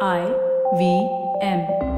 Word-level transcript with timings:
I 0.00 0.26
V 0.76 1.08
M. 1.40 1.93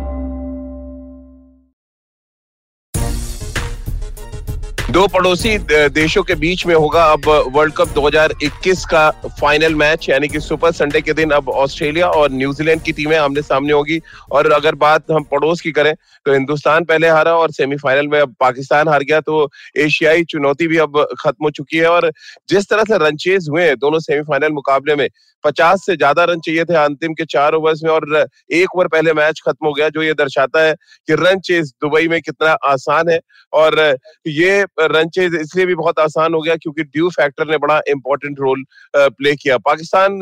दो 4.96 5.06
पड़ोसी 5.08 5.56
देशों 5.92 6.22
के 6.22 6.34
बीच 6.34 6.64
में 6.66 6.74
होगा 6.74 7.02
अब 7.12 7.26
वर्ल्ड 7.54 7.72
कप 7.76 7.88
2021 7.94 8.84
का 8.90 9.10
फाइनल 9.40 9.74
मैच 9.74 10.08
यानी 10.08 10.28
कि 10.28 10.40
सुपर 10.40 10.72
संडे 10.72 11.00
के 11.00 11.12
दिन 11.12 11.30
अब 11.30 11.48
ऑस्ट्रेलिया 11.48 12.08
और 12.10 12.30
न्यूजीलैंड 12.32 12.82
की 12.82 12.92
टीमें 12.92 13.16
आमने 13.16 13.42
सामने 13.42 13.72
होगी। 13.72 14.00
और 14.32 14.50
अगर 14.52 14.74
बात 14.76 15.10
हम 15.10 15.24
पड़ोस 15.32 15.60
की 15.60 15.72
करें 15.72 15.94
तो 16.26 16.32
हिंदुस्तान 16.32 16.84
पहले 16.84 17.08
हारा 17.08 17.34
और 17.36 17.50
सेमीफाइनल 17.52 18.08
में 18.08 18.20
अब 18.20 18.34
पाकिस्तान 18.40 18.88
हार 18.88 19.02
गया 19.02 19.20
तो 19.20 19.48
एशियाई 19.78 20.24
चुनौती 20.24 20.66
भी 20.66 20.78
अब 20.78 21.06
खत्म 21.20 21.44
हो 21.44 21.50
चुकी 21.50 21.76
है। 21.76 21.86
और 21.88 22.10
जिस 22.48 22.68
तरह 22.70 22.84
से 22.84 23.04
रन 23.06 23.16
चेज 23.18 23.48
हुए 23.50 23.74
दोनों 23.76 23.98
सेमीफाइनल 24.00 24.52
मुकाबले 24.52 24.94
में, 24.94 25.08
पचास 25.44 25.84
से 25.86 25.96
ज़्यादा 25.96 26.24
रन 26.24 26.40
चाहिए 26.40 26.64
थे 26.64 26.74
अंतिम 26.76 27.12
के 27.14 27.24
चार 27.26 27.54
ओवर्स 27.54 27.82
में, 27.84 27.90
और 27.90 28.26
एक 28.52 28.74
ओवर 28.76 28.88
पहले 28.88 29.12
मैच 29.14 29.40
खत्म 29.46 29.66
हो 29.66 29.72
गया, 29.72 29.88
जो 29.88 30.02
ये 30.02 30.14
दर्शाता 30.14 30.62
है 30.62 30.74
कि 31.08 31.14
रन 31.16 31.40
चेज 31.46 31.72
दुबई 31.82 32.08
में 32.08 32.20
कितना 32.22 32.56
आसान 32.66 33.10
है। 33.10 33.20
और 33.52 33.78
ये 34.26 34.64
रन 34.88 35.08
चेज 35.10 35.34
इसलिए 35.40 35.66
भी 35.66 35.74
बहुत 35.76 35.98
आसान 36.00 36.34
हो 36.34 36.40
गया 36.42 36.56
क्योंकि 36.56 36.82
ड्यू 36.84 37.08
फैक्टर 37.10 37.50
ने 37.50 37.58
बड़ा 37.58 37.80
इंपॉर्टेंट 37.88 38.38
रोल 38.40 38.64
प्ले 38.96 39.34
किया। 39.36 39.58
पाकिस्तान 39.60 40.20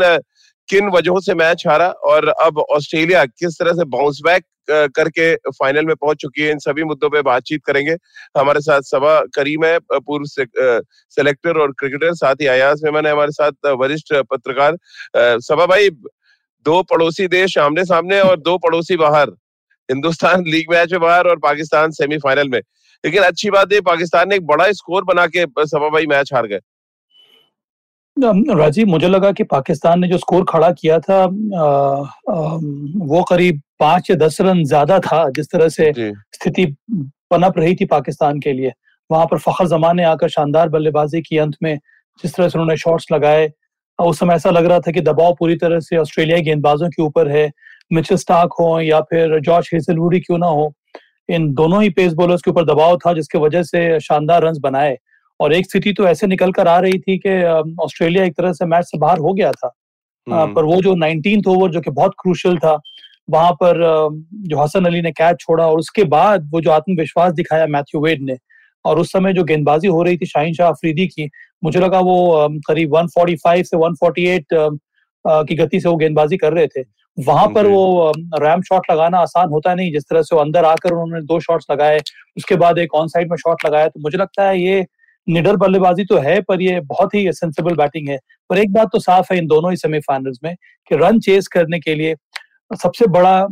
किन 0.68 0.88
वजहों 0.90 1.20
से 1.20 1.34
मैच 1.34 1.66
हारा 1.66 1.88
और 2.06 2.28
अब 2.28 2.58
ऑस्ट्रेलिया 2.60 3.24
किस 3.26 3.58
तरह 3.58 3.72
से 3.72 3.84
बाउंस 3.90 4.20
बैक 4.24 4.44
करके 4.96 5.34
फाइनल 5.36 5.86
में 5.86 5.94
पहुँच 5.94 6.16
चुकी 6.16 6.42
है 6.42 6.50
इन 6.50 6.58
सभी 6.58 6.84
मुद्दों 6.84 7.08
पे 7.10 7.22
बातचीत 7.22 7.64
करेंगे। 7.66 7.96
हमारे 8.38 8.60
साथ 8.60 8.82
सबा 8.82 9.18
करीम 9.34 9.64
है 9.64 9.78
पूर्व 9.92 10.24
से, 10.26 10.44
सेलेक्टर 11.16 11.58
और 11.62 11.72
क्रिकेटर 11.78 12.14
साथ 12.14 12.34
ही 12.40 12.46
अयाज 12.48 12.84
मेमन 12.84 13.06
है 13.06 13.12
हमारे 13.12 13.32
साथ 13.32 13.66
वरिष्ठ 13.80 14.14
पत्रकार 14.30 14.76
सभा 15.42 15.66
भाई 15.66 15.90
दो 16.66 16.82
पड़ोसी 16.84 17.26
देश 17.28 17.58
आमने 17.58 17.84
सामने 17.84 18.20
और 18.20 18.40
दो 18.40 18.56
पड़ोसी 18.58 18.96
बाहर 18.96 19.30
हिंदुस्तान 19.88 20.44
लीग 20.46 20.70
मैच 20.70 20.92
में 20.92 21.00
बाहर 21.00 21.26
और 21.28 21.38
पाकिस्तान 21.38 21.90
सेमीफाइनल 21.92 22.48
में। 22.48 22.60
लेकिन 23.04 23.22
अच्छी 23.22 23.50
बात 23.50 23.72
है 23.72 23.80
पाकिस्तान 23.80 24.28
ने 24.28 24.36
एक 24.36 24.46
बड़ा 24.46 24.70
स्कोर 24.72 25.04
बना 25.04 25.26
के 25.26 25.44
सभा 25.66 25.88
भाई 25.88 26.06
मैच 26.06 26.32
हार 26.34 26.46
गए। 26.46 26.60
राजीव 28.56 28.86
मुझे 28.86 29.08
लगा 29.08 29.30
कि 29.32 29.44
पाकिस्तान 29.44 30.00
ने 30.00 30.08
जो 30.08 30.18
स्कोर 30.18 30.44
खड़ा 30.48 30.70
किया 30.72 30.98
था 30.98 31.22
अ, 31.22 32.06
अम, 32.30 32.92
वो 32.96 33.22
करीब 33.22 33.60
पाँच 33.80 34.10
या 34.10 34.16
दस 34.16 34.40
रन 34.40 34.62
ज़्यादा 34.64 34.98
था 34.98 35.28
जिस 35.30 35.50
तरह 35.50 35.68
से 35.68 35.92
स्थिति 36.34 36.66
पनप 37.30 37.58
रही 37.58 37.74
थी 37.74 37.84
पाकिस्तान 37.84 38.40
के 38.40 38.52
लिए। 38.52 38.72
वहाँ 39.10 39.26
पर 39.26 39.38
फखर 39.38 39.66
जमान 39.66 39.96
ने 39.96 40.04
आकर 40.04 40.28
शानदार 40.28 40.68
बल्लेबाजी 40.68 41.20
की 41.22 41.38
अंत 41.38 41.56
में 41.62 41.76
जिस 42.24 42.34
तरह 42.34 42.48
से 42.48 42.58
उन्होंने 42.58 42.76
शॉट्स 42.76 43.06
लगाए 43.12 43.50
उस 43.98 44.18
समय 44.18 44.34
ऐसा 44.34 44.50
लग 44.50 44.64
रहा 44.64 44.80
था 44.80 44.90
कि 44.90 45.00
दबाव 45.00 45.34
पूरी 45.38 45.56
तरह 45.56 45.80
से 45.80 45.96
ऑस्ट्रेलियाई 45.96 46.42
गेंदबाजों 46.42 46.88
के 46.88 47.02
ऊपर 47.02 47.28
है। 47.28 47.50
मिचेल 47.92 48.18
स्टार्क 48.18 48.52
हो 48.60 48.80
या 48.80 49.00
फिर 49.00 49.38
जॉर्ज 49.40 49.70
हेजलवुड 49.74 50.16
क्यों 50.26 50.38
ना 50.38 50.46
हो 50.46 50.72
इन 51.28 51.54
दोनों 51.54 51.82
ही 51.82 51.90
पेस 51.90 52.12
बॉलर्स 52.12 52.42
के 52.42 52.50
ऊपर 52.50 52.64
दबाव 52.64 52.96
था 52.96 53.12
जिसकी 53.12 53.38
वजह 53.38 53.62
से 53.62 54.00
शानदार 54.00 54.42
रन 54.42 54.54
बनाए। 54.60 54.98
और 55.40 55.52
एक 55.52 55.70
स्थिति 55.70 55.92
तो 55.92 56.06
ऐसे 56.06 56.26
निकल 56.26 56.52
कर 56.52 56.68
आ 56.68 56.78
रही 56.78 56.98
थी 56.98 57.18
कि 57.18 57.42
ऑस्ट्रेलिया 57.82 58.24
एक 58.24 58.36
तरह 58.36 58.52
से 58.52 58.66
मैच 58.66 58.84
से 58.84 58.98
बाहर 58.98 59.18
हो 59.18 59.34
गया 59.34 59.52
था। 59.52 59.72
हम्म, 60.28 60.54
पर 60.54 60.64
वो 60.64 60.82
जो 60.82 60.94
नाइनटीन 60.94 61.42
ओवर 61.48 61.70
जो 61.70 61.80
कि 61.80 61.90
बहुत 61.90 62.12
क्रूशल 62.22 62.58
था 62.58 62.80
वहाँ 63.30 63.52
पर 63.52 63.74
जो 64.34 64.58
हसन 64.58 64.84
अली 64.84 65.02
ने 65.02 65.10
कैच 65.12 65.40
छोड़ा 65.40 65.66
और 65.66 65.78
उसके 65.78 66.04
बाद 66.04 66.50
वो 66.50 66.60
जो 66.60 66.70
आत्मविश्वास 66.70 67.32
दिखाया 67.32 67.66
मैथ्यू 67.66 68.00
वेड 68.00 68.22
ने 68.22 68.36
और 68.84 68.98
उस 68.98 69.12
समय 69.12 69.32
जो 69.32 69.44
गेंदबाजी 69.44 69.88
हो 69.88 70.02
रही 70.02 70.16
थी 70.16 70.26
शाहीन 70.26 70.54
शाह 70.54 70.68
अफरीदी 70.68 71.06
की 71.06 71.30
मुझे 71.64 71.80
लगा 71.80 72.00
वो 72.00 72.48
करीब 72.50 72.94
145 72.94 73.70
से 73.70 73.76
148 73.76 74.54
अम, 74.54 74.74
अ, 74.74 74.78
की 75.26 75.54
गति 75.54 75.80
से 75.80 75.88
वो 75.88 75.96
गेंदबाजी 75.96 76.36
कर 76.36 76.52
रहे 76.52 76.66
थे। 76.68 76.82
वहाँ 77.18 77.46
पर 77.48 77.66
वो 77.66 78.12
रैम 78.36 78.60
शॉट 78.62 78.90
लगाना 78.90 79.18
आसान 79.18 79.48
होता 79.48 79.74
नहीं 79.74 79.92
जिस 79.92 80.04
तरह 80.04 80.22
से 80.22 80.34
वो 80.36 80.42
अंदर 80.42 80.64
आकर 80.64 80.92
उन्होंने 80.92 81.24
दो 81.26 81.38
शॉट्स 81.40 81.66
लगाए 81.70 81.98
उसके 82.36 82.56
बाद 82.56 82.78
एक 82.78 82.94
ऑन 82.94 83.08
साइड 83.08 83.30
में 83.30 83.36
शॉट 83.36 83.64
लगाया 83.66 83.88
तो 83.88 84.00
मुझे 84.00 84.18
लगता 84.18 84.48
है 84.48 84.60
ये 84.60 84.84
निडर 85.26 85.56
बल्लेबाजी 85.56 86.04
तो 86.04 86.16
है 86.18 86.40
पर 86.40 86.62
ये 86.62 86.80
बहुत 86.82 87.14
ही 87.14 87.32
सेंसिबल 87.32 87.74
बैटिंग 87.74 88.08
है। 88.08 88.18
पर 88.50 88.58
एक 88.58 88.72
बात 88.72 88.88
तो 88.92 88.98
साफ़ 89.00 89.32
है 89.32 89.38
इन 89.38 89.46
दोनों 89.46 89.70
ही 89.70 89.76
सेमीफाइनल्स 89.76 90.38
में 90.44 90.54
कि 90.90 90.96
रन 90.96 91.20
चेस 91.20 91.48
करने 91.48 91.78
के 91.80 91.94
लिए 91.94 92.14
सबसे 92.70 93.06
बड़ा 93.08 93.46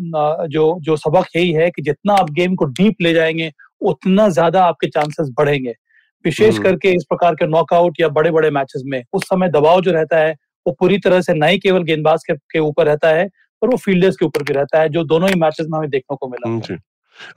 जो 0.48 0.64
जो 0.80 0.96
सबक 0.96 1.26
यही 1.36 1.52
है 1.52 1.70
कि 1.70 1.82
जितना 1.82 2.14
आप 2.14 2.30
गेम 2.30 2.54
को 2.54 2.64
डीप 2.72 3.02
ले 3.02 3.12
जाएँगे 3.14 3.50
उतना 3.82 4.28
ज़्यादा 4.30 4.64
आपके 4.64 4.86
चांसेस 4.88 5.28
बढ़ेंगे। 5.38 5.74
विशेष 6.24 6.54
हम्म। 6.54 6.62
करके 6.62 6.90
इस 6.90 7.04
प्रकार 7.04 7.34
के 7.34 7.46
नॉकआउट 7.46 8.00
या 8.00 8.08
बड़े 8.10 8.30
बड़े 8.30 8.50
मैचेस 8.50 8.82
में 8.86 9.02
उस 9.12 9.24
समय 9.24 9.48
दबाव 9.50 9.80
जो 9.80 9.92
रहता 9.92 10.18
है 10.18 10.34
वो 10.66 10.72
पूरी 10.72 10.98
तरह 10.98 11.20
से 11.20 11.34
न 11.34 11.42
ही 11.44 11.58
केवल 11.58 11.82
गेंदबाज 11.84 12.24
के, 12.30 12.58
ऊपर 12.58 12.86
रहता 12.86 13.08
है 13.08 13.28
पर 13.62 13.68
वो 13.68 13.76
फील्डर्स 13.78 14.16
के 14.16 14.24
ऊपर 14.26 14.42
भी 14.42 14.54
रहता 14.54 14.80
है 14.80 14.88
जो 14.88 15.04
दोनों 15.04 15.28
ही 15.28 15.34
मैचेस 15.40 15.66
में 15.70 15.78
हमें 15.78 15.90
देखने 15.90 16.16
को 16.16 16.28
मिला। 16.28 16.76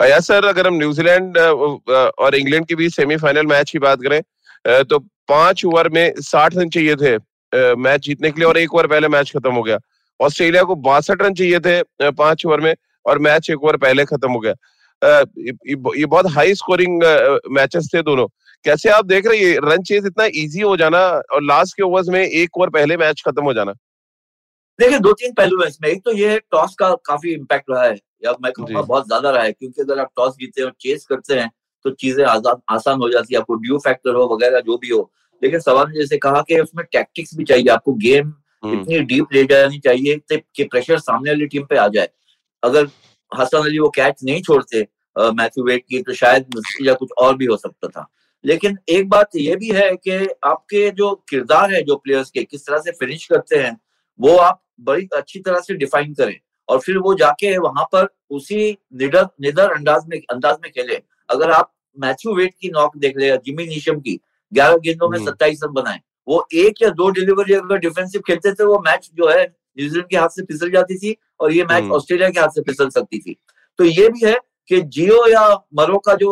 अया 0.01 0.19
सर 0.19 0.45
अगर 0.45 0.67
हम 0.67 0.77
न्यूजीलैंड 0.77 1.37
और 1.37 2.35
इंग्लैंड 2.35 2.65
के 2.65 2.75
बीच 2.75 2.95
सेमीफाइनल 2.95 3.45
मैच 3.47 3.71
की 3.71 3.79
बात 3.79 4.01
करें 4.01 4.21
तो 4.83 4.99
पाँच 5.29 5.65
ओवर 5.65 5.89
में 5.89 6.13
साठ 6.19 6.55
रन 6.55 6.69
चाहिए 6.69 6.95
थे 6.95 7.17
मैच 7.77 8.01
जीतने 8.01 8.31
के 8.31 8.39
लिए 8.39 8.47
और 8.49 8.57
एक 8.57 8.73
ओवर 8.73 8.87
पहले 8.87 9.07
मैच 9.07 9.31
खत्म 9.31 9.51
हो 9.53 9.61
गया। 9.63 9.77
ऑस्ट्रेलिया 10.19 10.63
को 10.63 10.75
बासठ 10.77 11.21
रन 11.21 11.33
चाहिए 11.33 11.59
थे 11.59 12.11
पाँच 12.11 12.45
ओवर 12.45 12.61
में 12.61 12.73
और 13.05 13.19
मैच 13.19 13.49
एक 13.49 13.63
ओवर 13.63 13.77
पहले 13.77 14.05
खत्म 14.05 14.31
हो 14.31 14.39
गया। 14.39 14.53
ये 15.97 16.05
बहुत 16.05 16.31
हाई 16.31 16.53
स्कोरिंग 16.55 17.03
मैचेस 17.51 17.89
थे 17.93 18.01
दोनों। 18.03 18.27
कैसे 18.65 18.89
आप 18.89 19.05
देख 19.05 19.27
रहे 19.27 19.37
हैं 19.39 19.57
रन 19.63 19.81
चेज 19.83 20.05
इतना 20.05 20.25
इजी 20.35 20.61
हो 20.61 20.75
जाना 20.77 20.99
और 21.33 21.43
लास्ट 21.43 21.75
के 21.75 21.83
ओवर्स 21.83 22.07
में 22.07 22.21
एक 22.21 22.57
ओवर 22.57 22.69
पहले 22.69 22.97
मैच 22.97 23.21
खत्म 23.27 23.43
हो 23.43 23.53
जाना। 23.53 23.71
देखिए 24.79 24.99
दो 24.99 25.11
तीन 25.13 25.33
पहलू 25.33 25.61
है 25.61 25.67
इसमें। 25.67 25.89
एक 25.89 26.01
तो 26.05 26.13
ये 26.13 26.31
है 26.31 26.39
टॉस 26.51 26.75
का 26.79 26.93
काफ़ी 27.05 27.33
इम्पैक्ट 27.33 27.65
रहा 27.69 27.83
है। 27.83 27.95
या 28.25 28.31
मैं 28.43 28.51
कहूँगा 28.51 28.81
बहुत 28.81 29.07
ज़्यादा 29.07 29.29
रहा 29.29 29.43
है 29.43 29.51
क्योंकि 29.51 29.81
अगर 29.81 29.99
आप 29.99 30.09
टॉस 30.15 30.33
जीते 30.33 30.61
और 30.61 30.71
चेस 30.79 31.05
करते 31.05 31.33
हैं 31.33 31.51
तो 31.85 31.89
चीज़ें 31.91 32.25
आज़ाद 32.25 32.61
आसान 32.69 32.99
हो 32.99 33.09
जाती 33.09 33.33
है। 33.33 33.39
आपको 33.39 33.55
ड्यू 33.55 33.77
फैक्टर 33.77 34.15
हो 34.15 34.25
वगैरह 34.33 34.59
जो 34.59 34.77
भी 34.77 34.89
हो। 34.89 35.11
लेकिन 35.43 35.59
सवाल 35.59 35.87
ने 35.89 35.99
जैसे 35.99 36.17
कहा 36.17 36.41
कि 36.41 36.59
उसमें 36.59 36.85
टैक्टिक्स 36.91 37.35
भी 37.35 37.43
चाहिए। 37.43 37.67
आपको 37.67 37.93
गेम 37.93 38.33
हम्म, 38.63 38.81
इतनी 38.81 38.99
डीप 38.99 39.33
ले 39.33 39.43
जानी 39.43 39.79
चाहिए 39.79 40.19
कि- 40.31 40.69
प्रेशर 40.71 40.99
सामने 40.99 41.31
वाली 41.31 41.45
टीम 41.45 41.65
पे 41.65 41.77
आ 41.77 41.87
जाए। 41.87 42.09
अगर 42.63 42.87
हसन 43.31 43.57
अली 43.57 43.79
वो 43.79 43.89
कैच 43.89 44.23
नहीं 44.23 44.41
छोड़ते 44.41 44.87
मैथ्यू 45.17 45.63
वेट 45.63 45.83
की 45.89 46.01
तो 46.03 46.13
शायद 46.13 46.61
या 46.81 46.93
कुछ 46.93 47.09
और 47.17 47.37
भी 47.37 47.45
हो 47.45 47.57
सकता 47.57 47.87
था। 47.87 48.07
लेकिन 48.45 48.77
एक 48.89 49.09
बात 49.09 49.35
ये 49.35 49.55
भी 49.55 49.69
है 49.71 49.89
कि 49.97 50.27
आपके 50.45 50.89
जो 50.91 51.13
किरदार 51.29 51.73
है 51.73 51.81
जो 51.81 51.95
प्लेयर्स 51.97 52.29
के 52.29 52.43
किस 52.43 52.65
तरह 52.65 52.79
से 52.79 52.91
फिनिश 52.95 53.25
करते 53.25 53.57
हैं 53.57 53.77
वो 54.19 54.35
आप 54.39 54.61
बड़ी 54.81 55.07
अच्छी 55.15 55.39
तरह 55.39 55.59
से 55.59 55.73
डिफाइन 55.75 56.13
करें 56.13 56.35
और 56.69 56.79
फिर 56.79 56.97
वो 56.97 57.13
जाके 57.15 57.57
वहाँ 57.59 57.83
पर 57.91 58.07
उसी 58.31 58.71
निडर 58.95 59.27
निडर 59.41 59.71
अंदाज 59.71 60.05
में 60.07 60.17
अंदाज 60.17 60.57
में 60.63 60.71
खेले 60.71 61.01
अगर 61.29 61.51
आप 61.51 61.71
मैथ्यू 61.97 62.35
वेट 62.35 62.53
की 62.61 62.69
नॉक 62.69 62.97
देख 62.97 63.17
ले 63.17 63.35
जिमी 63.39 63.65
नीशम 63.65 63.99
की 63.99 64.19
ग्यारह 64.51 64.77
गेंदों 64.79 65.09
में 65.09 65.17
हम्म। 65.17 65.29
सत्ताईस 65.29 65.59
रन 65.63 65.73
बनाए 65.73 65.99
वो 66.27 66.45
एक 66.55 66.81
या 66.81 66.89
दो 66.91 67.09
डिलीवरी 67.11 67.53
अगर 67.53 67.77
डिफेंसिव 67.79 68.21
खेलते 68.27 68.53
थे 68.53 68.63
वो 68.63 68.79
मैच 68.81 69.09
जो 69.13 69.29
है 69.29 69.43
न्यूजीलैंड 69.43 70.09
के 70.09 70.17
हाथ 70.17 70.29
से 70.29 70.43
फिसल 70.43 70.71
जाती 70.71 70.97
थी 70.97 71.15
और 71.39 71.51
ये 71.51 71.63
मैच 71.63 71.81
हम्म। 71.81 71.93
ऑस्ट्रेलिया 71.93 72.29
के 72.29 72.39
हाथ 72.39 72.49
से 72.49 72.61
फिसल 72.61 72.89
सकती 72.91 73.19
थी 73.19 73.37
तो 73.79 73.83
ये 73.85 74.07
भी 74.09 74.25
है 74.25 74.37
कि 74.69 74.81
जियो 74.81 75.25
या 75.29 75.47
मरो 75.75 75.97
का 75.99 76.13
जो 76.15 76.31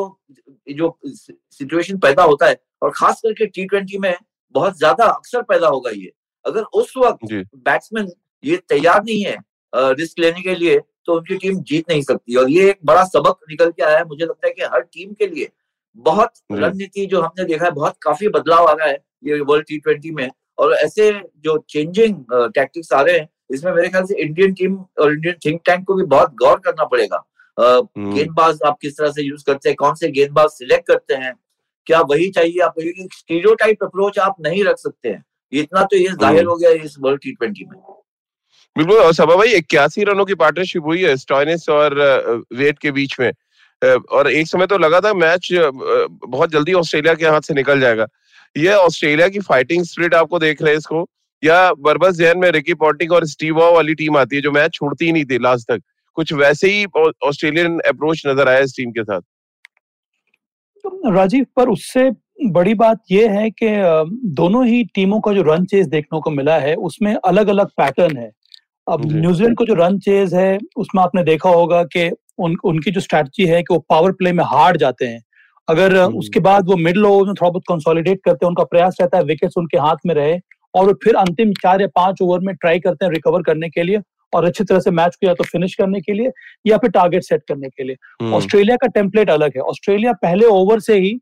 जो 0.70 0.98
सिचुएशन 1.06 1.98
पैदा 2.00 2.24
होता 2.24 2.48
है 2.48 2.58
और 2.82 2.92
खास 2.96 3.22
करके 3.22 3.46
टी 3.48 3.66
ट्वेंटी 3.66 3.98
में 4.00 4.16
बहुत 4.56 4.78
ज़्यादा 4.78 5.06
अक्सर 5.06 5.42
पैदा 5.44 5.68
होगा 5.68 5.92
ये। 5.92 6.12
अगर 6.46 6.64
उस 6.74 6.94
वक्त 6.98 7.34
बैट्समैन 7.58 8.12
ये 8.44 8.58
तैयार 8.70 9.04
नहीं 9.04 9.24
है 9.24 9.38
रिस्क 9.74 10.20
लेने 10.20 10.42
के 10.42 10.56
लिए 10.56 10.80
तो 11.06 11.14
उनकी 11.14 11.36
टीम 11.38 11.62
जीत 11.62 11.90
नहीं 11.90 12.02
सकती। 12.02 12.36
और 12.36 12.50
ये 12.50 12.70
एक 12.70 12.80
बड़ा 12.86 13.04
सबक 13.06 13.40
निकल 13.50 13.72
के 13.72 13.84
आया 13.84 13.98
है। 13.98 14.04
मुझे 14.06 14.26
लगता 14.26 14.48
है 14.48 14.54
कि 14.54 14.62
हर 14.64 14.82
टीम 14.84 15.14
के 15.14 15.28
लिए 15.28 15.50
बहुत 15.98 16.32
रणनीति 16.52 17.06
जो 17.06 17.22
हमने 17.22 17.46
देखा 17.46 17.66
है 17.66 17.72
बहुत 17.72 17.96
काफ़ी 18.02 18.28
बदलाव 18.30 18.68
आ 18.68 18.74
रहा 18.74 18.88
है 18.88 18.98
ये 19.26 19.40
वर्ल्ड 19.42 19.66
टी 19.68 19.78
ट्वेंटी 19.80 20.12
में। 20.12 20.30
और 20.60 20.74
ऐसे 20.76 21.12
जो 21.44 21.58
चेंजिंग 21.70 22.24
टैक्टिक्स 22.32 22.94
आ 22.94 23.02
रहे 23.02 23.18
हैं 23.18 23.28
इसमें 23.54 23.72
मेरे 23.74 23.90
ख्याल 23.90 24.06
से 24.06 24.22
इंडियन 24.22 24.54
टीम 24.54 24.76
और 25.02 25.14
इंडियन 25.14 25.36
थिंक 25.46 25.62
टैंक 25.66 25.86
को 25.88 25.94
भी 25.94 26.04
बहुत 26.08 26.34
गौर 26.36 26.60
करना 26.66 26.86
पड़ेगा। 26.86 27.24
गेंदबाज 27.58 28.60
आप 28.66 28.78
किस 28.82 28.98
तरह 28.98 29.12
से 29.12 29.24
यूज़ 29.24 29.44
करते 29.48 29.70
हैं? 29.70 29.76
कौन 29.76 29.96
से 29.96 30.08
गेंदबाज 30.12 30.50
सिलेक्ट 30.52 30.88
करते 30.88 31.14
हैं? 31.16 31.34
क्या 31.88 32.00
वही 32.04 32.30
चाहिए? 32.32 32.60
आप 32.62 32.74
स्टीरियोटाइप 32.80 33.84
अप्रोच 33.84 34.20
आप 34.20 34.36
नहीं 34.42 34.64
रख 34.64 34.78
सकते 34.78 35.10
हैं। 35.10 35.24
इतना 35.54 35.84
तो 35.84 35.98
ये 35.98 36.08
ज़ाहिर 36.10 36.40
हम्म। 36.40 36.50
हो 36.50 36.56
गया 36.58 36.70
इस 36.84 36.96
वर्ल्ड 37.00 37.22
टी 37.22 37.32
ट्वेंटी 37.32 37.66
में। 37.66 37.80
बिल्कुल 38.76 38.98
और 38.98 39.14
सबा 39.14 39.36
भाई 39.36 39.54
इक्यासी 39.54 40.04
रनों 40.04 40.26
की 40.26 40.36
पार्टनरशिप 40.36 40.84
हुई 40.86 41.02
है 41.04 41.16
स्टॉइनिस 41.18 41.68
और 41.70 41.96
वेट 42.54 42.80
के 42.80 42.92
बीच 42.92 43.16
में। 43.20 43.32
और 43.82 44.32
एक 44.32 44.48
समय 44.48 44.68
तो 44.68 44.78
लगा 44.78 45.00
था 45.02 45.14
मैच 45.14 45.50
बहुत 45.54 46.52
जल्दी 46.52 46.74
ऑस्ट्रेलिया 46.74 47.14
के 47.14 47.26
हाथ 47.26 47.42
से 47.42 47.54
निकल 47.54 47.80
जाएगा। 47.82 48.08
ये 48.56 48.74
ऑस्ट्रेलिया 48.76 49.28
की 49.28 49.40
फाइटिंग 49.42 49.84
स्प्रिट 49.86 50.14
आपको 50.16 50.40
देख 50.40 50.62
रहे 50.62 50.72
हैं 50.72 50.78
इसको। 50.78 51.08
या 51.44 51.74
बरबस 51.76 52.16
जहन 52.16 52.38
में 52.40 52.50
रिकी 52.52 52.74
पॉटिंग 52.82 53.12
और 53.12 53.26
स्टीव 53.28 53.60
वाली 53.66 53.94
टीम 53.96 54.18
आती 54.18 54.36
है 54.36 54.42
जो 54.42 54.52
मैच 54.52 54.74
छोड़ती 54.74 55.06
ही 55.06 55.12
नहीं 55.12 55.26
थी 55.26 55.40
लास्ट 55.40 55.72
तक। 55.72 55.82
कुछ 56.18 56.34
वैसे 56.34 56.68
ही 56.68 56.86
ऑस्ट्रेलियन 57.26 57.80
अप्रोच 57.80 58.22
नज़र 58.28 58.50
आया 58.50 58.60
इस 58.60 58.76
टीम 58.78 58.92
के 58.92 59.04
साथ? 59.04 59.22
राजीव 61.06 61.46
पर 61.56 61.70
उससे 61.70 62.10
बड़ी 62.52 62.74
बात 62.74 63.00
यह 63.12 63.32
है 63.32 63.50
कि 63.52 63.68
दोनों 64.34 64.66
ही 64.68 64.84
टीमों 64.96 65.20
का 65.22 65.34
जो 65.34 65.42
रन 65.42 65.66
चेज 65.66 65.88
देखने 65.88 66.20
को 66.20 66.32
मिला 66.32 66.58
है 66.60 66.76
उसमें 66.88 67.14
अलग 67.16 67.48
अलग 67.48 67.68
पैटर्न 67.78 68.18
है। 68.18 68.32
अब 68.88 69.06
न्यूजीलैंड 69.12 69.56
को 69.58 69.66
जो 69.66 69.74
रन 69.74 70.00
चेज 70.00 70.34
है 70.34 70.58
उसमें 70.78 71.02
आपने 71.04 71.24
देखा 71.24 71.50
होगा 71.50 71.84
कि 71.84 72.10
उन, 72.40 72.56
उनकी 72.64 72.92
जो 72.92 73.02
स्ट्रैटेजी 73.02 73.46
है 73.46 73.62
कि 73.62 73.74
वो 73.74 73.80
पावर 73.90 74.12
प्ले 74.12 74.32
में 74.32 74.44
हार्ड 74.44 74.78
जाते 74.78 75.06
हैं। 75.06 75.22
अगर 75.68 75.96
हम्म। 75.98 76.18
उसके 76.18 76.40
बाद 76.40 76.68
वो 76.68 76.76
मिडल 76.78 77.06
ओवर 77.06 77.26
में 77.26 77.34
थोड़ा 77.34 77.50
बहुत 77.50 77.64
कंसोलिडेट 77.70 78.20
करते 78.26 78.46
हैं 78.46 78.50
उनका 78.50 78.64
प्रयास 78.64 78.98
रहता 79.02 79.18
है 79.18 79.24
विकेट्स 79.24 79.58
उनके 79.58 79.78
हाथ 79.78 80.06
में 80.06 80.14
रहे 80.16 80.40
और 80.74 80.94
फिर 81.04 81.16
अंतिम 81.16 81.54
चार 81.54 81.82
या 81.82 81.88
पाँच 81.96 82.22
ओवर 82.22 82.40
में 82.40 82.56
ट्राई 82.56 82.80
करते 82.80 83.06
हैं 83.06 83.12
रिकवर 83.12 83.42
करने 83.42 83.70
के 83.70 83.84
लिए 83.84 84.00
और 84.36 84.46
अच्छी 84.46 84.64
तरह 84.64 84.80
से 84.80 84.92
मैच 84.92 85.16
को 85.16 85.28
या 85.28 85.34
तो 85.34 85.44
फिनिश 85.44 85.76
करने 85.76 86.02
के 86.02 86.14
लिए 86.14 86.32
या 86.68 86.78
फिर 86.78 86.90
टारगेट 86.90 87.24
सेट 87.24 87.42
करने 87.48 87.70
के 87.70 87.84
लिए। 87.84 87.96
हम्म, 88.22 88.34
ऑस्ट्रेलिया 88.34 88.76
का 88.76 88.88
टेम्पलेट 88.88 89.30
अलग 89.30 89.52
है। 89.56 89.62
ऑस्ट्रेलिया 89.62 90.14
पहले 90.14 90.46
ओवर 90.46 90.80
से 90.80 91.00
ही 91.00 91.20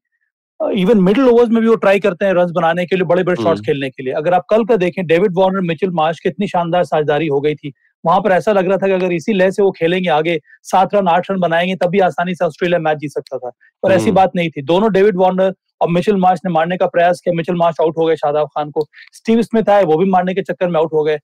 इवन 0.73 0.99
मिडिल 0.99 1.27
ओवर्स 1.29 1.49
में 1.49 1.61
भी 1.61 1.67
वो 1.67 1.75
ट्राई 1.75 1.99
करते 1.99 2.25
हैं 2.25 2.33
रन 2.33 2.51
बनाने 2.51 2.85
के 2.85 2.95
लिए 2.95 3.05
बड़े 3.05 3.23
बड़े 3.23 3.43
शॉट्स। 3.43 3.61
खेलने 3.61 3.89
के 3.89 4.03
लिए। 4.03 4.13
अगर 4.13 4.33
आप 4.33 4.45
कल 4.49 4.65
का 4.65 4.75
देखें 4.75 5.05
डेविड 5.07 5.31
वार्नर 5.37 5.59
मिचिल 5.59 5.89
मार्श 5.89 6.19
की 6.19 6.29
इतनी 6.29 6.47
शानदार 6.47 6.83
साझेदारी 6.83 7.27
हो 7.27 7.41
गई 7.41 7.55
थी। 7.55 7.73
वहाँ 8.05 8.21
पर 8.21 8.31
ऐसा 8.31 8.51
लग 8.51 8.67
रहा 8.67 8.77
था 8.77 8.87
कि 8.87 8.93
अगर 8.93 9.11
इसी 9.11 9.33
लय 9.33 9.51
से 9.51 9.63
वो 9.63 9.71
खेलेंगे 9.71 10.09
आगे 10.09 10.39
सात 10.63 10.95
रन 10.95 11.07
आठ 11.07 11.31
रन 11.31 11.39
बनाएँगे 11.39 11.75
तभी 11.75 11.99
आसानी 11.99 12.35
से 12.35 12.45
ऑस्ट्रेलिया 12.45 12.79
मैच 12.79 12.97
जीत 12.97 13.11
सकता 13.11 13.37
था। 13.37 13.51
पर 13.83 13.91
ऐसी 13.91 14.05
हम्म। 14.05 14.15
बात 14.15 14.31
नहीं 14.35 14.49
थी। 14.49 14.61
दोनों 14.61 14.91
डेविड 14.93 15.17
वार्नर 15.17 15.53
और 15.81 15.89
मिचेल 15.89 16.15
मार्च 16.15 16.41
ने 16.45 16.51
मारने 16.51 16.77
का 16.77 16.87
प्रयास 16.87 17.21
किया। 17.23 17.35
मिचेल 17.35 17.55
मार्श 17.55 17.75
आउट 17.81 17.97
हो 17.97 18.05
गए 18.05 18.15
शादाब 18.15 18.47
खान 18.47 18.71
को। 18.71 18.87
स्टीव 19.13 19.41
स्मिथ 19.41 19.69
आए 19.69 19.83
वो 19.83 19.97
भी 19.97 20.05
मारने 20.05 20.33
के 20.33 20.41
चक्कर 20.41 20.67
में 20.67 20.79
आउट 20.79 20.93
हो 20.93 21.03
गए। 21.03 21.17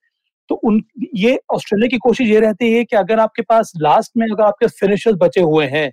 तो 0.49 0.55
उन 0.55 0.81
ये 1.15 1.39
ऑस्ट्रेलिया 1.53 1.88
की 1.88 1.97
कोशिश 1.97 2.27
ये 2.27 2.39
रहती 2.39 2.71
है 2.73 2.83
कि 2.83 2.95
अगर 2.95 3.19
आपके 3.19 3.41
पास 3.41 3.71
लास्ट 3.77 4.11
में 4.17 4.25
अगर 4.27 4.44
आपके 4.44 4.67
फिनिशर्स 4.79 5.15
बचे 5.21 5.41
हुए 5.41 5.65
हैं 5.67 5.91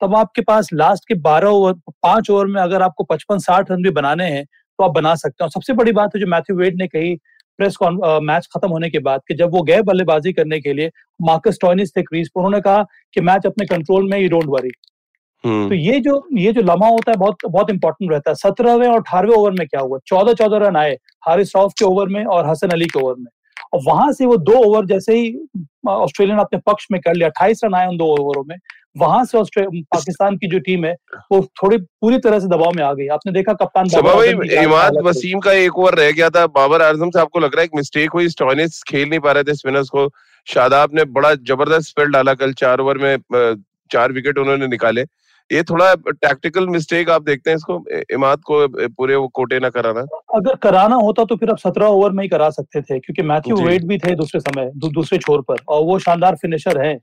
तब 0.00 0.14
आपके 0.16 0.42
पास 0.42 0.68
लास्ट 0.72 1.08
के 1.08 1.14
बारह 1.20 1.48
ओवर 1.48 1.72
पाँच 2.02 2.30
ओवर 2.30 2.46
में 2.46 2.60
अगर 2.62 2.82
आपको 2.82 3.04
पचपन 3.04 3.38
साठ 3.38 3.70
रन 3.70 3.82
भी 3.82 3.90
बनाने 3.90 4.24
हैं 4.24 4.44
तो 4.44 4.84
आप 4.84 4.90
बना 4.90 5.14
सकते 5.14 5.44
हैं। 5.44 5.50
सबसे 5.50 5.72
बड़ी 5.72 5.92
बात 5.92 6.16
है 6.16 6.20
जो 6.20 6.26
मैथ्यू 6.26 6.56
वेड 6.56 6.76
ने 6.78 6.86
कही 6.86 7.14
प्रेस 7.58 7.76
मैच 7.82 8.46
खत्म 8.54 8.68
होने 8.68 8.90
के 8.90 8.98
बाद 8.98 9.20
कि 9.28 9.34
जब 9.34 9.52
वो 9.52 9.62
गए 9.62 9.82
बल्लेबाजी 9.82 10.32
करने 10.32 10.60
के 10.60 10.72
लिए 10.72 10.90
मार्कस 11.20 11.58
टॉयनिस 11.62 11.96
थे 11.96 12.02
क्रीज 12.02 12.28
पर 12.28 12.40
उन्होंने 12.40 12.60
कहा 12.60 12.82
कि 13.14 13.20
मैच 13.20 13.46
अपने 13.46 13.66
कंट्रोल 13.66 14.10
में 14.10 14.18
ही 14.18 14.28
डोंट 14.28 14.44
वरी 14.48 14.70
हम्म, 15.44 15.68
तो 15.68 15.74
ये 15.74 15.98
जो 16.00 16.22
ये 16.36 16.52
जो 16.52 16.62
लम्हा 16.62 16.88
होता 16.88 17.10
है 17.10 17.16
बहुत 17.18 17.36
बहुत 17.46 17.70
इंपॉर्टेंट 17.70 18.10
रहता 18.12 18.30
है। 18.30 18.34
सत्रहवें 18.36 18.86
और 18.88 18.96
अठारहवें 18.96 19.34
ओवर 19.34 19.52
में 19.52 19.66
क्या 19.68 19.80
हुआ? 19.80 19.98
चौदह 20.06 20.32
चौदह 20.34 20.66
रन 20.66 20.76
आए 20.76 20.96
हारिस 21.26 21.54
रॉफ 21.56 21.72
के 21.78 21.84
ओवर 21.84 22.08
में 22.08 22.24
और 22.26 22.48
हसन 22.48 22.70
अली 22.70 22.86
के 22.86 23.00
ओवर 23.00 23.14
में। 23.18 23.30
और 23.72 23.80
वहाँ 23.86 24.12
से 24.12 24.26
वो 24.26 24.36
दो 24.38 24.58
ओवर 24.64 24.86
जैसे 24.86 25.14
ही 25.14 25.34
ऑस्ट्रेलिया 25.88 26.36
ने 26.36 26.42
अपने 26.42 26.58
पक्ष 26.66 26.86
में 26.92 27.00
कर 27.00 27.14
लिया 27.14 27.28
अट्ठाईस 27.28 27.60
रन 27.64 27.74
आए 27.74 27.86
उन 27.86 27.96
दो 27.96 28.06
ओवरों 28.16 28.44
में 28.48 28.56
वहाँ 28.98 29.24
से 29.24 29.38
पाकिस्तान 29.62 30.36
की 30.36 30.48
जो 30.48 30.58
टीम 30.66 30.84
है 30.84 30.94
वो 31.32 31.40
थोड़ी 31.62 31.76
पूरी 31.78 32.18
तरह 32.18 32.38
से 32.40 32.46
दबाव 32.48 32.72
में 32.76 32.82
आ 32.84 32.92
गई। 32.92 33.06
आपने 33.14 33.32
देखा 33.32 33.52
कप्तान 33.62 33.86
इमाद 34.62 34.96
वसीम 35.04 35.40
का 35.40 35.52
एक 35.54 35.78
ओवर 35.78 35.94
रह 35.94 36.10
गया 36.12 36.30
था। 36.30 36.46
बाबर 36.48 36.82
आज़म 36.82 37.10
से 37.10 37.20
आपको 37.20 37.40
लग 37.40 37.54
रहा 37.54 37.60
है 37.60 37.64
एक 37.64 37.74
मिस्टेक 37.76 38.10
हुई? 38.14 38.28
स्टॉनिस 38.28 38.82
खेल 38.88 39.08
नहीं 39.08 39.20
पा 39.20 39.32
रहे 39.32 39.44
थे 39.44 39.54
स्पिनर्स 39.54 39.88
को। 39.88 40.08
शादाब 40.46 40.94
ने 40.94 41.04
बड़ा 41.12 41.34
ज़बरदस्त 41.34 41.94
फ़ील्ड 41.96 42.12
डाला 42.12 42.34
कल 42.34 42.52
चार 42.54 42.80
ओवर 42.80 42.98
में 42.98 43.16
चार 43.90 44.12
विकेट 44.12 44.38
उन्होंने 44.38 44.66
निकाले। 44.66 45.04
ये 45.50 45.62
थोड़ा 45.62 45.94
टैक्टिकल 45.94 46.66
मिस्टेक 46.68 47.10
आप 47.10 47.22
देखते 47.22 47.50
हैं 47.50 47.56
इसको 47.56 47.84
इमाद 48.12 48.40
को 48.46 48.66
पूरे 48.68 49.16
वो 49.16 49.26
कोटे 49.30 49.58
ना 49.60 49.68
कराना। 49.70 50.00
अगर 50.34 50.54
कराना 50.62 50.96
होता 50.96 51.24
तो 51.24 51.36
फिर 51.36 51.50
आप 51.50 51.58
सत्रह 51.58 51.86
ओवर 51.88 52.10
में 52.10 52.22
ही 52.24 52.28
करा 52.28 52.48
सकते 52.50 52.80
थे 52.82 52.98
क्योंकि 52.98 53.22
मैथ्यू 53.24 53.56
वेट 53.58 53.84
भी 53.84 53.98
थे 53.98 54.14
दूसरे 54.14 54.40
समय 54.40 54.70
दू, 54.74 54.88
दूसरे 54.90 55.18
छोर 55.18 55.42
पर 55.42 55.56
और 55.68 55.84
वो 55.84 55.98
शानदार 55.98 56.36
फिनिशर 56.36 56.80
है। 56.80 56.98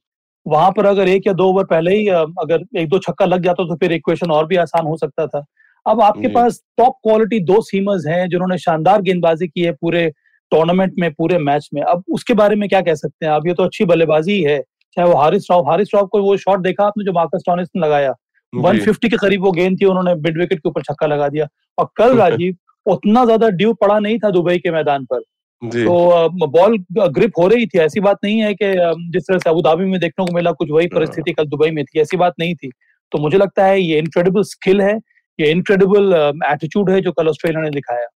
वहाँ 0.46 0.72
पर 0.72 0.86
अगर 0.86 1.08
एक 1.08 1.28
या 1.28 1.34
दो 1.34 1.48
ओवर 1.50 1.64
पहले 1.66 1.96
ही 1.96 2.08
अगर 2.08 2.64
एक 2.78 2.90
दो 2.90 3.00
छक्का 3.00 3.26
लग 3.26 3.44
जाता 3.44 3.64
तो 3.64 3.76
फिर 3.76 3.92
इक्वेशन 3.94 4.32
और 4.32 4.48
भी 4.48 4.56
आसान 4.58 4.88
हो 4.88 4.98
सकता 4.98 5.28
था। 5.28 5.44
अब 5.86 6.02
आपके 6.02 6.28
पास 6.30 6.60
टॉप 6.78 6.98
क्वालिटी 7.04 7.40
दो 7.42 7.62
सीमर्स 7.62 8.06
हैं 8.08 8.28
जिन्होंने 8.30 8.58
शानदार 8.58 9.02
गेंदबाजी 9.02 9.48
की 9.48 9.62
है 9.62 9.72
पूरे 9.74 10.08
टूर्नामेंट 10.52 10.94
में 11.00 11.12
पूरे 11.14 11.38
मैच 11.40 11.70
में। 11.74 11.82
अब 11.84 12.04
उसके 12.14 12.34
बारे 12.34 12.56
में 12.56 12.68
क्या 12.70 12.82
कह 12.82 12.96
सकते 12.96 13.26
हैं? 13.26 13.34
अब 13.34 13.48
ये 13.48 13.54
तो 13.54 13.64
अच्छी 13.64 13.86
बल्लेबाजी 13.86 14.42
है 14.44 14.60
चाहे 14.98 15.08
वो 15.10 15.16
हारिस 15.18 15.48
राव 15.52 15.70
हारिस 15.70 15.96
राव 15.96 16.08
को 16.08 16.22
वो 16.22 16.36
शॉट 16.38 16.60
देखा 16.62 16.86
आपने 16.86 17.06
जो 17.06 17.14
मार्कस 17.14 17.44
टॉनिस 17.46 17.68
ने 17.76 17.82
लगाया? 17.82 18.14
150 18.54 19.10
के 19.10 19.18
करीब 19.18 19.44
वो 19.44 19.52
गेंद 19.52 19.78
थी 19.82 19.86
उन्होंने 19.86 20.14
मिड 20.16 20.38
विकेट 20.40 20.60
के 20.60 20.70
ऊपर 20.70 20.82
छक्का 20.82 21.08
लगा 21.08 21.28
दिया। 21.28 21.48
और 21.78 21.88
कल 21.98 22.18
राजीव 22.20 22.56
उतना 22.86 23.24
ज़्यादा 23.26 23.50
ड्यू 23.52 23.74
पड़ा 23.74 24.00
नहीं 24.00 24.18
था 24.20 24.30
दुबई 24.30 24.58
के 24.58 24.72
मैदान 24.72 25.06
पर। 25.06 25.20
तो 25.62 26.48
बॉल 26.48 26.78
ग्रिप 26.92 27.40
हो 27.40 27.48
रही 27.48 27.66
थी 27.66 27.80
ऐसी 27.80 28.00
बात 28.00 28.18
नहीं 28.24 28.40
है 28.42 28.54
कि 28.54 28.72
जिस 29.12 29.24
तरह 29.24 29.38
से 29.38 29.50
अबू 29.50 29.62
धाबी 29.62 29.86
में 29.86 30.00
देखने 30.00 30.26
को 30.26 30.36
मिला 30.36 30.52
कुछ 30.52 30.72
वही 30.72 30.86
हाँ। 30.86 30.96
परिस्थिति 30.96 31.34
कल 31.34 31.46
दुबई 31.46 31.70
में 31.72 31.84
थी 31.86 32.00
ऐसी 32.02 32.18
बात 32.18 32.34
नहीं 32.40 32.56
थी। 32.56 32.70
तो 33.12 33.20
मुझे 33.20 33.38
लगता 33.38 33.66
है 33.66 33.82
ये 33.82 33.98
इनक्रेडिबल 33.98 34.44
स्किल 34.44 34.82
है 34.82 34.98
ये 35.40 35.50
इनक्रेडिबल 35.52 36.14
एटीट्यूड 36.46 36.90
है 36.90 37.00
जो 37.02 37.12
कल 37.12 37.28
ऑस्ट्रेलिया 37.28 37.62
ने 37.62 37.70
दिखाया। 37.70 38.08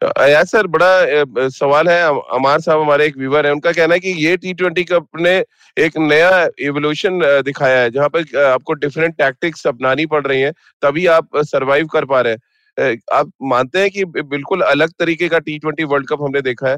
अयाज 0.00 0.46
सर, 0.46 0.66
बड़ा 0.68 1.48
सवाल 1.50 1.88
है। 1.88 2.02
अमार 2.34 2.60
साहब 2.60 2.80
हमारे 2.80 3.06
एक 3.06 3.16
व्यूवर 3.18 3.46
है। 3.46 3.52
उनका 3.52 3.72
कहना 3.72 3.94
है 3.94 4.00
कि 4.00 4.10
ये 4.24 4.36
टी 4.36 4.52
ट्वेंटी 4.54 4.84
कप 4.84 5.06
ने 5.16 5.32
एक 5.76 5.96
नया 5.98 6.30
एवोल्यूशन 6.62 7.20
दिखाया 7.44 7.78
है, 7.78 7.90
जहाँ 7.90 8.08
पर 8.08 8.44
आपको 8.44 8.72
डिफरेंट 8.74 9.14
टैक्टिक्स 9.14 9.66
अपनानी 9.66 10.06
पड़ 10.06 10.26
रही 10.26 10.40
हैं, 10.40 10.52
तभी 10.82 11.06
आप 11.08 11.36
सरवाइव 11.44 11.86
कर 11.86 12.04
पा 12.04 12.20
रहे 12.20 12.32
हैं। 12.32 12.96
आप 13.12 13.30
मानते 13.42 13.78
हैं 13.78 13.90
कि 13.90 14.04
बिल्कुल 14.04 14.60
अलग 14.62 14.92
तरीके 14.98 15.28
का 15.28 15.38
टी 15.40 15.58
ट्वेंटी 15.58 15.84
वर्ल्ड 15.84 16.08
कप 16.08 16.22
हमने 16.22 16.40
देखा 16.42 16.68
है? 16.68 16.76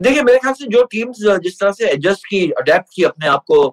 देखिए, 0.00 0.22
मेरे 0.22 0.38
ख्याल 0.38 0.54
से 0.54 0.66
जो 0.68 0.82
टीम्स 0.92 1.18
जिस 1.42 1.58
तरह 1.60 1.72
से 1.72 1.88
एडजस्ट 1.88 2.26
की 2.26 2.48
अडेप्ट 2.50 2.86
की 2.96 3.02
अपने 3.04 3.28
आप 3.28 3.44
को 3.50 3.64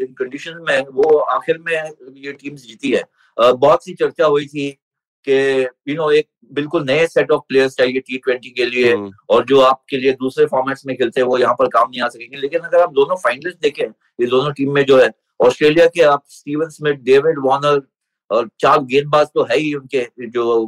इन 0.00 0.14
कंडीशन 0.18 0.64
में, 0.68 0.80
वो 0.82 1.18
आखिर 1.18 1.58
में 1.58 1.74
ये 2.16 2.32
टीम्स 2.32 2.66
जीती 2.66 2.90
है। 2.90 3.02
बहुत 3.36 3.84
सी 3.84 3.94
चर्चा 3.94 4.26
हुई 4.26 4.46
थी 4.46 4.76
कि 5.26 5.66
यू 5.88 5.94
नो 5.94 6.10
एक 6.10 6.28
बिल्कुल 6.52 6.84
नए 6.84 7.06
सेट 7.06 7.30
ऑफ़ 7.30 7.42
प्लेयर्स 7.48 7.76
चाहिए 7.76 8.00
टी 8.00 8.18
ट्वेंटी 8.18 8.50
के 8.50 8.64
लिए 8.64 8.92
हम्म, 8.92 9.10
और 9.30 9.44
जो 9.44 9.60
आपके 9.60 9.96
लिए 9.96 10.12
दूसरे 10.20 10.46
फॉर्मेट्स 10.46 10.86
में 10.86 10.96
खेलते 10.96 11.20
हैं 11.20 11.26
वो 11.28 11.38
यहाँ 11.38 11.54
पर 11.54 11.68
काम 11.68 11.88
नहीं 11.90 12.02
आ 12.02 12.08
सकेंगे। 12.08 12.36
लेकिन 12.36 12.60
अगर 12.60 12.80
आप 12.80 12.92
दोनों 12.92 13.16
फाइनलिस्ट 13.16 13.60
देखें 13.62 13.84
ये 13.84 14.26
दोनों 14.26 14.52
टीम 14.52 14.72
में 14.74 14.84
जो 14.84 15.00
है 15.00 15.10
ऑस्ट्रेलिया 15.40 15.86
के 15.86 16.02
आप 16.02 16.24
स्टीवन 16.28 16.68
स्मिथ 16.68 16.94
डेविड 17.04 17.38
वॉर्नर 17.38 17.80
और 18.30 18.48
चार 18.60 18.78
गेंदबाज 18.84 19.26
तो 19.34 19.42
है 19.50 19.58
ही 19.58 19.74
उनके 19.74 20.06
जो 20.28 20.64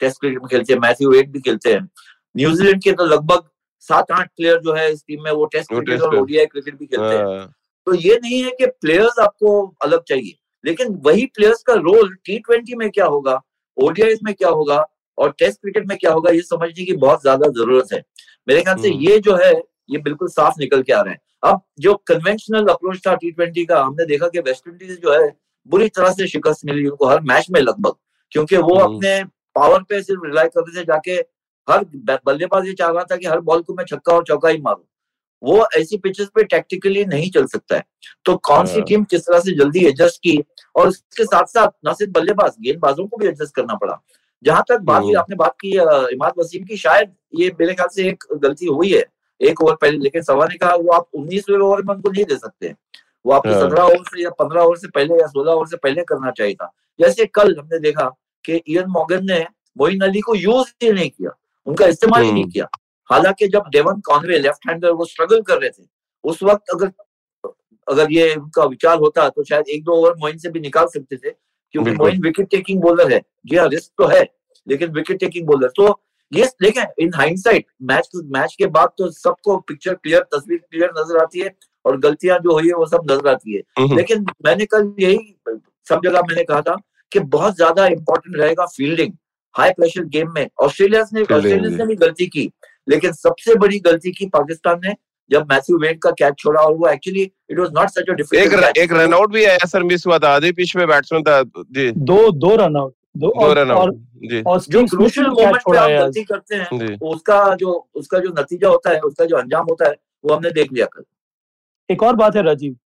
टेस्ट 0.00 0.20
क्रिकेट 0.20 0.38
में 0.38 0.48
खेलते 0.50 0.72
हैं 0.72 0.80
मैथ्यू 0.80 1.10
वेट 1.10 1.28
भी 1.30 1.40
खेलते 1.40 1.72
हैं। 1.72 1.88
न्यूजीलैंड 2.34 2.82
के 2.82 2.92
तो 2.92 3.04
लगभग 3.04 3.48
सात 3.84 4.10
आठ 4.12 4.30
प्लेयर 4.36 4.58
जो 4.60 4.72
है 4.74 4.90
इस 4.92 5.04
टीम 5.06 5.22
में 5.24 5.30
वो 5.30 5.44
टेस्ट 5.46 5.72
क्रिकेट 5.72 6.00
और 6.00 6.16
ओडीआई 6.16 6.46
क्रिकेट 6.46 6.78
भी 6.78 6.86
खेलते 6.86 7.14
हैं। 7.14 7.24
हाँ, 7.26 7.52
तो 7.86 7.94
ये 7.94 8.18
नहीं 8.22 8.42
है 8.44 8.50
कि 8.50 8.66
प्लेयर्स 8.66 9.18
आपको 9.18 9.60
अलग 9.82 10.02
चाहिए। 10.02 10.34
लेकिन 10.64 11.00
वही 11.04 11.26
प्लेयर्स 11.26 11.62
का 11.62 11.74
रोल 11.74 12.14
टी 12.14 12.38
ट्वेंटी 12.38 12.74
में 12.74 12.90
क्या 12.90 13.06
होगा? 13.06 13.40
ओडीआई 13.76 14.14
में 14.22 14.34
क्या 14.34 14.48
होगा? 14.48 14.84
और 15.18 15.30
टेस्ट 15.38 15.60
क्रिकेट 15.60 15.86
में 15.86 15.98
क्या 15.98 16.12
होगा? 16.12 16.30
ये 16.30 16.40
समझने 16.40 16.84
की 16.84 16.92
बहुत 16.92 17.22
ज़्यादा 17.22 17.48
ज़रूरत 17.48 17.92
है। 17.92 18.02
मेरे 18.48 18.62
ख्याल 18.62 18.76
से 18.76 18.88
हम्म। 18.88 19.00
ये 19.00 19.18
जो 19.18 19.36
है 19.36 19.52
ये 19.90 19.98
बिल्कुल 19.98 20.28
साफ़ 20.28 20.54
निकल 20.58 20.82
के 20.82 20.92
आ 20.92 21.00
रहे 21.00 21.14
हैं। 21.14 21.20
अब 21.42 21.60
जो 21.80 21.94
कन्वेंशनल 21.94 22.66
अप्रोच 22.66 23.06
था 23.06 23.14
टी 23.14 23.30
ट्वेंटी 23.30 23.64
का 23.64 23.82
हमने 23.82 24.06
देखा 24.06 24.28
कि 24.28 24.38
वेस्ट 24.38 24.68
इंडीज 24.68 25.00
जो 25.00 25.12
है 25.12 25.36
बुरी 25.68 25.88
तरह 25.88 26.10
से 26.10 26.26
शिकस्त 26.28 26.60
मिली 26.64 26.86
उनको 26.86 27.06
हर 27.06 27.20
मैच 27.20 27.46
में 27.50 27.60
लगभग। 27.60 27.94
क्योंकि 28.32 28.56
वो 28.56 28.74
हम्म। 28.74 28.96
अपने 28.96 29.24
पावर 29.54 29.82
पे 29.82 30.02
सिर्फ़ 30.02 30.26
रिलाई 30.26 30.48
करते 30.48 30.80
थे 30.80 30.84
जाके 30.84 31.12
हर 31.68 31.84
बल्लेबाज 32.26 32.66
ये 32.66 32.72
चाह 32.72 32.90
रहा 32.90 33.04
था 33.04 33.16
कि 33.16 33.26
हर 33.26 33.40
बॉल 33.40 33.62
को 33.62 33.74
मैं 33.74 33.84
छक्का 33.84 34.12
और 34.12 34.24
चौका 34.24 34.48
ही 34.48 34.58
मारूं। 34.58 34.84
वो 35.42 35.66
ऐसी 35.76 35.96
पिचेस 35.98 36.28
पे 36.34 36.42
टैक्टिकली 36.44 37.04
नहीं 37.06 37.30
चल 37.30 37.46
सकता 37.46 37.76
है 37.76 37.84
तो 38.26 38.36
कौन 38.44 38.66
सी 38.66 38.74
हाँ। 38.74 38.84
टीम 38.84 39.04
किस 39.04 39.22
तरह 39.22 39.40
से 39.40 39.52
जल्दी 39.54 39.84
एडजस्ट 39.86 40.20
की 40.20 40.38
और 40.74 40.88
उसके 40.88 41.24
साथ 41.24 41.46
साथ 41.48 41.68
न 41.86 41.92
सिर्फ़ 41.94 42.12
बल्लेबाज 42.12 42.54
गेंदबाजों 42.60 43.06
को 43.06 43.16
भी 43.16 43.26
एडजस्ट 43.26 43.54
करना 43.54 43.74
पड़ा 43.74 44.00
जहाँ 44.42 44.62
तक 44.68 44.80
बात 44.82 45.02
हुई 45.02 45.08
हम्म। 45.08 45.20
आपने 45.20 45.36
बात 45.36 45.54
की 45.60 45.70
इमाद 46.14 46.32
वसीम 46.38 46.64
की 46.64 46.76
शायद 46.76 47.12
ये 47.34 47.50
मेरे 47.60 47.74
ख्याल 47.74 47.88
से 47.88 48.08
एक 48.08 48.24
गलती 48.36 48.66
हुई 48.68 48.92
है 48.92 49.04
एक 49.40 49.60
ओवर 49.62 49.74
पहले 49.74 49.98
लेकिन 49.98 50.22
सवा 50.22 50.46
ने 50.46 50.56
कहा 50.56 50.74
वो 50.76 50.92
आप 50.92 51.08
उन्नीसवें 51.14 51.58
ओवर 51.58 51.82
में 51.82 51.94
उनको 51.94 52.10
नहीं 52.10 52.24
दे 52.24 52.36
सकते 52.36 52.74
वो 53.24 53.32
आपको 53.32 53.50
हाँ। 53.50 53.60
सत्रह 53.60 53.82
ओवर 53.84 54.02
से 54.06 54.22
या 54.22 54.30
पंद्रह 54.32 54.62
ओवर 54.62 54.76
से 54.76 54.88
पहले 54.90 55.14
या 55.14 55.26
सोलह 55.28 55.52
ओवर 55.52 55.66
से 55.66 55.76
पहले 55.78 56.02
करना 56.04 56.30
चाहिए 56.32 56.54
था 56.54 56.72
जैसे 56.98 57.26
कल 57.34 57.56
हमने 57.58 57.78
देखा 57.80 58.08
कि 58.44 58.60
इयन 58.66 58.86
मॉर्गन 58.88 59.24
ने 59.24 59.44
मोइन 59.78 60.00
अली 60.00 60.20
को 60.20 60.34
यूज़ 60.36 60.72
ही 60.82 60.92
नहीं 60.92 61.10
किया 61.10 61.30
उनका 61.66 61.86
इस्तेमाल 61.86 62.22
ही 62.22 62.32
नहीं 62.32 62.42
हम्म। 62.42 62.52
किया 62.52 62.68
हालाँकि 63.10 63.48
जब 63.48 63.64
डेवन 63.72 64.00
कॉनवे 64.06 64.38
लेफ़्ट 64.38 64.68
हैंडर 64.68 64.90
वो 64.92 65.04
स्ट्रगल 65.06 65.42
कर 65.42 65.60
रहे 65.60 65.70
थे 65.70 65.84
उस 66.24 66.42
वक्त 66.42 66.74
अगर 66.74 66.90
अगर 67.88 68.12
ये 68.12 68.34
उनका 68.34 68.64
विचार 68.66 68.96
होता 68.98 69.28
तो 69.28 69.44
शायद 69.44 69.68
एक 69.68 69.84
दो 69.84 69.92
ओवर 69.92 70.14
मोइन 70.20 70.38
से 70.38 70.50
भी 70.50 70.60
निकाल 70.60 70.86
सकते 70.94 71.16
थे 71.16 71.30
क्योंकि 71.30 71.90
मोइन 71.92 72.20
विकेट 72.22 72.48
टेकिंग 72.50 72.80
बॉलर 72.82 73.12
है। 73.12 73.20
जी 73.46 73.56
हाँ 73.56 73.68
रिस्क 73.68 73.92
तो 73.98 74.06
है 74.08 74.22
लेकिन 74.66 74.90
विकेट 74.92 75.20
टेकिंग 75.20 75.46
बॉलर 75.46 75.72
तो 75.76 75.88
ये 76.32 76.46
देखें 76.62 76.82
इन 77.00 77.12
हाइंडसाइट 77.14 77.66
मैच 77.90 78.08
मैच 78.14 78.54
के 78.58 78.66
बाद 78.76 78.88
तो 78.98 79.10
सबको 79.12 79.56
पिक्चर 79.68 79.94
क्लियर 79.94 80.22
तस्वीर 80.34 80.58
क्लियर 80.60 80.90
नज़र 80.96 81.22
आती 81.22 81.40
है 81.40 81.54
और 81.84 81.98
गलतियाँ 82.00 82.38
जो 82.38 82.52
हुई 82.52 82.66
है 82.66 82.74
वो 82.74 82.86
सब 82.86 83.10
नज़र 83.10 83.28
आती 83.28 83.54
है। 83.54 83.60
हम्म, 83.78 83.96
लेकिन 83.96 84.26
मैंने 84.44 84.64
कल 84.66 84.92
यही 84.98 85.34
सब 85.86 86.00
जगह 86.04 86.20
मैंने 86.22 86.44
कहा 86.44 86.60
था 86.62 86.76
कि 87.12 87.20
बहुत 87.32 87.56
ज़्यादा 87.56 87.86
इंपॉर्टेंट 87.88 88.36
रहेगा 88.36 88.66
फील्डिंग 88.68 89.12
हाई 89.54 89.70
प्रेशर 89.72 90.04
गेम 90.06 90.32
में। 90.32 90.48
ऑस्ट्रेलिया 90.60 91.04
ने 91.12 91.22
ऑस्ट्रेलिया 91.22 91.70
ने 91.76 91.86
भी 91.86 91.94
गलती 91.96 92.26
की। 92.26 92.50
लेकिन 92.86 93.12
सबसे 93.12 93.54
बड़ी 93.58 93.78
गलती 93.86 94.12
की 94.12 94.26
पाकिस्तान 94.36 94.80
ने 94.84 94.94
जब 95.30 95.46
मैथ्यू 95.52 95.78
वेड 95.78 95.98
का 96.02 96.10
कैच 96.18 96.34
छोड़ा 96.38 96.60
और 96.60 96.74
वो 96.74 96.88
actually 96.88 97.22
it 97.50 97.58
was 97.58 97.70
not 97.74 97.88
such 97.88 97.98
a 97.98 98.10
एक 98.10 98.16
डिफ़िकल्ट 98.16 98.78
एक 98.78 98.92
रन 98.92 99.14
आउट 99.14 99.32
भी 99.32 99.44
आया 99.44 99.66
सर 99.66 99.82
मिस 99.82 100.06
हुआ 100.06 100.18
था 100.18 100.34
आधे 100.34 100.52
पिच 100.60 100.76
में 100.76 100.86
बैट्समैन 100.88 101.22
था 101.22 101.42
जी। 101.56 101.90
दो 101.92 102.30
दो 102.32 102.54
रन 102.56 102.76
आउट 102.76 102.94
दो, 103.16 103.52
रन 103.52 103.70
और 103.70 103.76
आउट 103.78 103.94
जी। 104.30 104.40
और 104.42 104.58
जो 104.58 104.62
स्टीव 104.62 104.86
स्मिथ 104.86 104.98
क्रूशियल 104.98 105.26
ने 105.26 105.34
कैच 105.34 105.38
मोमेंट 105.38 105.56
पे 105.56 105.60
छोड़ा 105.62 105.80
आप 105.82 105.90
आज 105.90 106.00
गलती 106.00 106.22
करते 106.24 106.56
हैं 106.56 106.78
जी। 106.78 106.96
उसका 107.08 107.54
जो 107.54 107.72
उसका 107.94 108.18
जो 108.18 108.30
नतीजा 108.38 108.68
होता 108.68 108.90
है 108.90 109.00
उसका 109.00 109.24
जो 109.24 109.36
अंजाम 109.36 109.66
होता 109.70 109.88
है 109.88 109.94
वो 110.24 110.34
हमने 110.34 110.50
देख 110.50 110.72
लिया 110.72 110.86
कल। 110.86 111.04
एक 111.90 112.02
और 112.02 112.16
बात 112.16 112.36
है 112.36 112.42
राजीव 112.42 112.76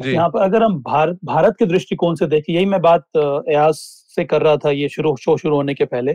यहाँ 0.00 0.28
पर 0.28 0.42
अगर 0.42 0.62
हम 0.62 0.78
भारत 0.82 1.18
भारत 1.24 1.56
के 1.58 1.66
दृष्टिकोण 1.66 2.14
से 2.14 2.26
देखें 2.26 2.52
यही 2.54 2.66
मैं 2.66 2.80
बात 2.80 3.04
अ, 3.16 3.42
एयाज 3.48 3.74
से 4.16 4.24
कर 4.24 4.42
रहा 4.42 4.56
था 4.56 4.70
ये 4.70 4.88
शुरू 4.88 5.16
शो 5.16 5.36
शुरू 5.36 5.56
होने 5.56 5.74
के 5.74 5.84
पहले 5.84 6.12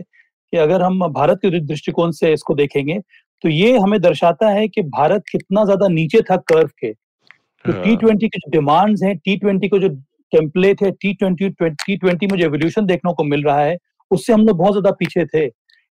कि 0.52 0.56
अगर 0.56 0.82
हम 0.82 1.06
भारत 1.12 1.38
के 1.38 1.60
दृष्टिकोण 1.60 2.10
से 2.10 2.32
इसको 2.32 2.54
देखेंगे 2.54 2.98
तो 3.44 3.48
ये 3.48 3.76
हमें 3.78 4.00
दर्शाता 4.00 4.48
है 4.48 4.68
कि 4.68 4.82
भारत 4.90 5.24
कितना 5.32 5.64
ज़्यादा 5.64 5.88
नीचे 5.88 6.20
था 6.20 6.36
कर्व 6.44 6.68
के 6.80 6.92
तो। 6.92 7.72
टी 7.74 7.96
ट्वेंटी 7.96 8.28
की 8.28 8.38
जो 8.38 8.50
डिमांड्स 8.50 9.02
हैं 9.02 9.16
टी 9.16 9.36
ट्वेंटी 9.36 9.68
को 9.68 9.78
जो 9.78 9.88
टेम्पलेट 10.32 10.82
है 10.82 10.90
टी 10.92 11.12
ट्वेंटी 11.14 11.48
टी 11.60 11.96
ट्वेंटी 11.96 12.26
में 12.26 12.38
जो 12.38 12.44
एवोल्यूशन 12.46 12.86
देखने 12.86 13.12
को 13.12 13.24
मिल 13.24 13.42
रहा 13.42 13.60
है 13.60 13.76
उससे 14.10 14.32
हम 14.32 14.46
लोग 14.46 14.56
बहुत 14.56 14.72
ज़्यादा 14.72 14.90
पीछे 14.90 15.24
थे 15.26 15.44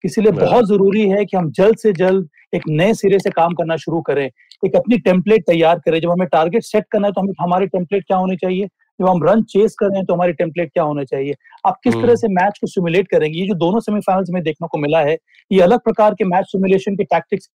इसीलिए 0.03 0.31
हाँ। 0.31 0.39
बहुत 0.41 0.65
ज़रूरी 0.65 1.07
है 1.09 1.25
कि 1.25 1.37
हम 1.37 1.51
जल्द 1.51 1.77
से 1.77 1.91
जल्द 1.93 2.29
एक 2.55 2.63
नए 2.69 2.93
सिरे 2.93 3.19
से 3.19 3.29
काम 3.29 3.53
करना 3.53 3.75
शुरू 3.77 4.01
करें 4.01 4.25
एक 4.25 4.75
अपनी 4.75 4.97
टेम्पलेट 4.99 5.43
तैयार 5.43 5.79
करें 5.79 5.99
जब 5.99 6.11
हमें 6.11 6.27
टारगेट 6.27 6.63
सेट 6.63 6.85
करना 6.91 7.07
है 7.07 7.13
तो 7.13 7.21
हमें 7.21 7.33
हमारे 7.39 7.67
टेम्पलेट 7.67 8.03
क्या 8.03 8.17
होने 8.17 8.35
चाहिए 8.35 8.67
जब 8.99 9.07
हम 9.07 9.23
रन 9.23 9.41
चेस 9.45 9.75
कर 9.79 9.85
रहे 9.85 9.97
हैं 9.97 10.05
तो 10.05 10.13
हमारी 10.13 10.33
टेम्पलेट 10.33 10.71
क्या 10.71 10.83
होना 10.83 11.03
चाहिए 11.03 11.35
आप 11.65 11.79
किस 11.83 11.93
तरह 11.93 12.03
हम्म। 12.03 12.15
से 12.15 12.27
मैच 12.31 12.57
को 12.61 12.67
सिमुलेट 12.67 13.07
करेंगे 13.07 13.39
ये 13.39 13.47
जो 13.47 13.53
दोनों 13.57 13.79
सेमीफाइनल्स 13.81 14.29
में 14.29 14.41
देखने 14.43 14.67
को 14.67 14.77
मिला 14.77 14.99
है 15.01 15.17
ये 15.51 15.61
अलग 15.61 15.79
प्रकार 15.81 16.13
के 16.13 16.25
मैच 16.25 16.45
सिमुलेशन 16.47 16.95
के 16.95 17.03
टैक्टिक्स 17.05 17.49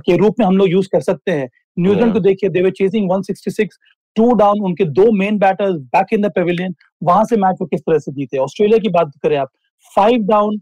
के 0.00 0.16
रूप 0.16 0.34
में 0.38 0.46
हम 0.46 0.56
लोग 0.56 0.68
यूज़ 0.68 0.88
कर 0.92 1.00
सकते 1.02 1.32
हैं 1.32 1.48
न्यूजीलैंड। 1.78 2.12
को 2.12 2.20
देखिए 2.20 2.50
देवर 2.50 2.70
चेजिंग 2.72 3.10
166 3.10 3.78
टू 4.16 4.32
डाउन 4.34 4.60
उनके 4.60 4.84
दो 4.92 5.10
main 5.14 5.38
batters 5.38 5.76
back 5.90 6.12
in 6.12 6.22
the 6.22 6.30
pavilion 6.34 6.74
वहाँ 7.02 7.24
से 7.24 7.36
मैच 7.36 7.56
वो 7.60 7.66
किस 7.66 7.80
तरह 7.80 7.98
से 7.98 8.12
जीते 8.12 8.38
ऑस्ट्रेलिया 8.38 8.78
की 8.78 8.88
बात 8.90 9.12
करें 9.22 9.36
आप 9.36 9.50
फाइव 9.96 10.26
डाउन 10.26 10.60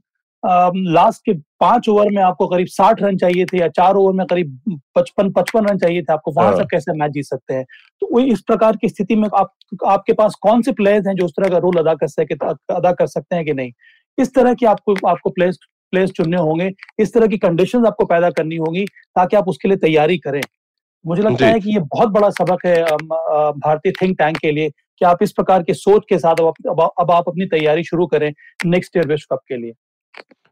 लास्ट 0.90 1.22
के 1.24 1.34
पाँच 1.60 1.88
ओवर 1.88 2.06
में 2.10 2.22
आपको 2.22 2.46
करीब 2.46 2.66
साठ 2.66 3.02
रन 3.02 3.16
चाहिए 3.16 3.44
थे 3.44 3.58
या 3.58 3.68
चार 3.68 3.94
ओवर 3.94 4.12
में 4.12 4.26
करीब 4.26 4.80
पचपन 4.94 5.30
पचपन 5.30 5.66
रन 5.66 5.78
चाहिए 5.78 6.02
थे 6.02 6.12
आपको 6.12 6.32
वहाँ 6.32 6.52
से 6.52 6.58
हाँ। 6.58 6.66
कैसे 6.66 6.92
मैच 6.92 7.12
जीत 7.12 7.24
सकते 7.24 7.54
हैं? 7.54 7.64
तो 8.00 8.20
इस 8.20 8.40
प्रकार 8.40 8.76
की 8.76 8.88
स्थिति 8.88 9.16
में 9.16 9.28
आप 9.34 9.52
आपके 9.86 10.12
पास 10.12 10.34
कौन 10.42 10.62
से 10.62 10.72
प्लेयर्स 10.72 11.06
हैं 11.06 11.14
जो 11.14 11.24
उस 11.24 11.32
तरह 11.32 11.48
का 11.48 11.58
रोल 11.58 11.76
अदा 11.76 11.94
कर 11.94 12.08
सके 12.08 12.34
अदा 12.74 12.92
कर 12.92 13.06
सकते 13.06 13.36
हैं 13.36 13.44
कि 13.44 13.54
नहीं? 13.54 13.72
इस 14.18 14.34
तरह 14.34 14.54
की 14.54 14.66
आपको 14.66 15.08
आपको 15.08 15.30
प्लेयर्स 15.30 15.58
प्लेयर्स 15.90 16.10
चुनने 16.10 16.36
होंगे 16.36 16.72
इस 16.98 17.14
तरह 17.14 17.26
की 17.26 17.38
कंडीशंस 17.38 17.86
आपको 17.86 18.04
पैदा 18.04 18.30
करनी 18.30 18.56
होगी 18.56 18.84
ताकि 18.84 19.36
आप 19.36 19.48
उसके 19.48 19.68
लिए 19.68 19.76
तैयारी 19.76 20.18
करें। 20.18 20.40
मुझे 21.06 21.22
लगता 21.22 21.46
है 21.46 21.60
कि 21.60 21.70
ये 21.70 21.78
बहुत 21.78 22.08
बड़ा 22.08 22.30
सबक 22.30 22.66
है 22.66 22.84
भारतीय 23.52 23.92
थिंक 24.02 24.18
टैंक 24.18 24.36
के 24.36 24.50
लिए 24.50 24.70
कि 24.70 25.04
आप 25.04 25.18
इस 25.22 25.32
प्रकार 25.32 25.62
के 25.62 25.74
सोच 25.74 26.02
के 26.08 26.18
साथ 26.18 26.34
अब 26.40 26.54
अब 26.70 26.80
आप- 26.80 26.92
अब 27.00 27.10
आप 27.10 27.24
अपनी 27.28 27.46
तैयारी 27.46 27.84
शुरू 27.84 28.06
करें 28.06 28.34
नेक्स्ट 28.66 28.96
ईयर 28.96 29.06
विश्व 29.06 29.36
कप 29.36 29.42
के 29.48 29.56
लिए। 29.56 29.72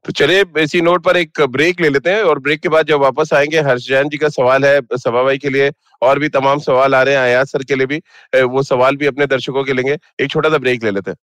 तो 0.05 0.13
चले 0.13 0.43
इसी 0.59 0.81
नोट 0.81 1.03
पर 1.05 1.17
एक 1.17 1.41
ब्रेक 1.51 1.81
ले 1.81 1.89
लेते 1.89 2.11
हैं 2.11 2.23
और 2.23 2.39
ब्रेक 2.39 2.61
के 2.61 2.69
बाद 2.69 2.87
जब 2.87 3.01
वापस 3.01 3.33
आएँगे 3.35 3.61
हर्ष 3.61 3.87
जैन 3.89 4.09
जी 4.09 4.19
का 4.19 4.29
सवाल 4.29 4.65
है 4.65 4.81
सभा 4.95 5.23
भाई 5.23 5.39
के 5.39 5.49
लिए, 5.51 5.71
और 6.03 6.19
भी 6.19 6.29
तमाम 6.29 6.59
सवाल 6.61 6.95
आ 6.95 7.03
रहे 7.03 7.15
हैं 7.15 7.23
आयात 7.23 7.47
सर 7.47 7.63
के 7.65 7.75
लिए 7.75 7.87
भी 7.87 7.99
वो 8.45 8.63
सवाल 8.63 8.97
भी 8.97 9.07
अपने 9.07 9.27
दर्शकों 9.27 9.65
के 9.65 9.73
लेंगे। 9.73 9.99
एक 10.21 10.31
छोटा 10.31 10.51
सा 10.51 10.59
ब्रेक 10.59 10.85
ले 10.85 10.91
लेते 10.91 11.11
हैं। 11.11 11.17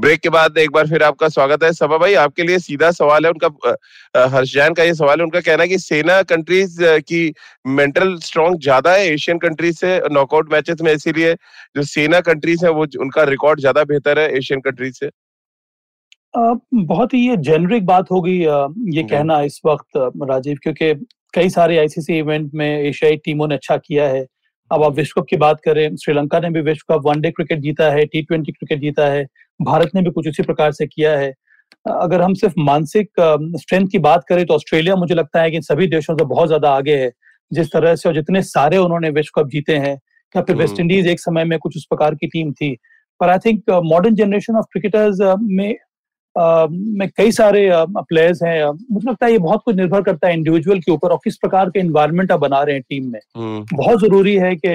ब्रेक 0.00 0.20
के 0.20 0.28
बाद 0.28 0.58
एक 0.58 0.70
बार 0.72 0.86
फिर 0.88 1.02
आपका 1.02 1.28
स्वागत 1.28 1.62
है। 1.64 1.72
सभा 1.72 1.96
भाई 1.98 2.14
आपके 2.16 2.42
लिए 2.42 2.58
सीधा 2.58 2.90
सवाल 2.90 3.24
है 3.24 3.30
उनका 3.30 4.28
हर्ष 4.28 4.52
जैन 4.52 4.74
का 4.74 4.82
ये 4.82 4.94
सवाल 4.94 5.18
है 5.18 5.24
उनका 5.24 5.40
कहना 5.40 5.62
है 5.62 5.68
कि 5.68 5.78
सेना 5.78 6.20
कंट्रीज़ 6.24 6.78
की 7.08 7.32
मेंटल 7.68 8.16
स्ट्रॉन्ग 8.24 8.60
ज़्यादा 8.62 8.92
है 8.92 9.06
एशियन 9.08 9.38
कंट्रीज़ 9.38 9.76
से 9.78 9.98
नॉकआउट 10.12 10.52
मैचेस 10.52 10.80
में 10.82 10.92
इसीलिए 10.92 11.34
जो 11.76 11.82
सेना 11.84 12.20
कंट्रीज़ 12.30 12.64
है 12.66 12.70
वो 12.72 12.86
उनका 13.00 13.24
रिकॉर्ड 13.30 13.60
ज़्यादा 13.60 13.84
बेहतर 13.84 14.18
है 14.18 14.28
एशियन 14.38 14.60
कंट्रीज़ 14.60 14.94
से? 14.94 15.10
बहुत 16.34 17.14
ही 17.14 17.26
ये 17.28 17.36
जेनरिक 17.44 17.86
बात 17.86 18.10
होगी 18.10 18.38
ये 18.96 19.02
कहना 19.04 19.40
इस 19.42 19.60
वक्त 19.66 19.96
राजीव 20.30 20.58
क्योंकि 20.62 20.92
कई 21.34 21.48
सारे 21.50 21.78
आईसीसी 21.78 22.18
इवेंट 22.18 22.50
में 22.54 22.68
एशियाई 22.68 23.16
टीमों 23.24 23.48
ने 23.48 23.54
अच्छा 23.54 23.76
किया 23.78 24.08
है। 24.08 24.26
अब 24.70 24.82
आप 24.84 24.96
विश्व 24.96 25.20
कप 25.20 25.26
की 25.30 25.36
बात 25.36 25.60
करें 25.60 25.96
श्रीलंका 25.96 26.38
ने 26.40 26.50
भी 26.50 26.60
विश्व 26.62 26.92
कप 26.92 27.06
वनडे 27.06 27.30
क्रिकेट 27.30 27.60
जीता 27.60 27.90
है 27.92 28.04
टी 28.06 28.22
ट्वेंटी 28.22 28.52
क्रिकेट 28.52 28.80
जीता 28.80 29.06
है 29.06 29.24
भारत 29.60 29.94
ने 29.94 30.02
भी 30.02 30.10
कुछ 30.10 30.26
इसी 30.28 30.42
प्रकार 30.42 30.72
से 30.72 30.86
किया 30.86 31.16
है। 31.18 31.32
अगर 31.86 32.22
हम 32.22 32.34
सिर्फ़ 32.34 32.54
मानसिक 32.60 33.08
स्ट्रेंथ 33.60 33.88
की 33.88 33.98
बात 34.00 34.24
करें 34.28 34.44
तो 34.46 34.54
ऑस्ट्रेलिया 34.54 34.96
मुझे 34.96 35.14
लगता 35.14 35.42
है 35.42 35.50
कि 35.50 35.60
सभी 35.62 35.86
देशों 35.86 36.16
से 36.16 36.24
बहुत 36.24 36.48
ज़्यादा 36.48 36.70
आगे 36.72 36.96
है। 36.96 37.10
जिस 37.50 37.72
तरह 37.72 37.94
से 37.96 38.08
और 38.08 38.14
जितने 38.14 38.42
सारे 38.42 38.76
उन्होंने 38.76 39.10
विश्व 39.10 39.40
कप 39.40 39.48
जीते 39.48 39.76
हैं 39.76 39.94
या 40.34 40.42
फिर 40.42 40.50
हम्म। 40.50 40.60
वेस्ट 40.60 40.80
इंडीज 40.80 41.06
एक 41.06 41.20
समय 41.20 41.44
में 41.44 41.58
कुछ 41.58 41.76
उस 41.76 41.86
प्रकार 41.90 42.14
की 42.14 42.26
टीम 42.26 42.52
थी। 42.52 42.76
पर 43.20 43.28
I 43.28 43.38
think 43.38 43.70
modern 43.84 44.14
generation 44.14 44.56
of 44.56 44.66
cricketers 44.72 45.18
में 45.40 45.74
में 46.38 47.08
कई 47.16 47.32
सारे 47.32 47.68
प्लेयर्स 47.74 48.42
हैं 48.42 48.64
मुझे 48.70 49.10
लगता 49.10 49.26
है 49.26 49.32
ये 49.32 49.38
बहुत 49.38 49.62
कुछ 49.64 49.76
निर्भर 49.76 50.02
करता 50.02 50.28
है 50.28 50.34
इंडिविजुअल 50.34 50.80
के 50.80 50.92
ऊपर 50.92 51.08
और 51.08 51.18
किस 51.24 51.36
प्रकार 51.36 51.70
के 51.70 51.80
इन्वायरमेंट 51.80 52.32
आप 52.32 52.40
बना 52.40 52.62
रहे 52.62 52.74
हैं 52.74 52.82
टीम 52.88 53.10
में। 53.12 53.20
हम्म। 53.36 53.76
बहुत 53.76 54.00
ज़रूरी 54.00 54.36
है 54.36 54.54
कि 54.56 54.68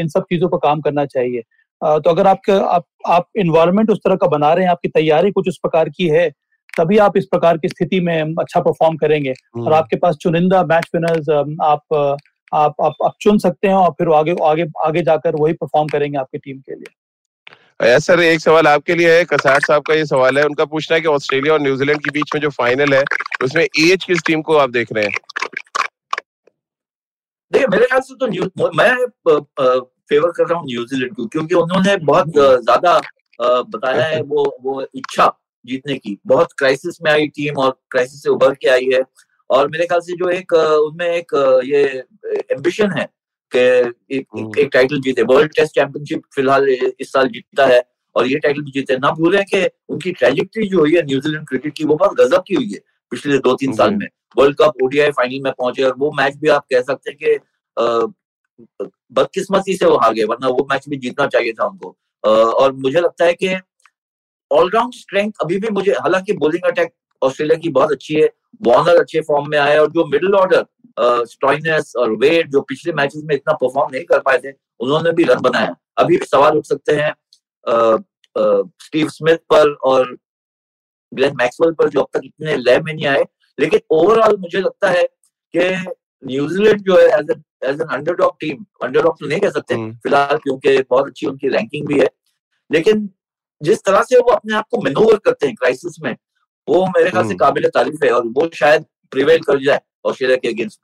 इन 0.00 0.08
सब 0.08 0.22
चीज़ों 0.22 0.48
पर 0.48 0.58
काम 0.58 0.80
करना 0.80 1.04
चाहिए। 1.06 1.40
तो 1.82 2.10
अगर 2.10 2.26
आपका 2.26 2.58
आप 2.64 2.84
आप 3.06 3.26
इन्वायरमेंट 3.36 3.90
उस 3.90 3.98
तरह 3.98 4.16
का 4.16 4.26
बना 4.26 4.52
रहे 4.52 4.64
हैं 4.64 4.70
आपकी 4.70 4.88
तैयारी 4.88 5.30
कुछ 5.30 5.48
उस 5.48 5.58
प्रकार 5.58 5.88
की 5.88 6.08
है 6.08 6.30
तभी 6.78 6.98
आप 6.98 7.16
इस 7.16 7.26
प्रकार 7.26 7.58
की 7.58 7.68
स्थिति 7.68 8.00
में 8.00 8.22
अच्छा 8.22 8.60
परफॉर्म 8.60 8.96
करेंगे। 8.96 9.30
हम्म। 9.30 9.66
और 9.66 9.72
आपके 9.72 9.96
पास 9.96 10.16
चुनिंदा 10.16 10.62
मैच 10.64 10.90
विनर्स 10.94 11.30
आप 11.62 12.16
आप 12.54 12.74
आप 12.80 12.94
आप 13.04 13.14
चुन 13.20 13.38
सकते 13.38 13.68
हैं 13.68 13.74
और 13.74 13.90
फिर 13.90 14.08
आगे 14.08 14.34
आगे 14.44 14.66
आगे 14.84 15.02
जाकर 15.02 15.36
वही 15.36 15.52
परफॉर्म 15.52 15.88
करेंगे 15.88 16.18
आपकी 16.18 16.38
टीम 16.38 16.58
के 16.58 16.74
लिए। 16.74 16.94
सर 17.82 18.20
एक 18.20 18.40
सवाल 18.40 18.66
आपके 18.66 18.94
लिए 18.94 19.12
है। 19.12 19.24
कसार 19.24 19.60
साहब 19.60 19.82
का 19.82 19.94
ये 19.94 20.04
सवाल 20.06 20.38
है। 20.38 20.44
उनका 20.44 20.64
पूछना 20.64 20.94
है 20.94 21.00
कि 21.00 21.08
ऑस्ट्रेलिया 21.08 21.52
और 21.52 21.60
न्यूजीलैंड 21.60 22.00
के 22.00 22.10
बीच 22.10 22.34
में 22.34 22.40
जो 22.40 22.50
फाइनल 22.50 22.94
है, 22.94 23.02
उसमें 23.44 23.62
एज 23.62 24.04
किस 24.04 24.18
टीम 24.26 24.42
को 24.42 24.56
आप 24.56 24.70
देख 24.70 24.92
रहे 24.92 25.04
हैं? 25.04 25.12
देखिए, 27.52 27.66
मेरे 27.66 27.86
ख्याल 27.86 28.00
से 28.00 28.14
तो 28.14 28.26
न्यू, 28.26 28.44
मैं 28.76 28.94
फेवर 29.28 30.30
कर 30.30 30.48
रहा 30.48 30.58
हूँ 30.58 30.66
न्यूजीलैंड 30.66 31.14
को, 31.16 31.26
क्योंकि 31.26 31.54
उन्होंने 31.54 31.96
बहुत 32.04 32.28
ज़्यादा 32.28 33.00
बताया 33.40 34.04
है 34.06 34.20
वो 34.22 34.44
वो 34.62 34.82
इच्छा 34.94 35.26
जीतने 35.64 35.96
की। 35.96 36.16
बहुत 36.26 36.52
क्राइसिस 36.58 37.02
में 37.02 37.10
आई 37.12 37.26
टीम 37.36 37.58
और 37.58 37.70
क्राइसिस 37.90 38.22
से 38.22 38.28
उभर 38.30 38.54
के 38.54 38.68
आई 38.68 38.88
है। 38.92 39.02
और 39.50 39.68
मेरे 39.68 39.86
ख्याल 39.86 40.00
से 40.00 40.16
जो 40.16 40.28
एक 40.30 40.52
उनमें 40.52 41.06
एक 41.06 41.34
ये 41.64 41.82
एम्बिशन 42.52 42.92
है 42.98 43.08
एक, 43.56 43.94
एक, 44.10 44.26
हम्म। 44.36 44.58
एक 44.58 44.68
टाइटल 44.72 45.00
जीते। 45.00 45.22
वर्ल्ड 45.22 45.52
टेस्ट 45.56 45.74
चैंपियनशिप 45.74 46.22
फ़िलहाल 46.34 46.68
इस 46.68 47.12
साल 47.12 47.28
जीता 47.28 47.66
है 47.66 47.82
और 48.16 48.26
ये 48.26 48.38
टाइटल 48.38 48.62
भी 48.62 48.70
जीते। 48.70 48.96
ना 48.96 49.10
भूलें 49.10 49.44
कि 49.44 49.68
उनकी 49.88 50.12
ट्रेजेक्टरी 50.12 50.68
जो 50.68 50.78
हुई 50.78 50.94
है 50.96 51.02
न्यूजीलैंड 51.02 51.46
क्रिकेट 51.48 51.72
की 51.76 51.84
वो 51.84 51.96
बहुत 51.96 52.16
गजब 52.16 52.42
की 52.46 52.54
हुई 52.54 52.70
है 52.72 52.80
पिछले 53.12 53.38
दो 53.38 53.54
तीन 53.54 53.72
साल 53.72 53.94
में। 53.94 54.06
वर्ल्ड 54.36 54.56
कप 54.56 54.82
ओडीआई 54.84 55.10
फाइनल 55.10 55.40
में 55.44 55.52
पहुँचे 55.52 55.82
और 55.82 55.94
वो 55.98 56.12
मैच 56.12 56.36
भी 56.36 56.48
आप 56.48 56.66
कह 56.72 56.80
सकते 56.82 57.10
हैं 57.10 57.18
कि 57.22 57.38
बदकिस्मती 59.12 59.76
से 59.76 59.86
वो 59.86 59.96
हार 59.96 60.14
गए 60.14 60.24
वरना 60.24 60.48
वो 60.48 60.66
मैच 60.70 60.88
भी 60.88 60.96
जीतना 60.96 61.26
चाहिए 61.26 61.52
था 61.52 61.66
उनको। 61.66 61.96
और 62.24 62.72
मुझे 62.72 63.00
लगता 63.00 63.24
है 63.24 63.34
कि 63.34 63.54
ऑलराउंड 64.50 64.94
स्ट्रेंथ 64.94 65.32
अभी 65.42 65.58
भी 65.58 65.68
मुझे 65.68 65.92
हालाँकि 65.92 66.32
बॉलिंग 66.32 66.62
अटैक 66.62 66.92
ऑस्ट्रेलिया 67.22 67.58
की 67.58 67.68
बहुत 67.68 67.92
अच्छी 67.92 68.14
है 68.14 68.28
वार्नर 68.60 69.00
अच्छे 69.00 69.20
फॉर्म 69.22 69.48
में 69.50 69.58
आए 69.58 69.76
और 69.78 69.90
जो 69.90 70.04
मिडिल 70.06 70.34
ऑर्डर 70.34 70.64
स्टॉइनस 71.26 71.92
और 71.96 72.12
वेट 72.16 72.48
जो 72.48 72.60
पिछले 72.62 72.92
मैचेस 72.92 73.22
में 73.24 73.34
इतना 73.34 73.54
परफॉर्म 73.54 73.90
नहीं 73.92 74.04
कर 74.04 74.18
पाए 74.20 74.38
थे 74.38 74.52
उन्होंने 74.80 75.12
भी 75.12 75.24
रन 75.24 75.40
बनाया 75.40 75.74
अभी 75.98 76.16
भी 76.16 76.26
सवाल 76.26 76.56
उठ 76.58 76.66
सकते 76.66 76.94
हैं 76.94 77.12
स्टीव 78.80 79.08
स्मिथ 79.08 79.38
पर 79.50 79.72
और 79.84 80.16
ग्लेन 81.12 81.34
मैक्सवेल 81.36 81.72
पर 81.72 81.88
जो 81.88 82.00
अब 82.00 82.08
तक 82.12 82.20
इतने 82.24 82.56
लय 82.58 82.78
में 82.78 82.92
नहीं 82.92 83.06
आए 83.06 83.24
लेकिन 83.58 83.80
ओवरऑल 83.92 84.36
मुझे 84.36 84.60
लगता 84.60 84.90
है 84.90 85.02
कि 85.54 85.68
न्यूजीलैंड 86.22 86.80
जो 86.80 86.98
है 86.98 87.06
as 87.08 87.30
as 87.30 87.80
an 87.80 87.86
underdog 87.88 88.36
team 88.40 88.64
underdog 88.82 89.18
तो 89.20 89.26
नहीं 89.26 89.40
कह 89.40 89.50
सकते 89.50 89.74
हम्म। 89.74 89.94
फ़िलहाल 89.96 90.38
क्योंकि 90.38 90.82
बहुत 90.90 91.06
अच्छी 91.06 91.26
उनकी 91.26 91.48
रैंकिंग 91.48 91.86
भी 91.86 91.98
है 92.00 92.08
लेकिन 92.70 93.08
जिस 93.60 93.82
तरह 93.84 94.02
से 94.02 94.18
वो 94.18 94.32
अपने 94.32 94.54
आप 94.56 94.66
को 94.70 94.80
मेनोवर 94.82 95.16
करते 95.24 95.46
हैं 95.46 95.54
क्राइसिस 95.54 95.96
में 96.02 96.14
वो 96.68 96.84
मेरे 96.86 97.10
ख्याल 97.10 97.22
से 97.24 97.28
हम्म। 97.28 97.36
काबिल 97.38 97.68
तारीफ़ 97.74 98.04
है 98.04 98.10
और 98.12 98.26
वो 98.36 98.48
शायद 98.54 98.84
प्रिवेल 99.12 99.38
कर 99.46 99.62
जाए 99.64 99.80
ऑस्ट्रेलिया 100.06 100.36
के 100.36 100.48
अगेंस्ट 100.48 100.80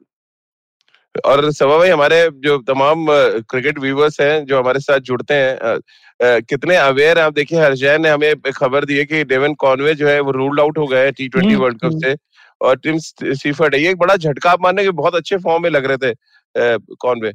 और 1.26 1.50
सभा 1.52 1.76
भाई 1.78 1.88
हमारे 1.88 2.16
जो 2.44 2.56
तमाम 2.68 3.06
क्रिकेट 3.50 3.78
व्यूवर्स 3.78 4.20
हैं 4.20 4.44
जो 4.46 4.58
हमारे 4.58 4.80
साथ 4.80 5.00
जुड़ते 5.10 5.34
हैं 5.34 5.56
अ, 5.56 5.78
कितने 6.20 6.76
अवेयर 6.76 7.18
हैं। 7.18 7.24
आप 7.24 7.32
देखिए 7.32 7.58
हरजैन 7.60 8.02
ने 8.02 8.08
हमें 8.08 8.52
खबर 8.56 8.84
दी 8.84 8.96
है 8.98 9.04
कि 9.04 9.22
डेवन 9.24 9.54
कॉनवे 9.54 9.94
जो 9.94 10.08
है 10.08 10.20
वो 10.20 10.30
रूल्ड 10.32 10.60
आउट 10.60 10.78
हो 10.78 10.86
गए 10.86 11.04
हैं 11.04 11.12
टी 11.12 11.28
ट्वेंटी 11.28 11.54
वर्ल्ड 11.54 11.78
कप। 11.82 11.98
से 12.04 12.14
और 12.60 12.76
टिम 12.76 12.98
सीफर्ड 12.98 13.74
है 13.74 13.80
ये 13.82 13.90
एक 13.90 13.98
बड़ा 13.98 14.16
झटका 14.16 14.50
आप 14.50 14.62
मानने 14.62 14.82
के 14.84 14.90
बहुत 15.00 15.14
अच्छे 15.14 15.36
फॉर्म 15.36 15.62
में 15.62 15.70
लग 15.70 15.84
रहे 15.86 15.96
थे 16.04 16.94
कॉनवे 17.00 17.32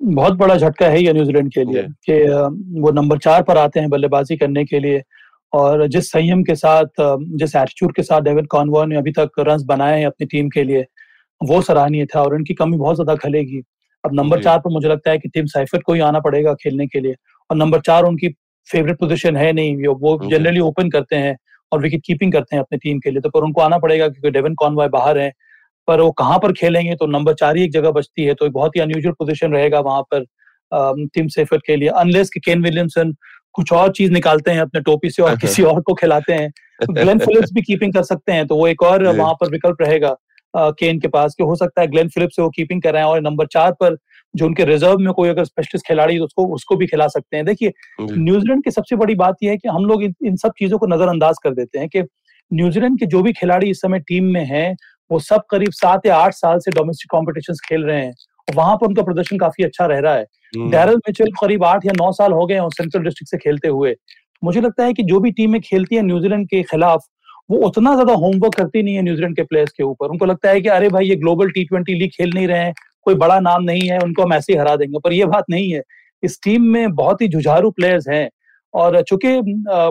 बहुत 0.00 0.32
बड़ा 0.34 0.56
झटका 0.56 0.86
है 0.88 1.02
ये 1.02 1.12
न्यूजीलैंड 1.12 1.52
के 1.52 1.64
लिए 1.64 1.82
कि 2.08 2.20
वो 2.80 2.90
नंबर 2.92 3.18
चार 3.18 3.42
पर 3.42 3.58
आते 3.58 3.80
हैं 3.80 3.90
बल्लेबाजी 3.90 4.36
करने 4.36 4.64
के 4.64 4.78
लिए। 4.80 5.02
और 5.52 5.86
जिस 5.86 6.10
संयम 6.10 6.42
के 6.42 6.54
साथ 6.54 7.00
जिस 7.36 7.54
एटीट्यूड 7.56 7.94
के 7.94 8.02
साथ 8.02 8.20
डेविड 8.20 8.46
कॉनवॉर 8.46 8.86
ने 8.86 8.96
अभी 8.96 9.12
तक 9.12 9.30
रन्स 9.38 9.62
बनाए 9.62 9.98
हैं 9.98 10.06
अपनी 10.06 10.26
टीम 10.26 10.48
के 10.48 10.64
लिए 10.64 10.86
वो 11.40 11.60
सराहनीय 11.62 12.06
था 12.06 12.22
और 12.22 12.34
उनकी 12.34 12.54
कमी 12.54 12.76
बहुत 12.76 12.96
ज़्यादा 12.96 13.14
खलेगी। 13.14 13.62
अब 14.04 14.14
नंबर 14.14 14.42
चार 14.42 14.58
पर 14.58 14.70
मुझे 14.70 14.88
लगता 14.88 15.10
है 15.10 15.18
कि 15.18 15.28
टीम 15.28 15.46
साइफर 15.46 15.78
को 15.78 15.92
ही 15.92 16.00
आना 16.00 16.20
पड़ेगा 16.20 16.54
खेलने 16.54 16.86
के 16.86 17.00
लिए 17.00 17.14
और 17.50 17.56
नंबर 17.56 17.80
चार 17.80 18.04
उनकी 18.04 18.28
फेवरेट 18.68 18.98
पोजीशन 18.98 19.36
है 19.36 19.52
नहीं 19.52 19.86
वो 19.86 20.18
जनरली 20.30 20.60
ओपन 20.60 20.90
करते 20.90 21.16
हैं 21.16 21.36
और 21.72 21.80
विकेट 21.80 22.02
कीपिंग 22.06 22.32
करते 22.32 22.56
हैं 22.56 22.62
अपनी 22.62 22.78
टीम 22.78 22.98
के 22.98 23.10
लिए 23.10 23.20
तो 23.20 23.30
पर 23.30 23.44
उनको 23.44 23.60
आना 23.60 23.78
पड़ेगा 23.78 24.08
क्योंकि 24.08 24.30
डेवन 24.30 24.54
कॉनवाय 24.54 24.88
बाहर 24.88 25.18
है 25.18 25.32
पर 25.88 26.00
वो 26.00 26.10
कहाँ 26.12 26.38
पर 26.38 26.52
खेलेंगे 26.52 26.94
तो 26.94 27.06
नंबर 27.06 27.34
चार 27.34 27.56
ही 27.56 27.64
एक 27.64 27.72
जगह 27.72 27.90
बचती 27.90 28.24
है 28.24 28.34
तो 28.34 28.46
एक 28.46 28.52
बहुत 28.52 28.76
ही 28.76 28.80
अनयूजल 28.80 29.10
पोजीशन 29.10 29.52
रहेगा 29.52 29.80
वहाँ 29.80 30.02
पर 30.14 30.24
टीम 31.14 31.28
सेफर 31.28 31.58
के 31.58 31.76
लिए 31.76 31.88
अनलेस 31.96 32.30
कि 32.30 32.40
केन 32.40 32.62
विलियमसन 32.62 33.14
कुछ 33.54 33.72
और 33.72 33.90
चीज़ 33.92 34.12
निकालते 34.12 34.50
हैं 34.50 34.60
अपने 34.60 34.80
टोपी 34.80 35.10
से 35.10 35.22
और 35.22 35.36
किसी 35.40 35.62
और 35.62 35.80
को 35.80 35.94
खिलाते 35.94 36.32
हैं। 36.32 36.50
तो 36.50 36.92
ग्लेन 36.92 37.18
फिलिप्स 37.18 37.52
भी 37.52 37.62
कीपिंग 37.62 37.92
कर 37.94 38.02
सकते 38.02 38.32
हैं 38.32 38.46
तो 38.46 38.56
वो 38.56 38.66
एक 38.66 38.82
और 38.82 39.06
वहाँ 39.26 39.34
पर 39.34 39.50
विकल्प 39.50 39.82
रहेगा 39.82 40.16
केन 40.54 40.98
के 41.00 41.08
पास 41.08 41.34
कि 41.34 41.44
हो 41.44 41.54
सकता 41.56 41.80
है 41.80 41.86
ग्लेन 41.86 42.08
फिलिप्स 42.08 42.36
से 42.36 42.42
वो 42.42 42.48
कीपिंग 42.48 42.82
कर 42.82 42.92
रहे 42.92 43.02
हैं 43.02 43.08
और 43.08 43.20
नंबर 43.20 43.46
चार 43.46 43.72
पर 43.72 43.96
जो 44.34 44.46
उनके 44.46 44.64
रिज़र्व 44.64 44.98
में 44.98 45.12
कोई 45.14 45.28
अगर 45.28 45.44
स्पेशलिस्ट 45.44 45.86
खिलाड़ी 45.86 46.18
तो 46.18 46.24
उसको 46.24 46.46
उसको 46.46 46.76
भी 46.76 46.86
खिला 46.86 47.06
सकते 47.08 47.36
हैं। 47.36 47.44
देखिए 47.46 47.72
न्यूजीलैंड 48.18 48.64
की 48.64 48.70
सबसे 48.70 48.96
बड़ी 48.96 49.14
बात 49.14 49.36
यह 49.42 49.50
है 49.50 49.56
कि 49.56 49.68
हम 49.68 49.84
लोग 49.84 50.02
इन 50.02 50.36
सब 50.36 50.52
चीज़ों 50.58 50.78
को 50.78 50.86
नजरअंदाज 50.86 51.34
कर 51.44 51.54
देते 51.54 51.78
हैं 51.78 51.88
कि 51.88 52.02
न्यूजीलैंड 52.50 52.98
के 53.00 53.06
जो 53.06 53.22
भी 53.22 53.32
खिलाड़ी 53.32 53.70
इस 53.70 53.80
समय 53.80 53.98
टीम 53.98 54.24
में 54.24 54.44
हैं 54.44 54.76
वो 55.10 55.18
सब 55.18 55.42
करीब 55.50 55.70
सात 55.70 56.06
या 56.06 56.16
आठ 56.16 56.34
साल 56.34 56.58
से 56.58 56.70
डोमेस्टिक 56.70 57.10
कॉम्पिटिशन 57.10 57.54
खेल 57.68 57.84
रहे 57.84 58.04
हैं। 58.04 58.14
वहाँ 58.54 58.76
पर 58.76 58.86
उनका 58.86 59.02
प्रदर्शन 59.02 59.38
काफ़ी 59.38 59.64
अच्छा 59.64 59.86
रह 59.86 59.98
रहा 59.98 60.14
है। 60.14 60.26
डैरल 60.52 60.96
मिचेल, 60.98 61.30
करीब 61.40 61.64
आठ 61.64 61.86
या 61.86 61.92
नौ 61.94 62.10
साल 62.12 62.32
हो 62.32 62.46
गए 62.46 62.54
हैं 62.54 62.68
सेंट्रल 62.70 63.02
डिस्ट्रिक्ट 63.02 63.30
से 63.30 63.38
खेलते 63.38 63.68
हुए। 63.68 63.94
मुझे 64.42 64.60
लगता 64.60 64.84
है 64.84 64.92
कि 64.92 65.02
जो 65.02 65.20
भी 65.20 65.30
टीमें 65.32 65.60
खेलती 65.60 65.96
है 65.96 66.02
न्यूजीलैंड 66.02 66.46
के 66.48 66.62
खिलाफ, 66.62 67.04
वो 67.50 67.58
उतना 67.66 67.92
ज़्यादा 67.94 68.12
होमवर्क 68.14 68.54
करती 68.54 68.82
नहीं 68.82 68.94
है 68.94 69.02
न्यूजीलैंड 69.02 69.36
के 69.36 69.42
प्लेयर्स 69.42 69.72
के 69.72 69.82
ऊपर। 69.84 70.10
उनको 70.10 70.26
लगता 70.26 70.50
है 70.50 70.60
कि 70.60 70.68
अरे 70.68 70.88
भाई, 70.88 71.06
ये 71.06 71.16
ग्लोबल 71.16 71.50
टी 71.50 71.64
ट्वेंटी 71.64 71.94
लीग 71.94 72.10
खेल 72.10 72.30
नहीं 72.34 72.46
रहे 72.48 72.58
हैं, 72.58 72.72
कोई 73.02 73.14
बड़ा 73.16 73.38
नाम 73.40 73.62
नहीं 73.64 73.88
है, 73.88 73.98
उनको 73.98 74.22
हम 74.22 74.32
ऐसे 74.32 74.52
ही 74.52 74.58
हरा 74.58 74.76
देंगे। 74.76 74.98
पर 74.98 75.12
यह 75.12 75.26
बात 75.26 75.44
नहीं 75.50 75.72
है। 75.72 75.82
इस 76.22 76.38
टीम 76.44 76.62
में 76.64 76.94
बहुत 76.94 77.22
ही 77.22 77.28
जुझारू 77.28 77.70
प्लेयर्स 77.70 78.08
हैं 78.08 78.28
और 78.74 79.00
चूँकि 79.02 79.28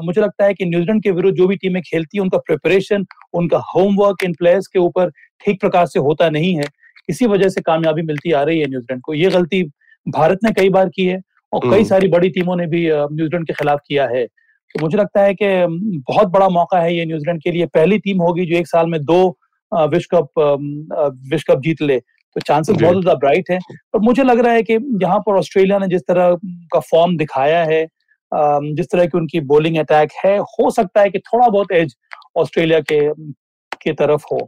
मुझे 0.05 0.21
लगता 0.21 0.45
है 0.45 0.53
कि 0.53 0.65
न्यूजीलैंड 0.65 1.01
के 1.03 1.11
विरुद्ध 1.11 1.37
जो 1.37 1.47
भी 1.47 1.55
टीमें 1.55 1.81
खेलती 1.81 2.17
है, 2.17 2.21
उनका 2.21 2.37
प्रिपरेशन, 2.37 3.05
उनका 3.33 3.57
होमवर्क 3.75 4.23
इन 4.23 4.33
प्लेयर्स 4.33 4.67
के 4.67 4.79
ऊपर 4.79 5.09
ठीक 5.45 5.59
प्रकार 5.61 5.85
से 5.85 5.99
होता 5.99 6.29
नहीं 6.29 6.55
है। 6.55 6.65
इसी 7.09 7.25
वजह 7.27 7.49
से 7.49 7.61
कामयाबी 7.61 8.01
मिलती 8.01 8.31
आ 8.31 8.41
रही 8.43 8.59
है 8.59 8.67
न्यूजीलैंड 8.67 9.01
को। 9.01 9.13
ये 9.13 9.29
गलती 9.29 9.63
भारत 10.07 10.39
ने 10.43 10.51
कई 10.51 10.69
बार 10.69 10.89
की 10.89 11.05
है 11.05 11.19
और 11.53 11.59
कई 11.61 11.69
हम्म। 11.69 11.83
सारी 11.85 12.07
बड़ी 12.07 12.29
टीमों 12.29 12.55
ने 12.55 12.67
भी 12.67 12.85
न्यूजीलैंड 12.89 13.47
के 13.47 13.53
खिलाफ 13.53 13.79
किया 13.87 14.07
है। 14.07 14.25
तो 14.25 14.81
मुझे 14.81 14.97
लगता 14.97 15.21
है 15.21 15.33
कि 15.33 15.45
बहुत 16.07 16.27
बड़ा 16.29 16.47
मौका 16.49 16.79
है 16.79 16.95
ये 16.95 17.05
न्यूजीलैंड 17.05 17.41
के 17.41 17.51
लिए। 17.51 17.65
पहली 17.75 17.97
टीम 17.99 18.21
होगी 18.21 18.45
जो 18.45 18.57
एक 18.57 18.67
साल 18.67 18.87
में 18.87 18.99
दो 19.03 19.21
विश्व 19.71 20.17
कप 20.17 20.39
विश्व 21.31 21.53
कप 21.53 21.61
जीत 21.61 21.81
ले। 21.81 21.99
तो 21.99 22.39
चांसेस 22.39 22.75
बहुत 22.75 23.01
ज़्यादा 23.01 23.13
ब्राइट 23.19 23.49
है। 23.51 23.57
और 23.93 24.01
मुझे 24.01 24.23
लग 24.23 24.39
रहा 24.39 24.53
है 24.53 24.63
कि 24.63 24.73
यहाँ 25.03 25.19
पर 25.19 25.37
ऑस्ट्रेलिया 25.37 25.77
ने 25.79 25.87
जिस 25.87 26.01
तरह 26.01 26.35
का 26.73 26.79
फॉर्म 26.81 27.17
दिखाया 27.17 27.63
है 27.63 27.85
जिस 28.31 28.85
तरह 28.91 29.05
की 29.05 29.17
उनकी 29.17 29.39
बॉलिंग 29.45 29.77
अटैक 29.77 30.11
है 30.25 30.37
हो 30.39 30.69
सकता 30.71 31.01
है 31.01 31.09
कि 31.09 31.19
थोड़ा 31.19 31.47
बहुत 31.47 31.71
एज 31.71 31.95
ऑस्ट्रेलिया 32.37 32.79
के 32.91 32.99
की 33.81 33.93
तरफ़ 33.93 34.25
हो। 34.31 34.39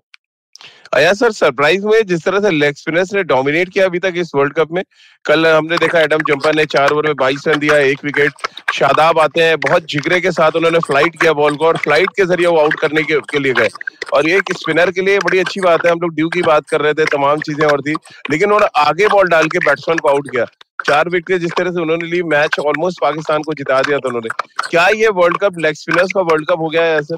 आया 0.96 1.13
सर 1.13 1.32
सरप्राइज़ 1.32 1.84
हुए 1.84 2.01
जिस 2.03 2.24
तरह 2.24 2.39
से 2.39 2.50
लेग 2.51 2.75
स्पिनर्स 2.75 3.13
ने 3.13 3.24
डोमिनेट 3.24 3.70
किया 3.70 3.86
अभी 3.86 4.00
तक 4.00 4.13
इस 4.17 4.32
वर्ल्ड 4.36 4.53
कप 4.53 4.72
में। 4.72 4.84
कल 5.25 5.48
हमने 5.48 5.77
देखा 5.77 6.00
एडम 6.00 6.20
जंपर 6.27 6.55
ने 6.55 6.65
चार 6.65 6.91
ओवर 6.91 7.08
में 7.08 7.15
बाईस 7.20 7.48
रन 7.48 7.60
दिया 7.60 7.77
एक 7.77 8.03
विकेट 8.05 8.48
शादाब 8.74 9.20
आते 9.20 9.43
हैं 9.43 9.60
बहुत 9.60 9.86
जिगरे 9.89 10.20
के 10.22 10.32
साथ 10.32 10.55
उन्होंने 10.55 10.79
फ़्लाइट 10.79 11.20
किया 11.22 11.34
बॉल 11.34 11.55
को 11.55 11.65
और 11.65 11.77
फ़्लाइट 11.77 12.10
के 12.17 12.25
ज़रिए 12.25 12.48
वो 12.48 12.58
आउट 12.60 12.79
करने 12.79 13.03
के, 13.03 13.20
के 13.22 13.39
लिए 13.39 13.53
गए। 13.53 13.70
और 14.13 14.29
ये 14.29 14.38
एक 14.38 14.53
स्पिनर 14.58 14.91
के 14.91 15.01
लिए 15.01 15.20
बड़ी 15.20 15.39
अच्छी 15.39 15.62
बात 15.62 15.86
है 15.86 15.91
हम 15.91 16.00
लोग 16.00 16.13
ड्यू 16.15 16.29
की 16.29 16.41
बात 16.41 16.67
कर 16.70 16.82
रहे 16.82 16.93
थे 16.93 17.05
तमाम 17.08 17.39
चीज़ें 17.39 17.65
और 17.67 17.82
थी। 17.82 17.93
लेकिन 18.32 18.51
उन्होंने 18.51 18.67
आगे 18.82 19.08
बॉल 19.08 19.27
डाल 19.27 19.48
के 19.48 19.60
बैट्समैन 19.60 19.98
को 19.98 20.10
आउट 20.10 20.29
किया। 20.32 20.46
चार 20.86 21.10
विकेट 21.10 21.41
जिस 21.41 21.51
तरह 21.58 21.72
से 21.72 21.82
उन्होंने 21.82 22.08
ली 22.08 22.22
मैच 22.29 22.60
ऑलमोस्ट 22.60 23.01
पाकिस्तान 23.01 23.43
को 23.43 23.53
जिता 23.53 23.82
दिया 23.82 23.98
था 23.98 24.08
उन्होंने। 24.08 24.29
क्या 24.70 24.88
ये 24.96 25.08
वर्ल्ड 25.20 25.38
कप 25.38 25.60
लेग 25.60 25.75
स्पिनर्स 25.75 26.12
का 26.15 26.22
वर्ल्ड 26.22 26.48
कप 26.50 26.60
हो 26.60 26.70
गया 26.70 26.84
है 26.84 27.01
सर? 27.01 27.17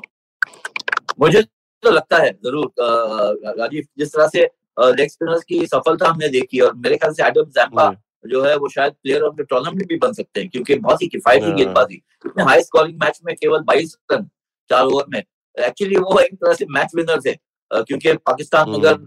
मुझे 1.20 1.42
तो 1.86 1.92
लगता 1.92 2.18
है 2.18 2.32
ज़रूर 2.46 2.72
राजीव 3.60 3.84
जिस 4.00 4.13
तरह 4.13 4.27
से 4.27 4.50
लेग 4.94 5.10
स्पिनर्स 5.10 5.44
की 5.44 5.65
सफलता 5.68 6.10
हमने 6.10 6.27
देखी 6.30 6.60
और 6.60 6.74
मेरे 6.77 6.98
ख्याल 6.98 7.13
से 7.13 7.24
एडम 7.24 7.50
जैम्पा 7.57 7.94
जो। 8.25 8.44
है 8.44 8.55
वो 8.57 8.70
शायद 8.70 8.94
प्लेयर 8.94 9.22
ऑफ़ 9.24 9.36
द 9.36 9.46
टूर्नामेंट 9.50 9.88
भी 9.88 9.98
बन 9.98 10.14
सकते 10.14 10.40
हैं 10.40 10.50
क्योंकि 10.50 10.75
बहुत 10.77 11.01
ही 11.01 11.07
किफायती 11.07 11.46
हाँ। 11.46 11.55
गेंदबाजी। 11.55 12.01
इतने 12.25 12.44
हाई 12.44 12.62
स्कोरिंग 12.64 12.98
मैच 13.01 13.20
में 13.25 13.36
केवल 13.36 13.60
22 13.64 13.98
रन 14.12 14.24
चार 14.70 14.86
ओवर 14.86 15.05
में। 15.10 15.20
एक्चुअली 15.57 15.98
वो 15.98 16.20
एक 16.20 16.33
तरह 16.36 16.53
से 16.53 16.66
मैच 16.70 16.96
विनर 16.96 17.20
थे 17.25 17.33
क्योंकि 17.72 18.14
पाकिस्तान 18.25 18.74
अगर 18.74 18.98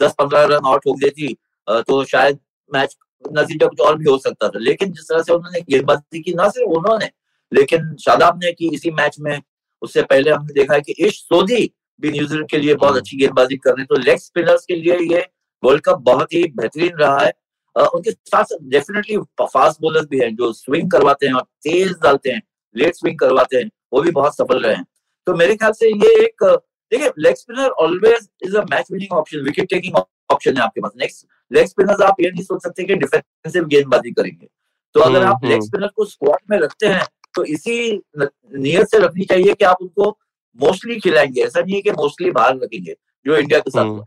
दस 0.00 0.14
पंद्रह 0.18 0.44
रन 0.46 0.66
आउट 0.66 0.86
हो 0.86 0.92
गई 0.94 1.10
थी 1.12 1.32
तो 1.68 2.02
शायद 2.06 2.38
मैच 2.70 2.96
नतीजा 3.24 3.66
कुछ 3.66 3.80
और 3.80 3.96
भी 3.98 4.10
हो 4.10 4.16
सकता 4.18 4.48
था। 4.48 4.58
लेकिन 4.60 4.92
जिस 4.92 5.08
तरह 5.08 5.22
से 5.22 5.32
उन्होंने 5.32 5.60
गेंदबाजी 5.70 6.22
की 6.22 6.34
ना 6.34 6.48
सिर्फ़ 6.48 6.70
उन्होंने 6.78 7.10
लेकिन 7.52 7.94
शादाब 8.00 8.40
ने 8.44 8.52
की 8.52 8.68
इसी 8.74 8.90
मैच 8.92 9.16
में 9.20 9.38
उससे 9.82 10.02
पहले 10.02 10.30
हमने 10.30 10.52
देखा 10.54 10.74
है 10.74 10.80
कि 10.80 10.92
इश 10.98 11.18
सोदी 11.20 11.70
भी 12.00 12.10
न्यूजीलैंड 12.10 12.48
के 12.48 12.58
लिए 12.58 12.74
बहुत 12.74 12.90
हम्म। 12.90 13.00
अच्छी 13.00 13.16
गेंदबाजी 13.16 13.56
कर 13.56 13.70
रहे 13.70 13.80
हैं। 13.80 13.86
तो 13.86 13.96
लेग 14.00 14.18
स्पिनर्स 14.18 14.64
के 14.64 14.74
लिए 14.74 14.98
ये 15.12 15.26
वर्ल्ड 15.62 15.82
कप 15.82 15.98
बहुत 16.02 16.32
ही 16.32 16.42
बेहतरीन 16.56 16.96
रहा 16.96 17.18
है। 17.18 17.32
उनके 17.76 18.10
साथ 18.10 18.44
डेफिनेटली 18.62 19.16
फास्ट 19.42 19.80
बॉलर 19.82 20.06
भी 20.10 20.18
हैं 20.20 20.34
जो 20.36 20.52
स्विंग 20.52 20.90
करवाते 20.90 21.26
हैं 21.26 21.34
और 21.34 21.42
तेज 21.62 21.92
डालते 22.02 22.30
हैं 22.30 22.42
लेट 22.76 22.94
स्विंग 22.94 23.18
करवाते 23.18 23.56
हैं 23.56 23.70
वो 23.92 24.02
भी 24.02 24.10
बहुत 24.10 24.36
सफल 24.36 24.60
रहे 24.60 24.74
हैं। 24.74 24.86
तो 25.26 25.34
मेरे 25.34 25.56
ख्याल 25.56 25.72
से 25.72 25.88
ये 25.88 26.14
एक 26.24 26.44
देखिए 26.92 27.10
leg 27.18 27.36
spinner 27.36 27.68
always 27.84 28.28
is 28.42 28.56
a 28.56 28.62
match 28.70 28.90
winning 28.92 29.12
option 29.18 29.40
wicket 29.44 29.68
taking 29.70 29.96
option 30.30 30.56
है 30.56 30.62
आपके 30.62 30.80
पास। 30.80 30.92
नेक्स्ट 30.96 31.26
लेग 31.50 31.66
स्पिनर्स 31.66 32.00
आप 32.00 32.20
ये 32.20 32.30
नहीं 32.30 32.44
सोच 32.44 32.62
सकते 32.62 32.84
कि 32.84 32.94
डिफेंसिव 32.94 33.64
गेंदबाजी 33.64 34.10
करेंगे। 34.12 34.46
तो 34.94 35.00
अगर 35.00 35.18
हम्म, 35.18 35.34
आप 35.34 35.44
लेग 35.44 35.62
स्पिनर 35.62 35.84
हम्म। 35.84 35.92
को 35.96 36.04
स्क्वाड 36.04 36.38
में 36.50 36.58
रखते 36.58 36.86
हैं 36.86 37.06
तो 37.36 37.44
इसी 37.46 38.02
नियत 38.18 38.86
से 38.86 38.98
रखनी 38.98 39.24
चाहिए 39.24 39.54
कि 39.54 39.64
आप 39.64 39.82
उनको 39.82 40.10
मोस्टली 40.58 40.98
खिलाएँगे। 41.00 41.40
ऐसा 41.42 41.60
नहीं 41.60 41.74
है 41.74 41.80
कि 41.82 41.90
मोस्टली 41.92 42.30
बाहर 42.30 42.56
रखेंगे 42.56 42.94
जो 43.26 43.36
इंडिया 43.36 43.58
के 43.60 43.70
साथ 43.70 43.82
हम्म। 43.82 44.04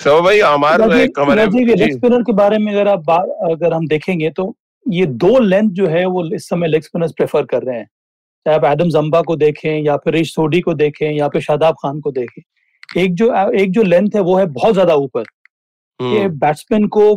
सब 0.00 0.20
भाई 0.24 0.40
हमारे 0.40 0.86
लेग 0.86 1.92
स्पिनर 1.92 2.22
के 2.22 2.32
बारे 2.34 2.58
में 2.58 2.72
अगर 2.72 2.88
आप 2.88 3.10
अगर 3.50 3.72
हम 3.72 3.86
देखेंगे 3.88 4.30
तो 4.30 4.54
ये 4.86 5.06
दो 5.16 5.38
लेंथ 5.38 5.70
जो 5.70 5.86
है 5.86 6.04
वो 6.06 6.24
इस 6.34 6.48
समय 6.48 6.68
लेग 6.68 6.82
स्पिनर्स 6.82 7.12
प्रेफर 7.12 7.44
कर 7.44 7.62
रहे 7.62 7.76
हैं। 7.76 7.88
चाहे 8.46 8.56
आप 8.56 8.64
एडम 8.64 8.88
जम्बा 8.90 9.20
को 9.22 9.36
देखें 9.36 9.78
या 9.84 9.96
फिर 9.96 10.14
रिश 10.14 10.34
सोडी 10.34 10.60
को 10.60 10.74
देखें 10.74 11.10
या 11.12 11.28
फिर 11.28 11.42
शादाब 11.42 11.74
खान 11.74 12.00
को 12.00 12.10
देखें। 12.12 12.42
एक 13.02 13.14
जो 13.14 13.32
एक 13.52 13.70
जो 13.70 13.82
लेंथ 13.82 14.10
है 14.14 14.20
वो 14.20 14.36
है 14.36 14.46
बहुत 14.52 14.72
ज़्यादा 14.72 14.94
ऊपर। 14.96 15.24
ये 16.00 16.28
बैट्समैन 16.28 16.80
हम्म। 16.80 16.88
को 16.88 17.16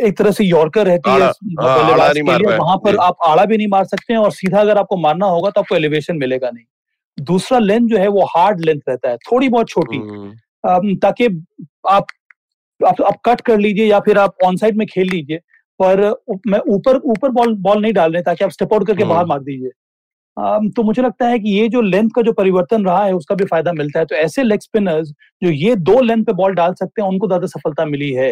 एक 0.00 0.16
तरह 0.18 0.30
से 0.30 0.44
यॉर्कर 0.44 0.86
रहती 0.86 1.10
है 1.10 1.20
हाँ, 1.20 2.56
वहाँ 2.58 2.76
पर 2.76 2.96
आप 2.96 3.16
आड़ा 3.26 3.44
भी 3.44 3.56
नहीं 3.56 3.66
मार 3.68 3.84
सकते 3.84 4.12
हैं 4.12 4.20
और 4.20 4.32
सीधा 4.32 4.60
अगर 4.60 4.78
आपको 4.78 4.96
मारना 4.96 5.26
होगा 5.26 5.50
तो 5.50 5.60
आपको 5.60 5.76
एलिवेशन 5.76 6.16
मिलेगा 6.16 6.50
नहीं। 6.50 6.64
दूसरा 7.18 7.58
लेंथ 7.58 7.88
जो 7.88 7.98
है 7.98 8.08
वो 8.08 8.24
हार्ड 8.26 8.60
लेंथ 8.60 8.80
रहता 8.88 9.10
है 9.10 9.16
थोड़ी 9.16 9.48
बहुत 9.48 9.68
छोटी। 9.68 9.96
हम्म। 9.96 10.94
ताकि 10.96 11.24
आप 11.88 12.06
आप, 12.80 13.00
आप 13.02 13.16
कट 13.24 13.40
कर 13.40 13.58
लीजिए 13.58 13.86
या 13.86 14.00
फिर 14.00 14.18
आप 14.18 14.34
ऑन 14.44 14.56
साइड 14.56 14.76
में 14.76 14.86
खेल 14.86 15.08
लीजिए 15.08 15.38
पर 15.80 16.00
मैं 16.48 16.60
ऊपर 16.68 16.96
ऊपर 16.96 17.30
बॉल 17.30 17.54
बॉल 17.58 17.82
नहीं 17.82 17.92
डाल 17.92 18.12
रहे 18.12 18.22
ताकि 18.22 18.44
आप 18.44 18.50
स्टेप 18.50 18.72
आउट 18.74 18.86
करके 18.86 19.04
बाहर 19.04 19.20
हम्म। 19.20 19.28
मार 19.28 19.40
दीजिए। 19.40 19.70
तो 20.76 20.82
मुझे 20.82 21.02
लगता 21.02 21.26
है 21.26 21.38
कि 21.38 21.50
ये 21.50 21.68
जो 21.68 21.80
लेंथ 21.80 22.10
का 22.16 22.22
जो 22.22 22.32
परिवर्तन 22.32 22.84
रहा 22.84 23.04
है 23.04 23.12
उसका 23.12 23.34
भी 23.34 23.44
फ़ायदा 23.44 23.72
मिलता 23.72 23.98
है। 23.98 24.06
तो 24.06 24.14
ऐसे 24.14 24.42
लेग 24.42 24.60
स्पिनर्स 24.60 25.08
जो 25.42 25.50
ये 25.50 25.74
दो 25.76 26.00
लेंथ 26.00 26.24
पे 26.24 26.32
बॉल 26.32 26.54
डाल 26.54 26.74
सकते 26.74 27.02
हैं 27.02 27.08
उनको 27.08 27.26
ज़्यादा 27.26 27.46
सफलता 27.46 27.84
मिली 27.84 28.12
है। 28.12 28.30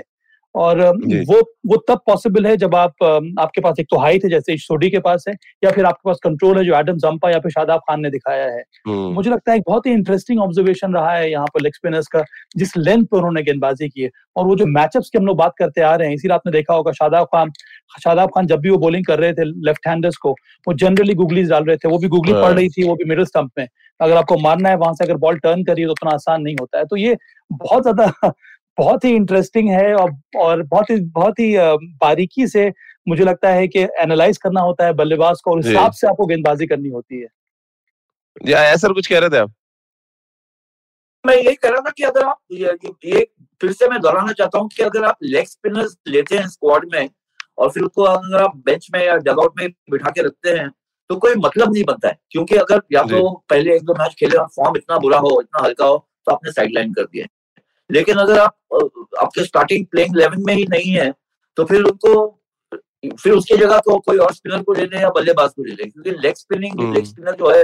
और 0.55 0.81
वो 1.29 1.41
वो 1.67 1.77
तब 1.89 2.01
पॉसिबल 2.07 2.47
है 2.47 2.57
जब 2.57 2.75
आप 2.75 3.03
आपके 3.03 3.61
पास 3.61 3.77
एक 3.81 3.87
तो 3.91 3.99
हाइट 3.99 4.25
है 4.25 4.31
जैसे 4.31 4.57
सोडी 4.59 4.89
के 4.91 4.99
पास 4.99 5.25
है 5.29 5.35
या 5.65 5.71
फिर 5.71 5.85
आपके 5.85 6.09
पास 6.09 6.19
कंट्रोल 6.25 6.59
है 6.59 6.65
जो 6.65 6.75
एडम 6.75 6.97
जम्पा 6.99 7.31
या 7.31 7.39
फिर 7.39 7.51
शादाब 7.51 7.81
खान 7.81 8.01
ने 8.01 8.11
दिखाया 8.11 8.45
है। 8.45 8.63
हम्म। 8.89 9.13
मुझे 9.15 9.31
लगता 9.31 9.53
है 9.53 9.59
एक 9.59 9.65
बहुत 9.67 9.87
ही 9.87 9.93
इंटरेस्टिंग 9.93 10.41
ऑब्जर्वेशन 10.41 10.95
रहा 10.95 11.13
है 11.13 11.31
यहाँ 11.31 11.47
पर 11.55 11.61
लेग 11.61 11.75
स्पिनर्स 11.75 12.07
का 12.07 12.23
जिस 12.57 12.77
लेंथ 12.77 13.05
पर 13.05 13.19
उन्होंने 13.19 13.43
गेंदबाजी 13.43 13.89
की 13.89 14.03
है। 14.03 14.11
और 14.37 14.47
वो 14.47 14.57
जो 14.57 14.67
मैचअप्स 14.69 15.11
की 15.11 15.19
हम 15.19 15.27
लोग 15.27 15.37
बात 15.37 15.53
करते 15.59 15.81
आ 15.83 15.95
रहे 15.95 16.09
हैं 16.09 16.15
इसी 16.15 16.29
आपने 16.31 16.53
देखा 16.53 16.75
होगा 16.75 16.93
शादाब 16.93 17.27
खान 17.27 17.53
शादाब 17.99 18.31
खान 18.31 18.47
जब 18.47 18.61
भी 18.61 18.71
वो 18.71 18.79
बॉलिंग 18.79 19.05
कर 19.05 19.19
रहे 19.19 19.33
थे 19.33 19.45
लेफ़्ट 19.67 19.87
हैंडर्स 19.89 20.17
को 20.17 20.31
वो 20.67 20.75
जनरली 20.77 21.15
गुगलीज 21.15 21.51
डाल 21.51 21.65
रहे 21.65 21.77
थे 21.77 21.89
वो 21.89 21.99
भी 21.99 22.09
गुगली 22.09 22.33
पड़ 22.33 22.53
रही 22.53 22.69
थी 22.69 22.89
वो 22.89 22.95
भी 22.95 23.09
मिडिल 23.09 23.25
स्टंप 23.27 23.51
में। 23.59 23.67
अगर 24.01 24.17
आपको 24.17 24.37
मारना 24.39 24.69
है 24.69 24.77
वहाँ 24.77 24.95
से 24.95 25.05
अगर 25.05 25.17
बॉल 25.19 25.39
टर्न 25.39 25.65
करिए 25.65 25.87
तो 25.87 25.93
उतना 25.93 26.11
आसान 26.11 26.43
नहीं 26.43 26.57
होता 26.61 26.79
है। 26.79 26.85
तो 26.85 26.97
ये 26.97 27.17
बहुत 27.51 27.83
ज़्यादा 27.83 28.33
बहुत 28.79 29.05
ही 29.05 29.11
इंटरेस्टिंग 29.11 29.69
है 29.71 29.95
और 29.95 30.11
और 30.37 30.63
बहुत 30.63 30.91
ही 30.91 31.01
बहुत 31.13 31.39
ही 31.41 31.55
बारीकी 32.01 32.47
से 32.47 32.73
मुझे 33.09 33.25
लगता 33.25 33.49
है 33.49 33.69
कि 33.69 33.83
एनालाइज 34.01 34.39
करना 34.39 34.61
होता 34.61 34.87
है 34.87 34.93
बल्लेबाज 34.93 35.41
को 35.41 35.51
और 35.51 35.59
हिसाब 35.59 35.93
से 35.93 36.07
आपको 36.07 36.27
गेंदबाजी 36.27 36.67
करनी 36.67 36.89
होती 36.89 37.21
है। 37.21 37.29
या 38.47 38.65
ऐसा 38.65 38.89
कुछ 38.89 39.07
कह 39.07 39.19
रहे 39.19 39.31
थे 39.31 39.39
आप? 39.39 39.53
मैं 41.25 41.37
यही 41.37 41.55
कह 41.55 41.69
रहा 41.69 41.81
था 41.81 41.91
कि 41.91 42.03
अगर 42.03 42.25
आप 42.25 42.39
ये, 42.53 42.77
ये 43.05 43.27
फिर 43.61 43.73
से 43.73 43.89
मैं 43.89 44.01
दोहराना 44.01 44.33
चाहता 44.33 44.59
हूँ 44.59 44.69
कि 44.69 44.83
अगर 44.83 45.05
आप 45.05 45.17
लेग 45.23 45.47
स्पिनर्स 45.47 45.97
लेते 46.09 46.37
हैं 46.37 46.47
स्क्वाड 46.49 46.87
में 46.93 47.09
और 47.59 47.71
फिर 47.71 47.83
उसको 47.83 48.03
अगर 48.03 48.43
आप 48.43 48.57
बेंच 48.57 48.87
में 48.95 49.05
या 49.07 49.17
डगआउट 49.17 49.61
में 49.61 49.69
बिठा 49.91 50.11
के 50.11 50.23
रखते 50.23 50.51
हैं 50.51 50.69
तो 51.11 51.17
कोई 51.17 51.35
मतलब 51.37 51.73
नहीं 51.73 51.85
बनता 51.85 52.09
है। 52.09 52.19
क्योंकि 52.31 52.57
अगर 52.57 52.83
या 52.93 53.03
तो 53.03 53.31
पहले 53.51 53.75
एक 53.77 53.83
दो 53.85 53.95
मैच 53.95 54.15
खेले 54.19 54.37
और 54.37 54.47
फॉर्म 54.57 54.77
इतना 54.77 54.99
बुरा 54.99 55.19
हो 55.19 55.41
इतना 55.41 55.65
हल्का 55.65 55.87
हो 55.87 55.97
तो 56.27 56.33
आपने 56.33 56.53
साइड 56.53 56.75
लाइन 56.75 56.93
कर 56.93 57.03
दिया। 57.03 57.27
लेकिन 57.91 58.17
अगर 58.17 58.39
आप 58.39 58.57
आपके 59.21 59.45
स्टार्टिंग 59.45 59.87
प्लेइंग 59.87 60.17
इलेवन 60.17 60.45
में 60.47 60.55
ही 60.55 60.67
नहीं 60.71 60.93
है 60.93 61.13
तो 61.57 61.65
फिर 61.65 61.83
उनको 61.83 62.15
फिर 63.19 63.33
उसकी 63.33 63.57
जगह 63.57 63.79
को 63.79 63.99
कोई 63.99 64.19
और 64.19 64.33
स्पिनर 64.35 64.63
को 64.63 64.73
ले 64.73 64.85
लें 64.85 65.01
या 65.01 65.11
बल्लेबाज 65.11 65.51
को 65.51 65.65
ले 65.65 65.75
लें 65.75 65.91
क्योंकि 65.91 66.11
लेग 66.11 66.35
स्पिनिंग। 66.35 66.95
लेग 66.95 67.05
स्पिनर 67.05 67.37
जो 67.37 67.51
है 67.51 67.63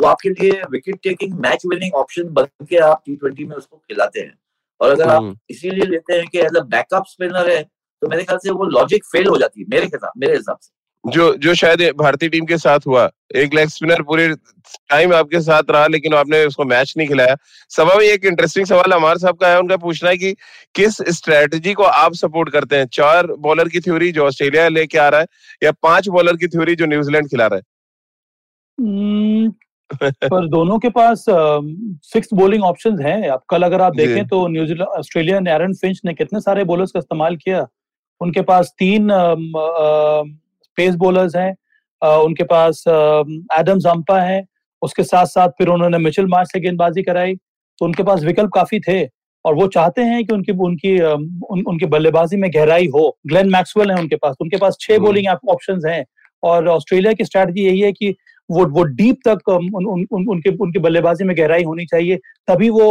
वो 0.00 0.06
आपके 0.06 0.30
लिए 0.30 0.62
wicket 0.70 0.98
taking 1.02 1.38
match 1.40 1.62
winning 1.66 1.94
option 1.94 2.28
बन 2.30 2.46
के 2.68 2.76
आप 2.76 3.02
टी 3.06 3.16
ट्वेंटी 3.16 3.44
में 3.44 3.56
उसको 3.56 3.76
खिलाते 3.76 4.20
हैं 4.20 4.38
और 4.80 4.90
अगर 4.90 5.08
आप 5.08 5.22
हम्म। 5.22 5.36
इसीलिए 5.50 5.86
लेते 5.86 6.14
हैं 6.14 6.26
कि 6.26 6.38
एज 6.38 6.56
अ 6.56 6.60
बैकअप 6.66 7.04
स्पिनर 7.06 7.50
है 7.50 7.62
तो 7.62 8.08
मेरे 8.08 8.24
ख्याल 8.24 8.38
से 8.38 8.50
वो 8.50 8.64
लॉजिक 8.70 9.04
फेल 9.04 9.26
हो 9.26 9.36
जाती 9.38 9.60
है 9.60 9.66
मेरे 9.70 9.86
हिसाब 9.86 10.12
मेरे 10.16 10.36
हिसाब 10.36 10.58
से 10.62 10.70
जो 11.08 11.34
जो 11.34 11.54
शायद 11.54 11.80
भारतीय 11.96 12.28
टीम 12.28 12.44
के 12.44 12.58
साथ 12.58 12.80
हुआ 12.86 13.10
एक 13.34 13.54
लेग 13.54 13.68
स्पिनर 13.68 14.02
पूरे 14.02 14.34
टाइम 14.90 15.14
आपके 15.14 15.40
साथ 15.40 15.62
रहा 15.70 15.86
लेकिन 15.86 16.14
आपने 16.14 16.44
उसको 16.46 16.64
मैच 16.64 16.94
नहीं 16.96 17.08
खिलाया। 17.08 17.36
सभा 17.68 17.94
में 17.94 18.04
एक 18.04 18.24
इंटरेस्टिंग 18.24 18.66
सवाल 18.66 18.92
हमारे 18.92 19.18
साहब 19.18 19.36
का 19.36 19.48
है 19.48 19.58
उनका 19.60 19.76
पूछना 19.76 20.10
है 20.10 20.16
कि 20.16 20.32
किस 20.74 20.96
स्ट्रेटजी 21.08 21.72
को 21.72 21.82
आप 21.82 22.14
सपोर्ट 22.14 22.50
करते 22.50 22.76
हैं? 22.76 22.86
चार 22.86 23.26
बॉलर 23.26 23.68
की 23.68 23.80
थ्योरी 23.80 24.12
जो 24.12 24.26
ऑस्ट्रेलिया 24.26 24.68
लेके 24.68 24.98
आ 24.98 25.08
रहा 25.08 25.20
है 25.20 25.26
या 25.62 25.72
पाँच 25.72 26.08
बॉलर 26.08 26.36
की 26.36 26.48
थ्योरी 26.48 26.76
जो 26.76 26.86
न्यूजीलैंड 26.86 27.26
खिला 27.26 27.46
रहा 27.46 27.56
है? 27.56 27.62
हम्म, 28.80 29.50
पर 30.10 30.48
दोनों 30.48 30.78
के 30.78 30.88
पास 30.88 31.24
सिक्स 32.02 32.28
बॉलिंग 32.34 32.64
ऑप्शंस 32.64 33.00
हैं। 33.00 33.28
अब 33.28 33.42
कल 33.50 33.62
अगर 33.62 33.80
आप 33.80 33.96
देखें 33.96 34.26
तो 34.26 34.46
न्यूजीलैंड 34.48 34.88
ऑस्ट्रेलिया 34.88 35.40
ने 35.40 35.52
एरन 35.52 35.74
फिंच 35.74 36.00
ने 36.04 36.14
कितने 36.14 36.40
सारे 36.40 36.64
बॉलर्स 36.64 36.90
का 36.90 36.98
इस्तेमाल 36.98 37.36
किया? 37.36 37.66
उनके 38.20 38.42
पास 38.42 38.74
तीन 38.78 39.08
पेस 40.76 40.94
बॉलर्स 40.96 41.36
हैं 41.36 41.52
उनके 42.02 42.44
पास 42.44 42.84
एडम 43.58 43.78
जम्पा 43.78 44.20
है 44.20 44.44
उसके 44.82 45.02
साथ 45.02 45.26
साथ 45.26 45.48
फिर 45.58 45.68
उन्होंने 45.68 45.98
मिचेल 45.98 46.26
मार्च 46.26 46.48
से 46.52 46.60
गेंदबाजी 46.60 47.02
कराई 47.02 47.34
तो 47.34 47.84
उनके 47.84 48.02
पास 48.02 48.24
विकल्प 48.24 48.50
काफ़ी 48.54 48.80
थे 48.80 49.04
और 49.44 49.54
वो 49.54 49.66
चाहते 49.68 50.02
हैं 50.02 50.24
कि 50.24 50.34
उनकी 50.34 50.52
उनकी 50.52 50.98
उन, 51.00 51.62
उनकी 51.62 51.86
बल्लेबाजी 51.86 52.36
में 52.36 52.50
गहराई 52.54 52.86
हो 52.86 53.16
ग्लेन 53.26 53.50
मैक्सवेल 53.50 53.90
है 53.90 53.98
उनके 53.98 54.16
पास 54.16 54.36
उनके 54.40 54.56
पास 54.56 54.76
छह 54.80 54.94
हम्म। 54.94 55.04
बॉलिंग 55.04 55.26
ऑप्शंस 55.48 55.84
हैं 55.86 56.04
और 56.42 56.68
ऑस्ट्रेलिया 56.68 57.12
की 57.12 57.24
स्ट्रैटेजी 57.24 57.64
यही 57.64 57.80
है 57.80 57.92
कि 57.92 58.14
वो 58.50 58.66
वो 58.66 58.82
डीप 58.82 59.20
तक 59.28 59.48
उन, 59.48 59.68
उन, 59.74 60.06
उन, 60.12 60.26
उनके 60.28 60.50
उनकी 60.56 60.78
बल्लेबाजी 60.78 61.24
में 61.24 61.36
गहराई 61.36 61.62
होनी 61.64 61.86
चाहिए 61.86 62.16
तभी 62.48 62.70
वो 62.70 62.88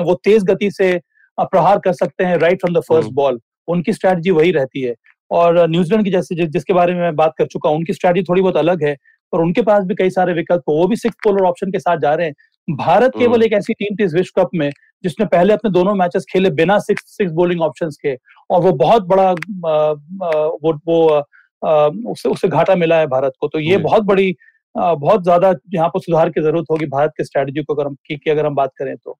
वो 0.00 0.14
तेज 0.24 0.44
गति 0.44 0.70
से 0.70 0.92
प्रहार 1.38 1.78
कर 1.78 1.92
सकते 1.92 2.24
हैं 2.24 2.36
right 2.38 2.60
from 2.60 2.74
the 2.74 2.82
first. 2.82 3.10
Ball 3.12 3.40
उनकी 3.68 3.92
स्ट्रैटेजी 3.92 4.30
वही 4.30 4.50
रहती 4.50 4.82
है 4.82 4.94
और 5.34 5.68
न्यूजीलैंड 5.68 6.04
की 6.04 6.10
जैसे 6.10 6.34
जिस- 6.34 6.50
जिसके 6.50 6.72
बारे 6.72 6.94
में 6.94 7.00
मैं 7.00 7.14
बात 7.16 7.34
कर 7.38 7.46
चुका 7.46 7.68
हूँ 7.68 7.78
उनकी 7.78 7.92
स्ट्रैटेजी 7.92 8.24
थोड़ी 8.28 8.42
बहुत 8.42 8.56
अलग 8.56 8.84
है 8.84 8.96
और 9.32 9.42
उनके 9.42 9.62
पास 9.62 9.84
भी 9.84 9.94
कई 9.94 10.10
सारे 10.10 10.32
विकल्प 10.32 10.62
हैं। 10.70 10.76
वो 10.76 10.86
भी 10.86 10.96
सिक्स 10.96 11.16
बॉलर 11.26 11.44
ऑप्शन 11.44 11.70
के 11.70 11.78
साथ 11.78 11.96
जा 11.96 12.14
रहे 12.14 12.26
हैं। 12.26 12.34
भारत 12.76 13.12
केवल 13.18 13.32
हम्म। 13.32 13.44
एक 13.44 13.52
ऐसी 13.52 13.72
टीम 13.72 13.96
थी 13.96 14.04
इस 14.04 14.14
विश्व 14.14 14.42
कप 14.42 14.50
में 14.54 14.70
जिसने 15.04 15.26
पहले 15.26 15.54
अपने 15.54 15.70
दोनों 15.70 15.94
मैचेस 15.94 16.24
खेले 16.32 16.50
बिना 16.50 16.78
सिक्स 16.78 17.02
सिक्स 17.06 17.32
बॉलिंग 17.32 17.60
ऑप्शंस 17.60 17.96
के 18.02 18.14
और 18.50 18.60
वो 18.60 18.72
बहुत 18.72 19.06
बड़ा 19.06 19.30
वो 19.32 20.72
वो 20.88 21.24
उससे 22.10 22.28
उससे 22.28 22.48
घाटा 22.48 22.74
मिला 22.74 22.98
है 22.98 23.06
भारत 23.06 23.32
को। 23.40 23.48
तो 23.48 23.58
ये 23.58 23.76
बहुत 23.76 24.02
बड़ी 24.02 24.36
बहुत 24.76 25.22
ज़्यादा 25.22 25.54
यहाँ 25.74 25.88
पर 25.88 26.00
सुधार 26.00 26.30
की 26.30 26.40
ज़रूरत 26.40 26.66
होगी 26.70 26.86
भारत 26.86 27.12
के 27.16 27.24
स्ट्रैटेजी 27.24 27.62
को 27.62 27.74
अगर 27.74 27.86
हम 27.86 27.96
की, 28.06 28.16
की 28.16 28.30
अगर 28.30 28.46
हम 28.46 28.54
बात 28.54 28.70
करें 28.76 28.96
तो। 28.96 29.18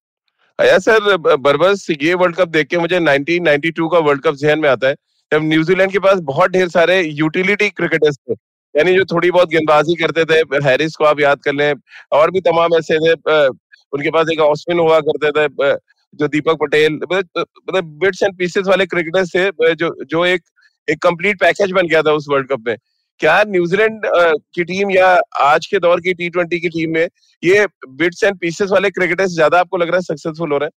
अया 0.60 0.78
सर 0.78 1.16
बरबस 1.16 1.86
ये 2.02 2.14
वर्ल्ड 2.14 2.36
कप 2.36 2.48
देख 2.48 2.66
के 2.66 2.78
मुझे 2.78 3.00
1992 3.00 3.88
का 3.92 3.98
वर्ल्ड 3.98 4.22
कप 4.22 4.34
जहन 4.34 4.58
में 4.58 4.68
आता 4.68 4.88
है। 4.88 4.96
जब 5.32 5.42
न्यूजीलैंड 5.44 5.92
के 5.92 5.98
पास 5.98 6.18
बहुत 6.24 6.50
ढेर 6.50 6.68
सारे 6.68 7.00
यूटिलिटी 7.02 7.68
क्रिकेटर्स 7.70 8.16
थे, 8.18 8.34
यानी 8.74 8.94
जो 8.94 9.04
थोड़ी 9.06 9.30
बहुत 9.30 9.48
गेंदबाजी 9.50 9.94
करते 9.96 10.24
थे 10.24 10.38
हैरिस 10.64 10.96
को 10.96 11.04
आप 11.04 11.20
याद 11.20 11.42
कर 11.44 11.52
लें, 11.54 11.74
और 12.12 12.30
भी 12.30 12.40
तमाम 12.42 12.74
ऐसे 12.78 12.98
थे 13.00 13.12
उनके 13.92 14.10
पास 14.10 14.28
एक 14.32 14.40
ऑस्पिन 14.42 14.78
हुआ 14.78 15.00
करते 15.02 15.30
थे 15.32 15.74
जो 16.14 16.26
दीपक 16.28 16.56
पटेल 16.60 16.98
मतलब 17.02 17.84
बिट्स 18.00 18.22
एंड 18.22 18.36
पीसेस 18.38 18.66
वाले 18.68 18.86
क्रिकेटर्स 18.86 19.34
थे 19.34 19.74
जो 19.74 19.94
जो 20.06 20.24
एक 20.26 20.42
एक 20.88 20.98
कंप्लीट 21.02 21.40
पैकेज 21.40 21.72
बन 21.72 21.86
गया 21.88 22.02
था 22.02 22.12
उस 22.12 22.26
वर्ल्ड 22.30 22.48
कप 22.48 22.66
में। 22.66 22.76
क्या 23.20 23.42
न्यूजीलैंड 23.46 24.00
की 24.54 24.64
टीम 24.64 24.90
या 24.90 25.08
आज 25.42 25.66
के 25.66 25.78
दौर 25.80 26.00
की 26.00 26.14
टी 26.14 26.28
ट्वेंटी 26.30 26.60
की 26.60 26.68
टीम 26.68 26.92
में 26.94 27.06
ये 27.42 27.66
बिट्स 27.88 28.24
एंड 28.24 28.38
पीसेस 28.40 28.70
वाले 28.70 28.90
क्रिकेटर्स 28.90 29.30
ज़्यादा 29.32 29.60
आपको 29.60 29.76
लग 29.76 29.88
रहा 29.88 29.96
है 29.96 30.02
सक्सेसफुल 30.02 30.52
हो 30.52 30.58
रहे 30.58 30.66
हैं? 30.66 30.72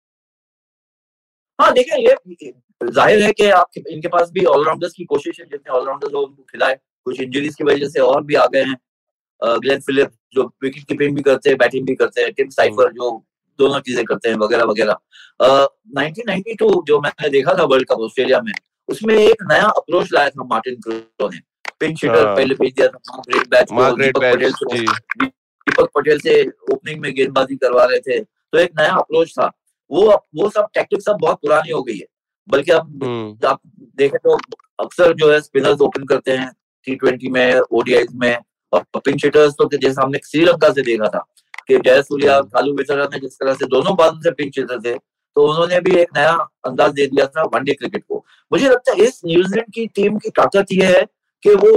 हाँ 1.59 1.73
देखिए, 1.73 1.97
ये 1.99 2.51
ज़ाहिर 2.81 3.23
है 3.23 3.31
कि 3.33 3.49
आपके 3.51 3.81
इनके 3.93 4.07
पास 4.07 4.31
भी 4.33 4.43
ऑलराउंडर्स 4.45 4.93
की 4.93 5.03
कोशिश 5.05 5.39
है 5.39 5.45
जितने 5.45 5.73
ऑलराउंडर्स 5.73 6.13
हो 6.13 6.21
उनको 6.21 6.43
खिलाए। 6.43 6.75
कुछ 7.05 7.19
इंजरीज 7.21 7.55
की 7.55 7.63
वजह 7.63 7.87
से 7.89 7.99
और 8.01 8.23
भी 8.23 8.35
आ 8.35 8.45
गए 8.53 8.63
हैं 8.63 9.59
ग्लेन 9.61 9.79
फिलिप 9.81 10.11
जो 10.33 10.43
विकेट 10.63 10.83
कीपिंग 10.83 11.15
भी 11.15 11.21
करते 11.21 11.49
हैं 11.49 11.57
बैटिंग 11.57 11.85
भी 11.87 11.95
करते 11.95 12.21
हैं 12.21 12.31
टिम 12.33 12.49
साइफर 12.49 12.91
जो 12.93 13.11
दोनों 13.59 13.79
चीज़ें 13.79 14.03
करते 14.05 14.29
हैं 14.29 14.35
वगैरह 14.37 14.63
वगैरह। 14.65 14.97
नाइनटीन 15.39 16.25
नाइनटी 16.27 16.53
टू 16.55 16.69
जो 16.87 16.99
मैंने 17.01 17.29
देखा 17.29 17.53
था 17.59 17.63
वर्ल्ड 17.65 17.87
कप 17.89 17.99
ऑस्ट्रेलिया 18.01 18.39
में 18.41 18.51
उसमें 18.89 19.13
एक 19.15 19.43
नया 19.51 19.67
अप्रोच 19.73 20.11
लाया 20.13 20.29
था 20.29 20.43
मार्टिन 20.45 20.75
क्रो 20.81 21.29
ने। 21.29 21.39
पिंच 21.79 22.03
हिटर 22.03 22.25
हाँ। 22.25 22.35
पहले 22.35 22.55
भेज 22.55 22.73
दिया 22.73 22.87
था 22.87 23.21
ग्रेट 23.21 23.47
बैच 23.49 23.69
को 23.69 23.75
मार्गरेट 23.75 24.17
दीपक 24.17 24.33
पटेल 24.33 24.51
बैच 24.51 25.31
दीपक 25.67 25.89
पटेल 25.95 26.19
से 26.19 26.41
ओपनिंग 26.73 26.99
में 27.01 27.13
गेंदबाजी 27.15 27.55
करवा 27.55 27.85
रहे 27.85 27.99
थे। 27.99 28.19
तो 28.19 28.57
एक 28.57 28.71
नया 28.79 28.91
अप्रोच 28.95 29.31
था। 29.31 29.51
वो 29.91 30.03
वो 30.35 30.49
सब 30.49 30.67
टैक्टिक 30.73 31.01
सब 31.01 31.17
बहुत 31.21 31.37
पुरानी 31.41 31.71
हो 31.71 31.81
गई 31.83 31.97
है। 31.97 32.05
बल्कि 32.47 32.71
अब 32.71 33.03
हम्म। 33.03 33.47
आप 33.47 33.59
देखें 33.97 34.17
तो 34.23 34.37
अक्सर 34.79 35.13
जो 35.13 35.31
है 35.31 35.39
स्पिनर्स 35.41 35.81
ओपन 35.81 36.03
करते 36.05 36.31
हैं 36.31 36.51
टी 36.87 36.95
ट्वेंटी 36.95 37.29
में 37.29 37.59
ओडीआई 37.59 38.05
में 38.13 38.37
और 38.73 38.83
पिंच 38.97 39.23
हिटर्स 39.25 39.53
तो 39.53 39.69
जैसे 39.73 40.01
हमने 40.01 40.19
श्रीलंका 40.25 40.69
से 40.69 40.81
देखा 40.81 41.07
था 41.07 41.25
कि 41.67 41.77
जयसूर्या 41.85 42.39
कालू 42.53 42.73
विचरा 42.75 43.05
ने 43.13 43.19
जिस 43.19 43.39
तरह 43.39 43.53
से 43.53 43.65
दोनों 43.67 43.95
बाद 43.95 44.19
से 44.23 44.31
पिंच 44.31 44.57
हिटर 44.57 44.79
थे 44.81 44.93
तो 45.35 45.47
उन्होंने 45.49 45.79
भी 45.81 45.95
एक 45.99 46.09
नया 46.15 46.33
अंदाज 46.65 46.91
दे 46.93 47.05
दिया 47.07 47.25
था 47.27 47.43
वनडे 47.53 47.73
क्रिकेट 47.73 48.03
को। 48.03 48.23
मुझे 48.51 48.67
लगता 48.69 48.91
है 48.91 49.05
इस 49.05 49.19
न्यूजीलैंड 49.25 49.71
की 49.73 49.85
टीम 49.95 50.17
की 50.17 50.29
ताकत 50.29 50.71
यह 50.71 50.95
है 50.97 51.01
कि 51.43 51.55
वो 51.55 51.71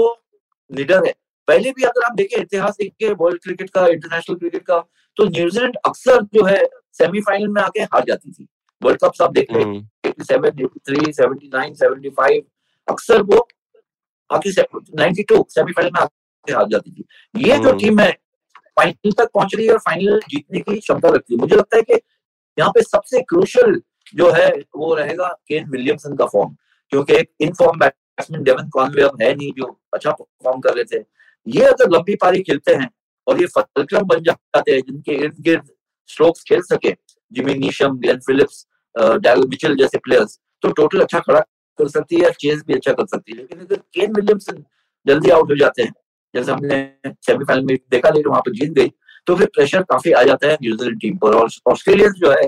लीडर 0.70 1.06
है। 1.06 1.14
पहले 1.48 1.70
भी 1.70 1.84
अगर 1.84 2.04
आप 2.04 2.14
देखें 2.16 2.36
इतिहास 2.40 2.76
देखिए 2.80 3.12
वर्ल्ड 3.20 3.42
क्रिकेट 3.42 3.70
का 3.70 3.86
इंटरनेशनल 3.86 4.36
क्रिकेट 4.36 4.62
का 4.62 4.78
तो 5.16 5.24
न्यूजीलैंड 5.24 5.76
अक्सर 5.86 6.22
जो 6.34 6.44
है 6.44 6.64
सेमीफाइनल 6.98 7.48
में 7.48 7.62
आके 7.62 7.82
हार 7.82 8.04
जाती 8.08 8.30
थी। 8.30 8.46
वर्ल्ड 8.82 9.00
कप 9.04 9.22
आप 9.22 9.32
देख 9.32 9.52
रहे 9.52 9.62
हैं 9.62 9.70
हम्म। 9.70 10.10
87, 10.10 10.50
83, 10.50 11.12
79, 11.12 11.74
75 11.74 12.42
अक्सर 12.88 13.22
वो 13.22 13.48
आखिर 14.32 14.52
92 15.00 15.44
सेमीफाइनल 15.50 15.90
में 15.94 16.00
आके 16.00 16.52
हार 16.52 16.68
जाती 16.68 16.90
थी। 16.90 17.04
ये 17.48 17.58
जो 17.58 17.68
हम्म। 17.68 17.78
टीम 17.78 18.00
है 18.00 18.12
फाइनल 18.78 19.12
तक 19.12 19.30
पहुँच 19.34 19.54
रही 19.54 19.66
है 19.66 19.72
और 19.72 19.78
फाइनल 19.78 20.20
जीतने 20.28 20.60
की 20.60 20.78
क्षमता 20.78 21.08
रखती 21.08 21.34
है। 21.34 21.40
मुझे 21.40 21.56
लगता 21.56 21.76
है 21.76 21.82
कि 21.82 21.94
यहाँ 22.58 22.70
पे 22.70 22.82
सबसे 22.82 23.20
क्रूशियल 23.20 23.82
जो 24.14 24.30
है 24.30 24.48
वो 24.76 24.94
रहेगा 24.94 25.28
केन 25.48 25.70
विलियमसन 25.70 26.16
का 26.16 26.26
फॉर्म 26.26 26.56
क्योंकि 26.90 27.14
एक 27.14 27.30
in 27.40 27.52
form 27.52 27.78
batsman 27.78 28.42
Devon 28.42 28.68
Conway 28.68 29.02
अब 29.02 29.22
है 29.22 29.34
नहीं 29.34 29.52
जो 29.52 29.80
अच्छा 29.94 30.10
परफॉर्म 30.10 30.60
कर 30.60 30.74
रहे 30.74 30.84
थे। 30.84 31.04
ये 31.46 31.64
अगर 31.64 31.90
लंबी 31.90 32.14
पारी 32.14 32.42
खेलते 32.42 32.74
हैं 32.74 32.90
और 33.26 33.40
ये 33.40 33.46
फलक्रम 33.46 34.02
बन 34.02 34.22
जाते 34.22 34.72
हैं 34.72 34.80
जिनके 34.80 35.12
इर्द 35.12 35.34
गिर्द 35.40 35.68
स्ट्रोक्स 36.06 36.42
खेल 36.42 36.62
सके 36.62 36.90
Jimmy 37.32 37.54
Neesham 37.56 37.98
Glenn 37.98 38.18
Phillips 38.26 38.66
Daryl 38.94 39.46
Mitchell 39.48 39.76
जैसे 39.76 39.98
प्लेयर्स 39.98 40.38
तो 40.62 40.70
टोटल 40.72 41.00
अच्छा 41.00 41.18
खड़ा 41.20 41.40
कर 41.78 41.88
सकती 41.88 42.16
है 42.16 42.30
चेज 42.40 42.62
भी 42.66 42.74
अच्छा 42.74 42.92
कर 42.92 43.06
सकती 43.06 43.32
है। 43.32 43.38
लेकिन 43.38 43.58
अगर 43.60 43.76
केन 43.94 44.12
विलियमसन 44.14 44.62
जल्दी 45.06 45.30
आउट 45.30 45.50
हो 45.50 45.56
जाते 45.56 45.82
हैं 45.82 45.92
जैसे 46.34 46.52
हमने 46.52 47.12
सेमीफाइनल 47.26 47.64
में 47.64 47.76
देखा 47.90 48.08
लेकिन 48.08 48.30
वहाँ 48.30 48.40
पर 48.46 48.52
जीत 48.54 48.72
गई 48.72 48.90
तो 49.26 49.34
फिर 49.36 49.46
प्रेशर 49.54 49.82
काफ़ी 49.84 50.12
आ 50.12 50.22
जाता 50.24 50.48
है 50.48 50.54
न्यूजीलैंड 50.62 51.00
टीम 51.00 51.16
पर। 51.16 51.34
और 51.34 51.48
ऑस्ट्रेलियंस 51.66 52.14
जो 52.18 52.30
है 52.32 52.46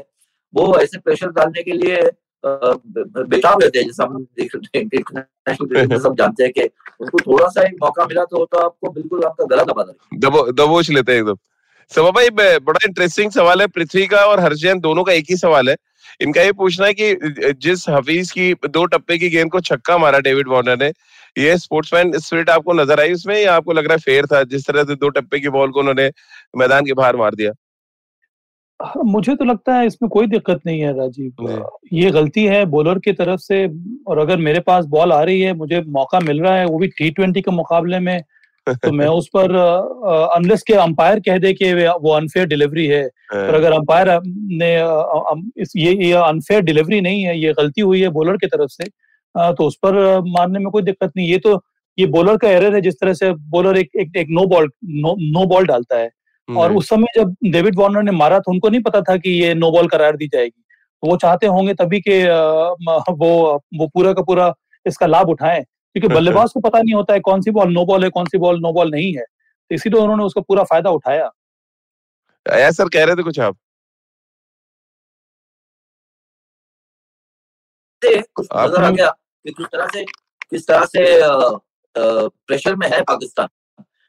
वो 0.54 0.74
ऐसे 0.78 0.98
प्रेशर 0.98 1.30
डालने 1.32 1.62
के 1.62 1.72
लिए 1.72 1.96
बेताब 2.44 3.62
रहते 3.62 3.78
हैं। 3.78 3.86
जैसे 3.86 4.02
हम 4.02 4.26
हैं 4.36 4.82
इंटरनेशनल 4.82 5.98
सब 5.98 6.14
जानते 6.18 6.44
हैं 6.44 6.52
कि 6.52 6.62
उनको 7.00 7.18
थोड़ा 7.20 7.48
सा 7.48 7.62
एक 7.62 7.74
मौका 7.82 8.04
मिला 8.06 8.24
तो, 8.24 8.44
तो 8.44 8.58
आपको 8.58 8.90
बिल्कुल 8.90 9.24
आपका 9.24 9.44
गला 9.46 9.62
दबा 9.64 10.42
दबोच 10.52 10.90
लेते 10.90 11.12
हैं 11.12 11.18
एकदम। 11.20 11.36
सभा 11.90 12.10
भाई 12.10 12.28
बड़ा 12.30 12.78
इंटरेस्टिंग 12.86 13.30
सवाल 13.30 13.60
है 13.60 13.66
पृथ्वी 13.68 14.06
का 14.06 14.18
और 14.24 14.40
हर्षजैन 14.40 14.80
दोनों 14.80 15.02
का 15.04 15.12
एक 15.12 15.24
ही 15.30 15.36
सवाल 15.36 15.68
है। 15.68 15.74
इनका 16.20 16.42
ये 16.42 16.52
पूछना 16.52 16.86
है 16.86 16.94
कि 16.94 17.52
जिस 17.60 17.88
हफीज 17.88 18.30
की 18.32 18.52
दो 18.66 18.84
टप्पे 18.86 19.18
की 19.18 19.28
गेंद 19.30 19.50
को 19.52 19.60
छक्का 19.62 19.96
मारा 19.98 20.18
डेविड 20.20 20.48
वार्नर 20.48 20.78
ने 20.78 20.88
ये 21.36 21.56
स्पोर्ट्समैन 21.58 22.12
स्पिरिट 22.18 22.50
आपको 22.50 22.72
नज़र 22.74 23.00
आई 23.00 23.12
उसमें 23.12 23.36
या 23.36 23.54
आपको 23.54 23.72
लग 23.72 23.86
रहा 23.86 23.94
है 23.94 23.98
फेयर 24.00 24.26
था 24.26 24.42
जिस 24.44 24.66
तरह 24.66 24.84
से 24.84 24.94
दो 24.96 25.08
टप्पे 25.10 25.40
की 25.40 25.48
बॉल 25.50 25.70
को 25.70 25.80
उन्होंने 25.80 26.10
मैदान 26.56 26.86
के 26.86 26.92
बाहर 26.94 27.16
मार 27.16 27.34
दिया? 27.34 27.52
हाँ, 28.80 29.02
मुझे 29.04 29.34
तो 29.36 29.44
लगता 29.44 29.74
है 29.74 29.86
इसमें 29.86 30.08
कोई 30.10 30.26
दिक्कत 30.28 30.60
नहीं 30.66 30.80
है 30.80 30.96
राजीव। 30.98 31.78
ये 31.92 32.10
गलती 32.12 32.44
है 32.46 32.64
बॉलर 32.68 32.98
की 32.98 33.12
तरफ़ 33.14 33.40
से 33.40 33.66
और 34.06 34.18
अगर 34.18 34.36
मेरे 34.40 34.60
पास 34.62 34.84
बॉल 34.88 35.12
आ 35.12 35.22
रही 35.22 35.40
है 35.40 35.52
मुझे 35.54 35.80
मौका 35.90 36.20
मिल 36.20 36.40
रहा 36.42 36.54
है 36.56 36.66
वो 36.66 36.78
भी 36.78 36.86
टी 36.88 37.10
ट्वेंटी 37.10 37.40
के 37.40 37.50
मुकाबले 37.52 37.98
में 38.00 38.20
तो 38.84 38.92
मैं 38.92 39.06
उस 39.08 39.28
पर 39.36 39.54
अनलेस 40.34 40.62
के 40.62 40.74
अंपायर 40.74 41.20
कह 41.20 41.38
दे 41.38 41.52
कि 41.52 41.72
वो 41.74 42.12
अनफेयर 42.12 42.46
डिलीवरी 42.46 42.86
है। 42.86 43.02
पर 43.32 43.54
अगर 43.54 43.72
अंपायर 43.72 44.08
ने 44.54 44.70
ये 45.76 45.92
ये 46.04 46.12
अनफेयर 46.14 46.60
डिलीवरी 46.62 47.00
नहीं 47.00 47.22
है 47.22 47.38
ये 47.38 47.52
गलती 47.52 47.80
हुई 47.80 48.00
है 48.00 48.08
बॉलर 48.10 48.36
की 48.36 48.46
तरफ़ 48.46 48.70
से 48.72 48.84
तो 49.34 49.66
उस 49.66 49.76
पर 49.76 49.94
मारने 50.28 50.58
में 50.58 50.70
कोई 50.70 50.82
दिक्कत 50.82 51.12
नहीं। 51.16 51.28
ये 51.28 51.38
तो 51.38 51.60
ये 51.98 52.06
बॉलर 52.08 52.36
का 52.36 52.48
एरर 52.50 52.74
है 52.74 52.80
जिस 52.80 52.94
तरह 53.00 53.14
से 53.14 53.32
बॉलर 53.50 53.76
एक 53.78 53.90
एक, 53.96 54.16
एक 54.16 54.26
no 54.30 54.46
ball 54.46 54.70
no, 54.84 55.16
no 55.20 55.46
ball 55.46 55.66
डालता 55.66 55.96
है। 55.96 56.10
और 56.48 56.72
उस 56.72 56.88
समय 56.88 57.06
जब 57.16 57.34
डेविड 57.46 57.78
वार्नर 57.78 58.02
ने 58.02 58.10
मारा 58.12 58.38
था 58.38 58.50
उनको 58.52 58.68
नहीं 58.68 58.82
पता 58.82 59.00
था 59.00 59.16
कि 59.16 59.30
ये 59.42 59.54
नो 59.54 59.70
बॉल 59.72 59.86
करार 59.88 60.16
दी 60.16 60.26
जाएगी। 60.28 60.62
तो 61.02 61.08
वो 61.08 61.16
चाहते 61.16 61.46
होंगे 61.48 61.74
तभी 61.74 62.00
कि 62.00 62.22
वो 63.14 63.30
वो 63.78 63.86
पूरा 63.94 64.12
का 64.12 64.22
पूरा 64.22 64.52
इसका 64.86 65.06
लाभ 65.06 65.28
उठाएँ। 65.28 65.64
क्योंकि। 65.94 66.08
बल्लेबाज 66.14 66.52
को 66.52 66.60
पता 66.60 66.78
नहीं 66.78 66.94
होता 66.94 67.14
है 67.14 67.20
कौन 67.20 67.40
सी 67.40 67.50
बॉल 67.50 67.72
नो 67.72 67.84
बॉल 67.84 68.04
है 68.04 68.10
कौन 68.10 68.26
सी 68.26 68.38
बॉल 68.38 68.60
नो 68.60 68.72
बॉल 68.72 68.90
नहीं 68.90 69.14
है। 69.14 69.24
तो 69.70 69.74
इसीलिए 69.74 70.00
उन्होंने 70.00 70.24
उसका 70.24 70.40
पूरा 70.40 70.64
फ़ायदा 70.64 70.90
उठाया। 70.90 71.30
सर 72.70 72.88
कह 72.88 73.04
रहे 73.04 73.16
थे 73.16 73.22
कुछ 73.22 73.40
आप? 73.40 73.56
से 78.02 78.22
कुछ 78.22 78.46
आप- 78.52 78.72
नज़र 78.72 78.84
आ 78.84 78.90
गया 78.90 79.10
कि 79.44 79.50
किस 79.50 79.66
तरह 79.66 79.86
से 79.86 80.04
किस 80.50 80.66
तरह 80.66 80.84
से 80.84 81.20
प्रेशर 82.46 82.76
में 82.76 82.90
है 82.90 83.02
पाकिस्तान। 83.02 83.48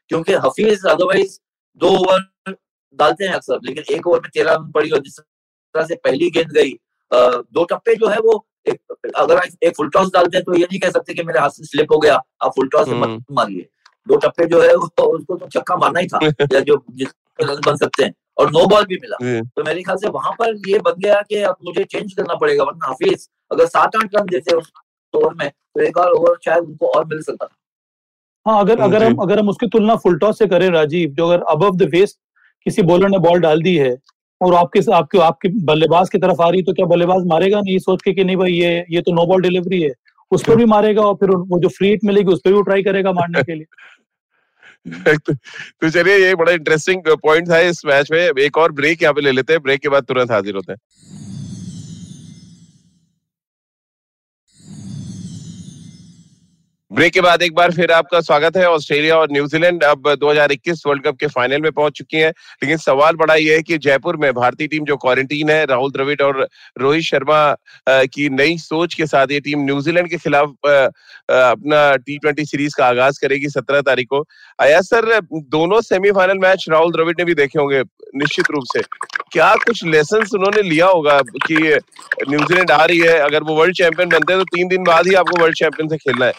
क्योंकि 0.08 0.32
हफीज 0.32 0.86
अदरवाइज़ 0.86 1.40
दो 1.76 1.88
ओवर 1.88 2.54
डालते 2.94 3.24
हैं 3.24 3.32
अक्सर 3.32 3.58
लेकिन 3.62 3.84
एक 3.94 4.06
ओवर 4.06 4.20
में 4.20 4.30
तेरह 4.34 4.52
रन 4.52 4.70
पड़ी 4.72 4.90
और 4.90 4.98
जिस 4.98 5.20
तरह 5.20 5.86
से 5.86 5.94
पहली 5.94 6.30
गेंद 6.30 6.50
गई 6.50 6.72
दो 7.52 7.64
टप्पे 7.64 7.94
जो 7.94 8.08
है 8.08 8.18
वो 8.18 8.46
एक, 8.66 9.12
अगर 9.16 9.40
एक 9.62 9.76
फुल 9.76 9.88
टॉस 9.88 10.10
डालते 10.14 10.36
हैं 10.36 10.44
तो 10.44 10.54
ये 10.54 10.64
नहीं 10.64 10.80
कह 10.80 10.90
सकते 10.90 11.14
कि 11.14 11.22
मेरे 11.22 11.40
हाथ 11.40 11.50
से 11.50 11.64
स्लिप 11.64 11.92
हो 11.92 11.98
गया 11.98 12.14
आप 12.42 12.52
फुल 12.56 12.68
टॉस 12.68 12.86
से 12.86 12.94
मत 12.94 13.08
हम्म। 13.08 13.34
मारिए। 13.34 13.68
दो 14.06 14.16
टप्पे 14.16 14.46
जो 14.46 14.60
है 14.62 14.74
वो 14.76 15.04
उसको 15.06 15.36
तो 15.36 15.48
छक्का 15.48 15.76
मारना 15.76 16.00
ही 16.00 16.06
था 16.06 16.18
या 16.52 16.60
जो 16.60 16.82
जिसके 16.90 17.44
रन 17.44 17.60
बन 17.66 17.76
सकते 17.76 18.04
हैं। 18.04 18.12
और 18.38 18.50
नो 18.50 18.66
बॉल 18.66 18.84
भी 18.84 18.96
मिला। 18.96 19.16
तो 19.44 19.64
मेरे 19.64 19.82
ख्याल 19.82 19.96
से 19.96 20.08
वहाँ 20.10 20.32
पर 20.32 20.54
ये 20.68 20.78
बन 20.78 20.92
गया 20.98 21.20
कि 21.28 21.42
अब 21.42 21.56
मुझे 21.64 21.84
चेंज 21.84 22.12
करना 22.12 22.34
पड़ेगा 22.34 22.64
वरना 22.64 22.86
हाफिज 22.86 23.28
अगर 23.52 23.66
सात 23.66 23.96
आठ 23.96 24.14
रन 24.16 24.26
देते 24.26 24.54
उस 24.56 24.70
ओवर 25.14 25.34
में 25.34 25.48
तो 25.48 25.80
एक 25.80 25.98
और 25.98 26.12
ओवर 26.12 26.36
शायद 26.44 26.64
उनको 26.64 26.86
और 26.88 27.04
मिल 27.04 27.20
सकता 27.22 27.46
था। 27.46 27.56
हाँ 28.46 28.60
अगर 28.60 28.80
हम्म, 28.80 28.84
अगर 28.84 29.04
हम 29.04 29.16
अगर 29.16 29.38
हम 29.38 29.48
उसकी 29.48 29.66
तुलना 29.66 29.96
फुल 29.96 30.18
टॉस 30.18 30.38
से 30.38 30.46
करें 30.46 30.68
राजीव 30.70 31.10
जो 31.10 31.28
अगर 31.28 31.42
अबव 31.48 31.76
द 31.76 31.88
वेस्ट 31.92 32.18
किसी 32.66 32.82
बॉलर 32.82 33.08
ने 33.08 33.18
बॉल 33.18 33.40
डाल 33.40 33.62
दी 33.62 33.76
है 33.76 33.90
और 34.42 34.54
आपके 34.54 34.92
आपके 34.92 35.18
आपके 35.18 35.48
बल्लेबाज 35.48 36.08
की 36.10 36.18
तरफ़ 36.18 36.42
आ 36.42 36.48
रही 36.48 36.62
तो 36.62 36.72
क्या 36.72 36.86
बल्लेबाज 36.86 37.26
मारेगा 37.26 37.60
नहीं? 37.60 37.78
सोच 37.78 38.02
के 38.02 38.12
कि 38.12 38.24
नहीं 38.24 38.36
भाई, 38.36 38.52
ये 38.52 38.84
ये 38.90 39.00
तो 39.00 39.12
नो 39.12 39.26
बॉल 39.26 39.42
डिलीवरी 39.42 39.82
है। 39.82 39.92
उस 40.30 40.44
पर 40.44 40.56
भी 40.56 40.64
मारेगा 40.64 41.02
और 41.02 41.14
फिर 41.14 41.30
वो 41.30 41.60
जो 41.60 41.68
फ्री 41.68 41.88
हिट 41.88 42.00
मिलेगी, 42.04 42.32
उस 42.32 42.40
पर 42.44 42.52
भी 42.52 42.62
ट्राई 42.62 42.82
करेगा 42.82 43.12
मारने 43.12 43.42
के 43.42 43.54
लिए। 43.54 43.66
तो 45.16 45.34
तो 45.80 45.90
चलिए, 45.90 46.18
ये 46.18 46.34
बड़ा 46.34 46.52
इंटरेस्टिंग 46.52 47.02
पॉइंट 47.08 47.50
था 47.50 47.58
इस 47.58 47.86
मैच 47.86 48.08
में। 48.12 48.30
एक 48.38 48.58
और 48.58 48.72
ब्रेक 48.72 49.02
यहाँ 49.02 49.14
पे 49.14 49.20
ले 49.20 49.32
लेते 49.32 49.52
हैं। 49.52 49.62
ब्रेक 49.62 49.80
के 49.80 49.88
बाद 49.88 50.02
तुरंत 50.02 50.30
हाजिर 50.30 50.54
होते 50.54 50.72
हैं। 50.72 50.78
ब्रेक 56.92 57.12
के 57.12 57.20
बाद 57.20 57.42
एक 57.42 57.54
बार 57.54 57.70
फिर 57.72 57.92
आपका 57.92 58.20
स्वागत 58.20 58.56
है 58.56 58.64
ऑस्ट्रेलिया 58.68 59.16
और 59.16 59.28
न्यूजीलैंड 59.32 59.84
अब 59.84 60.08
2021 60.20 60.82
वर्ल्ड 60.86 61.04
कप 61.04 61.16
के 61.20 61.26
फाइनल 61.26 61.60
में 61.62 61.70
पहुँच 61.72 61.92
चुकी 61.92 62.16
हैं। 62.16 62.30
लेकिन 62.62 62.76
सवाल 62.76 63.16
बड़ा 63.16 63.34
यह 63.34 63.56
है 63.56 63.62
कि 63.62 63.78
जयपुर 63.78 64.16
में 64.16 64.32
भारतीय 64.34 64.66
टीम 64.66 64.84
जो 64.84 64.96
क्वारंटीन 64.96 65.50
है, 65.50 65.64
राहुल 65.66 65.92
द्रविड़ 65.92 66.20
और 66.22 66.46
रोहित 66.80 67.04
शर्मा 67.04 67.54
की 67.88 68.28
नई 68.30 68.58
सोच 68.58 68.94
के 68.94 69.06
साथ 69.06 69.32
ये 69.32 69.40
टीम 69.40 69.64
न्यूजीलैंड 69.64 70.08
के 70.10 70.16
खिलाफ 70.16 70.48
अपना 70.48 71.94
टी 71.96 72.18
ट्वेंटी 72.18 72.44
सीरीज़ 72.44 72.74
का 72.78 72.86
आगाज़ 72.86 73.20
करेगी 73.22 73.48
सत्रह 73.48 73.80
तारीख 73.80 74.08
को। 74.10 74.24
आया 74.58 74.80
सर, 74.82 75.18
दोनों 75.24 75.80
सेमीफाइनल 75.80 76.38
मैच 76.38 76.66
राहुल 76.70 76.92
द्रविड़ 76.92 77.14
ने 77.18 77.24
भी 77.24 77.34
देखे 77.34 77.58
होंगे, 77.58 77.82
निश्चित 78.16 78.50
रूप 78.50 78.64
से। 78.74 78.82
क्या 79.32 79.54
कुछ 79.56 79.84
लेसन 79.86 80.24
उन्होंने 80.34 80.62
लिया 80.62 80.86
होगा 80.86 81.18
कि 81.46 81.56
न्यूजीलैंड 82.30 82.70
आ 82.70 82.84
रही 82.84 82.98
है 83.00 83.18
अगर 83.20 83.42
वो 83.42 83.54
वर्ल्ड 83.56 83.76
चैंपियन 83.76 84.08
बनते 84.08 84.32
हैं 84.32 84.42
तो 84.42 84.56
तीन 84.56 84.68
दिन 84.68 84.82
बाद 84.84 85.06
ही 85.06 85.14
आपको 85.14 85.40
वर्ल्ड 85.42 85.56
चैंपियन 85.56 85.88
से 85.88 85.96
खेलना 85.98 86.26
है। 86.26 86.32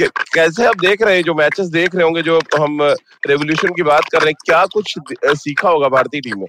कैसे 0.00 0.66
आप 0.66 0.76
देख 0.80 1.02
रहे 1.02 1.14
हैं 1.16 1.22
जो 1.24 1.34
मैचेस 1.34 1.66
देख 1.68 1.94
रहे 1.94 2.04
होंगे 2.04 2.22
जो 2.22 2.38
हम 2.56 2.82
रेवोल्यूशन 3.26 3.74
की 3.74 3.82
बात 3.82 4.04
कर 4.12 4.20
रहे 4.20 4.30
हैं 4.30 4.36
क्या 4.44 4.64
कुछ 4.74 4.94
सीखा 5.38 5.68
होगा 5.68 5.88
भारतीय 5.88 6.20
टीम 6.20 6.40
में 6.40 6.46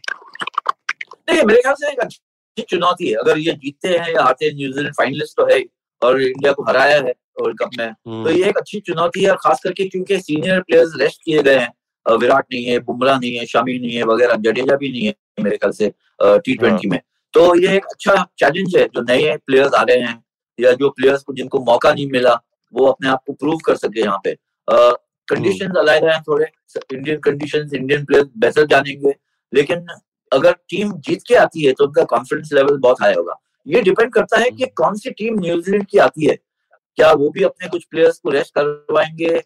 नहीं 1.29 1.43
मेरे 1.43 1.61
ख्याल 1.61 1.75
से 1.75 1.91
एक 1.91 1.99
अच्छी 1.99 2.63
चुनौती 2.69 3.07
है। 3.07 3.15
अगर 3.15 3.37
ये 3.37 3.51
जीतते 3.53 3.87
हैं 3.89 4.13
या 4.13 4.23
हारते 4.23 4.45
हैं 4.45 4.53
न्यूजीलैंड 4.55 4.93
फाइनलिस्ट 4.95 5.37
तो 5.37 5.45
है 5.51 5.59
और 6.01 6.21
इंडिया 6.21 6.51
को 6.51 6.63
हराया 6.63 6.95
है 6.97 7.13
वर्ल्ड 7.41 7.57
कप 7.59 7.69
में। 7.79 7.91
तो 8.23 8.31
ये 8.31 8.49
एक 8.49 8.57
अच्छी 8.57 8.79
चुनौती 8.87 9.23
है 9.23 9.29
और 9.31 9.37
खास 9.43 9.59
करके 9.63 9.87
क्योंकि 9.89 10.19
सीनियर 10.19 10.61
प्लेयर्स 10.61 10.93
रेस्ट 11.01 11.21
किए 11.25 11.43
गए 11.43 11.57
हैं। 11.57 11.71
विराट 12.05 12.45
नहीं 12.53 12.63
है 12.65 12.77
बुमराह 12.81 13.19
नहीं 13.19 13.35
है 13.35 13.45
शमी 13.45 13.77
नहीं 13.79 13.95
है 13.95 14.03
वगैरह 14.05 14.35
जडेजा 14.43 14.75
भी 14.75 14.91
नहीं 14.91 15.05
है। 15.05 15.13
मेरे 15.39 15.57
ख्याल 15.57 15.71
से 15.73 15.91
टी 16.19 16.55
ट्वेंटी 16.55 16.89
में। 16.89 16.99
तो 17.33 17.43
ये 17.59 17.75
एक 17.75 17.85
अच्छा 17.85 18.23
चैलेंज 18.39 18.75
है 18.77 18.85
जो 18.85 19.01
नए 19.03 19.35
प्लेयर्स 19.37 19.73
आ 19.73 19.81
रहे 19.81 19.99
हैं 19.99 20.23
या 20.59 20.71
जो 20.73 20.89
प्लेयर्स 20.91 21.23
को 21.23 21.33
जिनको 21.33 21.59
मौका 21.65 21.93
नहीं 21.93 22.09
मिला 22.11 22.33
वो 22.73 22.85
अपने 22.85 23.09
आप 23.09 23.23
को 23.27 23.33
प्रूव 23.33 23.57
कर 23.65 23.75
सके 23.77 24.01
यहाँ 24.01 24.19
पे। 24.23 24.35
कंडीशंस 24.67 25.77
अलग 25.77 26.05
हैं 26.05 26.21
थोड़े 26.21 26.45
इंडियन 26.93 27.19
कंडीशंस 27.19 27.73
इंडियन 27.73 28.05
प्लेयर्स 28.05 28.29
बेहतर 28.37 28.65
जानेंगे 28.67 29.13
लेकिन 29.53 29.85
अगर 30.31 30.51
टीम 30.69 30.91
जीत 30.99 31.21
के 31.27 31.35
आती 31.35 31.65
है 31.65 31.71
तो 31.73 31.85
उनका 31.85 32.03
कॉन्फिडेंस 32.05 32.49
लेवल 32.53 32.77
बहुत 32.79 33.01
हाई 33.01 33.13
होगा। 33.13 33.39
ये 33.67 33.81
डिपेंड 33.81 34.13
करता 34.13 34.39
है 34.39 34.49
कि 34.51 34.65
कौन 34.75 34.95
सी 34.95 35.11
टीम 35.11 35.39
न्यूजीलैंड 35.39 35.85
की 35.85 35.97
आती 35.99 36.25
है। 36.25 36.35
क्या 36.35 37.11
वो 37.13 37.29
भी 37.29 37.43
अपने 37.43 37.67
कुछ 37.69 37.83
प्लेयर्स 37.85 38.17
को 38.19 38.29
रेस्ट 38.29 38.53
करवाएँगे 38.55 39.39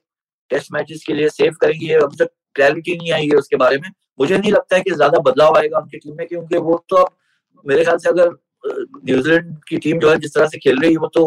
टेस्ट 0.52 0.72
मैचेस 0.74 1.04
के 1.08 1.14
लिए 1.14 1.30
सेव 1.30 1.54
करेंगे 1.62 1.94
अभी 1.96 2.16
तक 2.18 2.32
क्लैरिटी 2.56 2.96
नहीं 2.98 3.12
आई 3.12 3.28
है 3.28 3.38
उसके 3.38 3.56
बारे 3.56 3.78
में। 3.78 3.90
मुझे 4.20 4.38
नहीं 4.38 4.52
लगता 4.52 4.76
है 4.76 4.82
कि 4.82 4.92
ज़्यादा 4.92 5.20
बदलाव 5.22 5.58
आएगा 5.58 5.80
उनकी 5.80 5.98
टीम 5.98 6.18
में 6.18 6.28
क्योंकि 6.28 6.58
वो 6.58 6.84
तो 6.90 6.96
अब 6.96 7.12
मेरे 7.66 7.84
ख्याल 7.84 7.98
से 7.98 8.10
अगर 8.10 8.30
न्यूजीलैंड 8.66 9.56
की 9.70 9.78
टीम 9.78 10.00
जो 10.00 10.10
है 10.10 10.18
जिस 10.20 10.34
तरह 10.34 10.48
से 10.48 10.58
खेल 10.60 10.80
रही 10.82 10.92
है 10.92 10.98
वो 10.98 11.08
तो 11.14 11.26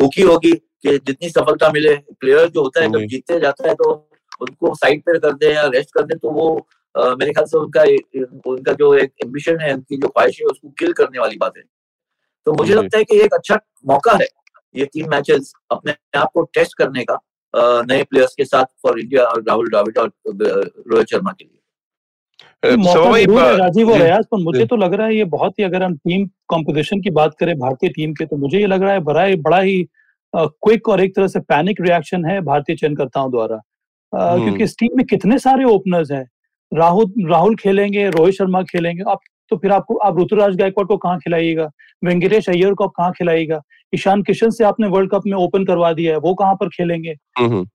भूखी 0.00 0.22
होगी 0.22 0.52
कि 0.52 0.96
जितनी 0.98 1.28
सफलता 1.28 1.70
मिले। 1.72 1.94
प्लेयर 2.20 2.48
जो 2.48 2.62
होता 2.62 2.82
है 2.82 2.88
जब 2.92 3.06
जीतते 3.08 3.38
जाता 3.40 3.68
है 3.68 3.74
तो 3.74 3.90
उनको 4.40 4.74
साइड 4.74 5.02
पे 5.02 5.18
कर 5.18 5.32
दे 5.34 5.52
या 5.54 5.62
रेस्ट 5.74 5.90
कर 5.94 6.02
दे 6.06 6.14
तो 6.16 6.30
वो 6.30 6.48
अ, 6.94 7.14
मेरे 7.14 7.32
ख्याल 7.32 7.46
से 7.46 7.58
उनका 7.58 7.82
उनका 8.50 8.72
जो 8.72 8.94
एक 8.94 9.12
एम्बिशन 9.24 9.60
है 9.60 9.72
उनकी 9.74 9.96
जो 9.96 10.08
ख्वाहिश 10.08 10.40
है 10.40 10.46
उसको 10.46 10.68
किल 10.78 10.92
करने 10.92 11.18
वाली 11.18 11.36
बात 11.36 11.56
है। 11.56 11.62
तो 12.46 12.52
मुझे 12.52 12.74
लगता 12.74 12.98
है 12.98 13.04
कि 13.04 13.20
एक 13.20 13.34
अच्छा 13.34 13.58
मौका 13.86 14.12
है 14.22 14.26
ये 14.74 14.84
तीन 14.92 15.08
मैचेस 15.10 15.52
अपने 15.70 15.94
आप 16.18 16.30
को 16.34 16.42
टेस्ट 16.54 16.76
करने 16.78 17.04
का 17.10 17.18
नए 17.88 18.02
प्लेयर्स 18.04 18.34
के 18.34 18.44
साथ 18.44 18.64
फॉर 18.82 19.00
इंडिया 19.00 19.24
और 19.24 19.42
राहुल 19.48 19.68
द्रविड़ 19.70 19.98
और 19.98 20.10
रोहित 20.28 21.06
शर्मा 21.10 21.32
के 21.32 21.44
लिए। 21.44 21.55
राजीव 22.64 23.90
और 23.90 23.98
जी, 23.98 24.04
अयाज 24.04 24.24
पर 24.24 24.38
मुझे 24.38 24.66
तो 24.66 24.76
लग 24.76 24.94
रहा 24.94 25.06
है 25.06 25.16
ये 25.16 25.24
बहुत 25.24 25.58
ही 25.58 25.64
अगर 25.64 25.82
हम 25.82 25.96
टीम 25.96 26.26
कंपोजिशन 26.26 27.00
की 27.00 27.10
बात 27.10 27.34
करें 27.40 27.58
भारतीय 27.58 27.90
टीम 27.90 28.12
के 28.12 28.26
तो 28.26 28.36
मुझे 28.36 28.58
ये 28.58 28.66
लग 28.66 28.82
रहा 28.82 28.92
है 28.92 29.00
बड़ा 29.00 29.22
ही 29.22 29.36
बड़ा 29.36 29.60
ही 29.60 29.88
क्विक 30.36 30.88
और 30.88 31.00
एक 31.00 31.16
तरह 31.16 31.26
से 31.26 31.40
पैनिक 31.40 31.80
रिएक्शन 31.80 32.24
है 32.24 32.40
भारतीय 32.40 32.76
चयनकर्ताओं 32.76 33.30
द्वारा। 33.30 33.60
हम्म। 34.14 34.44
क्योंकि 34.44 34.64
इस 34.64 34.76
टीम 34.78 34.96
में 34.96 35.06
कितने 35.06 35.38
सारे 35.38 35.64
ओपनर्स 35.64 36.10
हैं? 36.10 36.28
राहुल 36.74 37.12
राहुल 37.30 37.56
खेलेंगे 37.56 38.10
रोहित 38.10 38.34
शर्मा 38.34 38.62
खेलेंगे 38.62 39.10
आप 39.10 39.20
तो 39.50 39.56
फिर 39.56 39.72
आपको 39.72 39.96
आप 39.96 40.20
ऋतुराज 40.20 40.56
गायकवाड़ 40.56 40.86
को 40.86 40.96
कहाँ 40.96 41.18
खिलाइएगा? 41.18 41.70
वेंकटेश 42.04 42.48
अय्यर 42.48 42.74
को 42.74 42.84
आप 42.84 42.90
कहाँ 42.90 43.12
खिलाइएगा? 43.12 43.62
ईशान 43.92 44.22
किशन 44.22 44.50
से 44.50 44.64
आपने 44.64 44.86
वर्ल्ड 44.88 45.10
कप 45.10 45.22
में 45.26 45.36
ओपन 45.38 45.64
करवा 45.64 45.92
दिया 45.92 46.12
है 46.12 46.18
वो 46.18 46.34
कहाँ 46.34 46.54
पर 46.54 46.68
खेलेंगे? 46.68 47.10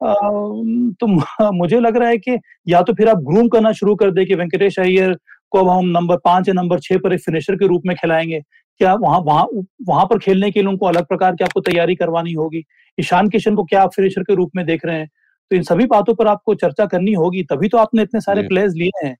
अम, 0.03 0.91
तो 0.93 1.07
मुझे 1.53 1.79
लग 1.79 1.97
रहा 1.97 2.09
है 2.09 2.17
कि 2.17 2.37
या 2.67 2.81
तो 2.81 2.93
फिर 2.93 3.09
आप 3.09 3.17
ग्रूम 3.23 3.47
करना 3.47 3.71
शुरू 3.71 3.95
कर 3.95 4.11
दे 4.11 4.25
कि 4.25 4.35
वेंकटेश 4.35 4.79
अय्यर 4.79 5.17
को 5.51 5.59
अब 5.59 5.69
हम 5.69 5.85
नंबर 5.89 6.17
पाँच 6.17 6.47
या 6.47 6.53
नंबर 6.53 6.79
छह 6.79 6.97
पर 6.97 7.13
एक 7.13 7.19
फिनिशर 7.19 7.55
के 7.55 7.67
रूप 7.67 7.81
में 7.85 7.95
खिलाएँगे। 7.97 8.41
क्या 8.79 8.93
वहाँ 8.95 9.19
वहाँ 9.19 9.45
वहाँ 9.87 10.05
पर 10.05 10.17
खेलने 10.19 10.51
के 10.51 10.59
लिए 10.61 10.69
उनको 10.69 10.85
अलग 10.85 11.05
प्रकार 11.05 11.35
की 11.35 11.43
आपको 11.43 11.61
तैयारी 11.61 11.95
करवानी 11.95 12.33
होगी? 12.33 12.63
ईशान 12.97 13.29
किशन 13.29 13.55
को 13.55 13.63
क्या 13.63 13.81
आप 13.83 13.91
फिनिशर 13.95 14.23
के 14.23 14.35
रूप 14.35 14.51
में 14.55 14.65
देख 14.65 14.85
रहे 14.85 14.97
हैं? 14.97 15.07
तो 15.51 15.55
इन 15.55 15.63
सभी 15.63 15.85
बातों 15.85 16.15
पर 16.15 16.27
आपको 16.27 16.55
चर्चा 16.55 16.85
करनी 16.85 17.13
होगी 17.13 17.43
तभी 17.43 17.67
तो 17.69 17.77
आपने 17.77 18.01
इतने 18.03 18.21
सारे। 18.21 18.41
प्लेयर्स 18.43 18.73
लिए 18.75 19.05
हैं। 19.05 19.15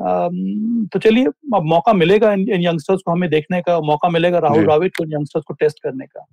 तो 0.00 0.98
चलिए 0.98 1.24
अब 1.54 1.62
मौका 1.62 1.92
मिलेगा 1.92 2.32
इन, 2.32 2.40
इन 2.40 2.62
यंगस्टर्स 2.62 3.00
को 3.06 3.12
हमें 3.12 3.28
देखने 3.30 3.60
का 3.62 3.80
मौका 3.80 4.08
मिलेगा 4.08 4.38
राहुल 4.38 4.66
जी। 4.80 4.88
को 4.88 5.04
इन 5.04 5.12
यंगस्टर्स 5.12 5.44
को 5.48 5.54
टेस्ट 5.54 5.82
करने 5.82 6.06
का। 6.06 6.26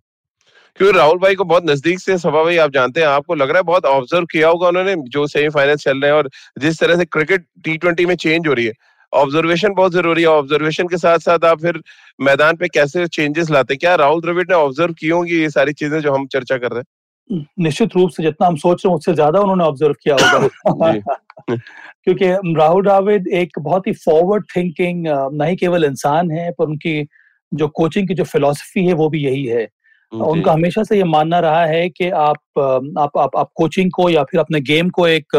क्योंकि 0.79 0.97
राहुल 0.97 1.17
भाई 1.17 1.35
को 1.35 1.43
बहुत 1.43 1.65
नज़दीक 1.65 1.99
से 1.99 2.17
सभा 2.17 2.43
भाई 2.43 2.57
आप 2.57 2.71
जानते 2.71 3.01
हैं 3.01 3.07
आपको 3.07 3.35
लग 3.35 3.49
रहा 3.49 3.57
है 3.57 3.63
बहुत 3.63 3.85
ऑब्ज़र्व 3.85 4.25
किया 4.25 4.47
होगा 4.47 4.67
उन्होंने 4.67 4.95
जो 4.95 5.27
सेमीफाइनल 5.27 5.75
चल 5.75 6.01
रहे 6.01 6.11
हैं 6.11 6.17
और 6.17 6.29
जिस 6.59 6.79
तरह 6.79 6.97
से 6.97 7.05
क्रिकेट 7.05 7.45
टी 7.63 7.77
ट्वेंटी 7.77 8.05
में 8.05 8.15
चेंज 8.15 8.47
हो 8.47 8.53
रही 8.53 8.65
है। 8.65 8.73
ऑब्जर्वेशन 9.13 9.73
बहुत 9.73 9.91
ज़रूरी 9.91 10.21
है 10.21 10.27
ऑब्जर्वेशन 10.27 10.87
के 10.87 10.97
साथ 10.97 11.19
साथ 11.19 11.45
आप 11.45 11.61
फिर 11.61 11.81
मैदान 12.21 12.55
पे 12.55 12.67
कैसे 12.67 13.07
चेंजेस 13.07 13.51
लाते 13.51 13.73
हैं? 13.73 13.79
क्या 13.79 13.95
राहुल 13.95 14.21
द्रविड़ 14.21 14.47
ने 14.49 14.55
ऑब्ज़र्व 14.55 14.93
की 14.93 15.07
होंगी 15.07 15.41
ये 15.41 15.49
सारी 15.49 15.73
चीज़ें 15.73 15.99
जो 15.99 16.13
हम 16.13 16.27
चर्चा 16.27 16.57
कर 16.57 16.71
रहे 16.71 16.83
निश्चित 17.29 17.95
रूप 17.95 18.09
से 18.09 18.23
जितना 18.23 18.47
हम 18.47 18.55
सोच 18.55 18.85
रहे 18.85 18.91
हैं 18.91 18.97
उससे 18.97 19.13
ज़्यादा 19.13 19.39
उन्होंने 19.39 19.63
ऑब्ज़र्व 19.63 19.93
किया 20.03 20.15
होगा। 20.15 21.01
क्योंकि 22.03 22.25
राहुल 22.57 22.83
द्रविड़ 22.83 23.27
एक 23.27 23.59
बहुत 23.59 23.87
ही 23.87 23.93
फॉरवर्ड 23.93 24.45
थिंकिंग 24.55 25.03
नहीं 25.33 25.55
केवल 25.55 25.85
इंसान 25.85 26.31
है 26.31 26.51
पर 26.51 26.65
उनकी 26.65 27.07
जो 27.51 27.67
कोचिंग 27.67 28.07
की 28.07 28.13
जो 28.13 28.23
फिलॉसफी 28.23 28.85
है 28.85 28.93
वो 28.93 29.09
भी 29.09 29.23
यही 29.25 29.45
है। 29.45 29.67
उनका 30.11 30.53
हमेशा 30.53 30.83
से 30.83 30.97
ये 30.97 31.03
मानना 31.03 31.39
रहा 31.39 31.65
है 31.65 31.89
कि 31.89 32.09
आप 32.09 32.37
आप 32.59 33.17
आप, 33.17 33.37
आप 33.37 33.49
कोचिंग 33.55 33.91
को 33.91 34.09
या 34.09 34.23
फिर 34.23 34.39
अपने 34.39 34.59
गेम 34.61 34.89
को 34.89 35.07
एक 35.07 35.35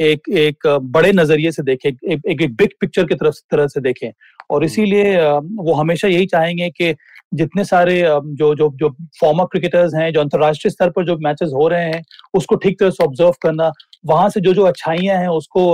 एक 0.00 0.28
एक 0.28 0.66
बड़े 0.66 1.12
नज़रिए 1.12 1.50
से 1.52 1.62
देखें 1.62 1.90
एक 1.90 1.98
एक, 2.28 2.42
एक 2.42 2.56
बिग 2.56 2.68
पिक्चर 2.80 3.04
की 3.04 3.14
तरफ़ 3.14 3.34
तरह 3.50 3.66
से 3.66 3.80
देखें। 3.80 4.10
और 4.50 4.64
इसीलिए 4.64 5.16
वो 5.30 5.74
हमेशा 5.74 6.08
यही 6.08 6.26
चाहेंगे 6.26 6.70
कि 6.70 6.92
जितने 7.34 7.64
सारे 7.64 8.00
जो 8.34 8.54
जो 8.54 8.70
जो 8.76 8.88
फॉर्मर 9.20 9.44
क्रिकेटर्स 9.44 9.94
हैं 9.94 10.12
जो 10.12 10.20
अंतर्राष्ट्रीय 10.20 10.70
स्तर 10.70 10.90
पर 10.90 11.04
जो 11.04 11.16
मैचेस 11.18 11.50
हो 11.54 11.68
रहे 11.68 11.84
हैं 11.84 12.02
उसको 12.34 12.56
ठीक 12.56 12.78
तरह 12.80 12.90
से 12.90 13.04
ऑब्ज़र्व 13.04 13.34
करना 13.42 13.70
वहाँ 14.06 14.28
से 14.28 14.40
जो 14.40 14.54
जो 14.54 14.64
अच्छाइयाँ 14.64 15.16
हैं 15.18 15.28
उसको 15.30 15.64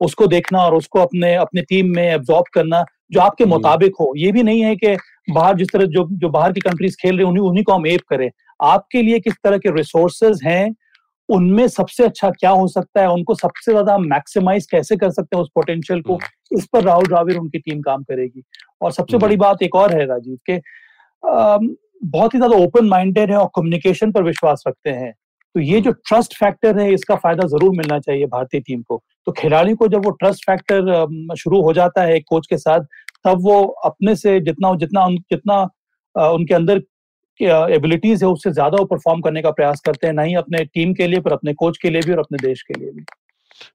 उसको 0.00 0.26
देखना 0.26 0.60
और 0.60 0.74
उसको 0.74 1.00
अपने 1.00 1.34
अपने 1.36 1.62
टीम 1.62 1.94
में 1.96 2.02
एब्जॉर्ब 2.04 2.44
करना 2.54 2.84
जो 3.12 3.20
आपके 3.20 3.44
हम्म। 3.44 3.54
मुताबिक 3.54 3.96
हो। 4.00 4.12
ये 4.16 4.30
भी 4.32 4.42
नहीं 4.42 4.62
है 4.62 4.76
कि 4.76 4.96
बाहर 5.30 5.56
जिस 5.56 5.68
तरह 5.72 5.84
जो 5.86 6.06
जो 6.12 6.28
बाहर 6.28 6.52
की 6.52 6.60
कंट्रीज़ 6.60 6.96
खेल 7.02 7.16
रहे 7.16 7.24
हैं 7.24 7.30
उन्हीं 7.30 7.44
उन्हीं 7.48 7.64
को 7.64 7.72
हम 7.72 7.86
एप 7.86 8.00
करें। 8.10 8.30
आपके 8.60 9.02
लिए 9.02 9.18
किस 9.20 9.34
तरह 9.44 9.58
के 9.58 9.74
रिसोर्सेज 9.76 10.40
हैं 10.44 10.74
उनमें 11.28 11.66
सबसे 11.68 12.04
अच्छा 12.04 12.30
क्या 12.30 12.50
हो 12.50 12.66
सकता 12.68 13.00
है 13.00 13.08
उनको 13.08 13.34
सबसे 13.34 13.72
ज़्यादा 13.72 13.96
मैक्सिमाइज 13.98 14.66
कैसे 14.66 14.96
कर 14.96 15.10
सकते 15.10 15.36
हैं 15.36 15.42
उस 15.42 15.50
पोटेंशियल 15.54 16.00
को 16.00 16.18
इस 16.50 16.66
पर 16.72 16.82
राहुल 16.84 17.06
द्राविड 17.06 17.36
उनकी 17.38 17.58
टीम 17.58 17.80
काम 17.80 18.02
करेगी। 18.02 18.42
और 18.82 18.92
सबसे 18.92 19.18
बड़ी 19.18 19.36
बात 19.36 19.62
एक 19.62 19.74
और 19.76 19.94
है 19.94 20.04
राजीव 20.06 20.38
के 20.46 20.56
बहुत 21.24 22.34
ही 22.34 22.38
ज़्यादा 22.38 22.56
ओपन 22.56 22.86
माइंडेड 22.88 23.30
है 23.30 23.36
और 23.36 23.48
कम्युनिकेशन 23.56 24.12
पर 24.12 24.22
विश्वास 24.22 24.62
रखते 24.68 24.90
हैं। 24.90 25.12
तो 25.54 25.60
ये 25.60 25.80
जो 25.80 25.90
ट्रस्ट 25.92 26.36
फैक्टर 26.36 26.78
है, 26.78 26.92
इसका 26.94 27.16
फ़ायदा 27.16 27.46
ज़रूर 27.48 27.74
मिलना 27.76 27.98
चाहिए 28.00 28.26
भारतीय 28.26 28.60
टीम 28.60 28.82
को। 28.82 29.02
तो 29.26 29.32
खिलाड़ी 29.32 29.74
को 29.74 29.88
जब 29.88 30.04
वो 30.04 30.10
ट्रस्ट 30.12 30.44
फैक्टर 30.46 31.34
शुरू 31.38 31.60
हो 31.62 31.72
जाता 31.72 32.02
है 32.02 32.20
कोच 32.22 32.46
के 32.46 32.58
साथ, 32.58 32.80
तब 33.24 33.42
वो 33.42 33.62
अपने 33.84 34.14
से 34.16 34.38
जितना 34.40 34.74
जितना 34.76 35.06
जितना 35.30 35.62
उनके 36.14 36.54
अंदर 36.54 36.82
एबिलिटीज 37.40 38.22
है, 38.22 38.28
उससे 38.30 38.50
ज़्यादा 38.52 38.78
वो 38.78 38.84
परफॉर्म 38.86 39.20
करने 39.20 39.42
का 39.42 39.50
प्रयास 39.50 39.80
करते 39.80 40.06
हैं 40.06 40.14
नहीं 40.14 40.36
अपने 40.36 40.64
टीम 40.64 40.92
के 40.94 41.06
लिए, 41.06 41.20
पर 41.20 41.32
अपने 41.32 41.54
कोच 41.54 41.78
के 41.82 41.90
लिए 41.90 42.02
भी 42.02 42.12
और 42.12 42.18
अपने 42.18 42.38
देश 42.42 42.62
के 42.62 42.80
लिए 42.80 42.90
भी। 42.90 43.04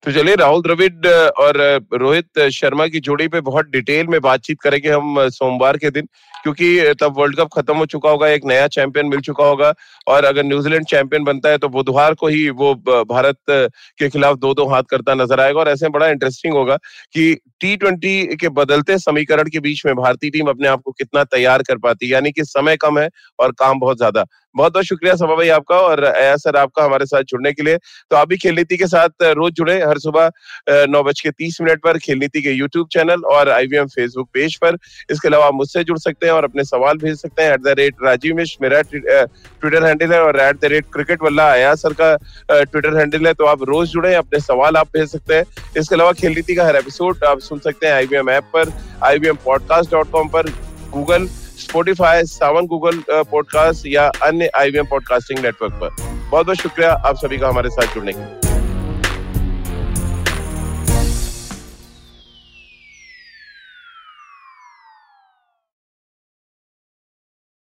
तो 0.03 0.11
चलिए, 0.11 0.35
राहुल 0.35 0.61
द्रविड 0.61 1.07
और 1.07 1.57
रोहित 1.93 2.39
शर्मा 2.53 2.87
की 2.87 2.99
जोड़ी 2.99 3.27
पे 3.27 3.41
बहुत 3.41 3.69
डिटेल 3.69 4.07
में 4.07 4.19
बातचीत 4.21 4.61
करेंगे 4.61 4.89
हम 4.89 5.27
सोमवार 5.29 5.77
के 5.77 5.89
दिन, 5.91 6.07
क्योंकि 6.43 6.93
तब 7.01 7.17
वर्ल्ड 7.17 7.37
कप 7.37 7.49
खत्म 7.53 7.75
हो 7.77 7.85
चुका 7.87 8.09
होगा, 8.09 8.27
एक 8.29 8.45
नया 8.45 8.67
चैंपियन 8.69 9.05
मिल 9.05 9.19
चुका 9.21 9.45
होगा, 9.45 9.73
और 10.07 10.25
अगर 10.25 10.43
न्यूजीलैंड 10.43 10.85
चैंपियन 10.85 11.23
बनता 11.23 11.49
है 11.49 11.57
तो 11.57 11.69
बुधवार 11.69 12.13
को 12.13 12.27
ही 12.27 12.49
वो 12.51 12.73
भारत 13.05 13.37
के 13.49 14.09
खिलाफ 14.09 14.37
दो 14.37 14.53
दो 14.53 14.65
हाथ 14.67 14.83
करता 14.89 15.13
नज़र 15.15 15.39
आएगा, 15.39 15.59
और 15.59 15.69
ऐसे 15.69 15.85
में 15.85 15.91
बड़ा 15.91 16.07
इंटरेस्टिंग 16.09 16.53
होगा 16.53 16.77
कि 17.13 17.33
टी 17.61 17.75
ट्वेंटी 17.77 18.35
के 18.37 18.49
बदलते 18.51 18.97
समीकरण 18.99 19.49
के 19.49 19.59
बीच 19.59 19.85
में 19.85 19.95
भारतीय 19.95 20.29
टीम 20.29 20.47
अपने 20.47 20.67
आप 20.67 20.81
को 20.81 20.91
कितना 20.91 21.23
तैयार 21.25 21.63
कर 21.63 21.77
पाती 21.79 22.13
यानी 22.13 22.31
कि 22.31 22.43
समय 22.45 22.77
कम 22.77 22.99
है 22.99 23.09
और 23.39 23.51
काम 23.59 23.79
बहुत 23.79 23.97
ज़्यादा। 23.97 24.25
बहुत 24.57 24.73
बहुत 24.73 24.85
शुक्रिया 24.85 25.13
सभा 25.15 25.35
भाई 25.35 25.49
आपका 25.49 25.75
और 25.77 26.03
अया 26.03 26.35
सर 26.37 26.55
आपका 26.57 26.83
हमारे 26.83 27.05
साथ 27.05 27.23
जुड़ने 27.29 27.51
के 27.53 27.63
लिए। 27.63 27.77
तो 27.77 28.15
आप 28.15 28.27
भी 28.27 28.37
खेल 28.37 28.55
नीति 28.55 28.77
के 28.77 28.87
साथ 28.87 29.23
रोज 29.23 29.53
जुड़े 29.53 29.75
हर 29.81 29.99
सुबह 29.99 30.31
नौ 30.89 31.01
बज 31.03 31.21
के 31.21 31.31
तीस 31.31 31.57
मिनट 31.61 31.81
पर 31.83 31.97
खेल 31.99 32.17
नीति 32.19 32.41
के 32.41 32.51
यूट्यूब 32.51 32.87
चैनल 32.93 33.23
और 33.33 33.49
आईवीएम 33.49 33.87
फेसबुक 33.87 34.29
पेज 34.33 34.55
पर। 34.63 34.77
इसके 35.11 35.27
अलावा 35.27 35.45
आप 35.47 35.53
मुझसे 35.53 35.83
जुड़ 35.83 35.97
सकते 35.97 36.25
हैं 36.25 36.33
और 36.33 36.43
अपने 36.43 36.63
सवाल 36.63 36.97
भेज 36.97 37.17
सकते 37.17 37.43
हैं 37.43 37.53
at 37.53 37.61
the 37.61 37.75
rate 37.79 38.03
Rajiv 38.03 38.35
Mish 38.35 38.57
मेरा 38.61 38.81
ट्विटर 38.81 39.85
हैंडल 39.85 40.13
है 40.13 40.21
और 40.21 40.39
एट 40.39 40.61
द 40.61 40.71
रेट 40.73 40.85
क्रिकेट 40.93 41.23
वल्ला 41.23 41.51
अया 41.53 41.73
सर 41.77 41.93
का 42.01 42.15
ट्विटर 42.51 42.97
हैंडल 42.97 43.27
है। 43.27 43.33
तो 43.33 43.45
आप 43.45 43.63
रोज 43.69 43.89
जुड़े, 43.89 44.13
अपने 44.15 44.39
सवाल 44.41 44.77
आप 44.77 44.87
भेज 44.93 45.09
सकते 45.09 45.35
हैं। 45.35 45.43
इसके 45.77 45.95
अलावा 45.95 46.11
खेल 46.13 46.35
नीति 46.35 46.55
का 46.55 46.65
हर 46.65 46.75
एपिसोड 46.75 47.23
आप 47.25 47.39
सुन 47.41 47.59
सकते 47.59 47.87
हैं 47.87 47.93
आईवीएम 47.93 48.29
ऐप 48.29 48.51
पर 48.53 48.73
आईवीएम 49.03 49.35
पॉडकास्ट 49.45 49.91
डॉट 49.91 50.11
कॉम 50.11 50.29
पर 50.29 50.49
Google 50.91 51.27
Spotify 51.67 52.23
Saavn 52.25 52.65
Google 52.65 53.01
podcast 53.09 53.85
या 53.87 54.07
अन्य 54.23 54.49
आईवीएम 54.55 54.85
पॉडकास्टिंग 54.85 55.39
नेटवर्क 55.39 55.73
पर। 55.73 55.95
बहुत 56.29 56.45
बहुत 56.45 56.57
शुक्रिया 56.57 56.91
आप 57.05 57.15
सभी 57.15 57.37
का 57.37 57.47
हमारे 57.47 57.69
साथ 57.69 57.93
जुड़ने 57.93 58.13
के 58.13 58.19
लिए। 58.19 58.46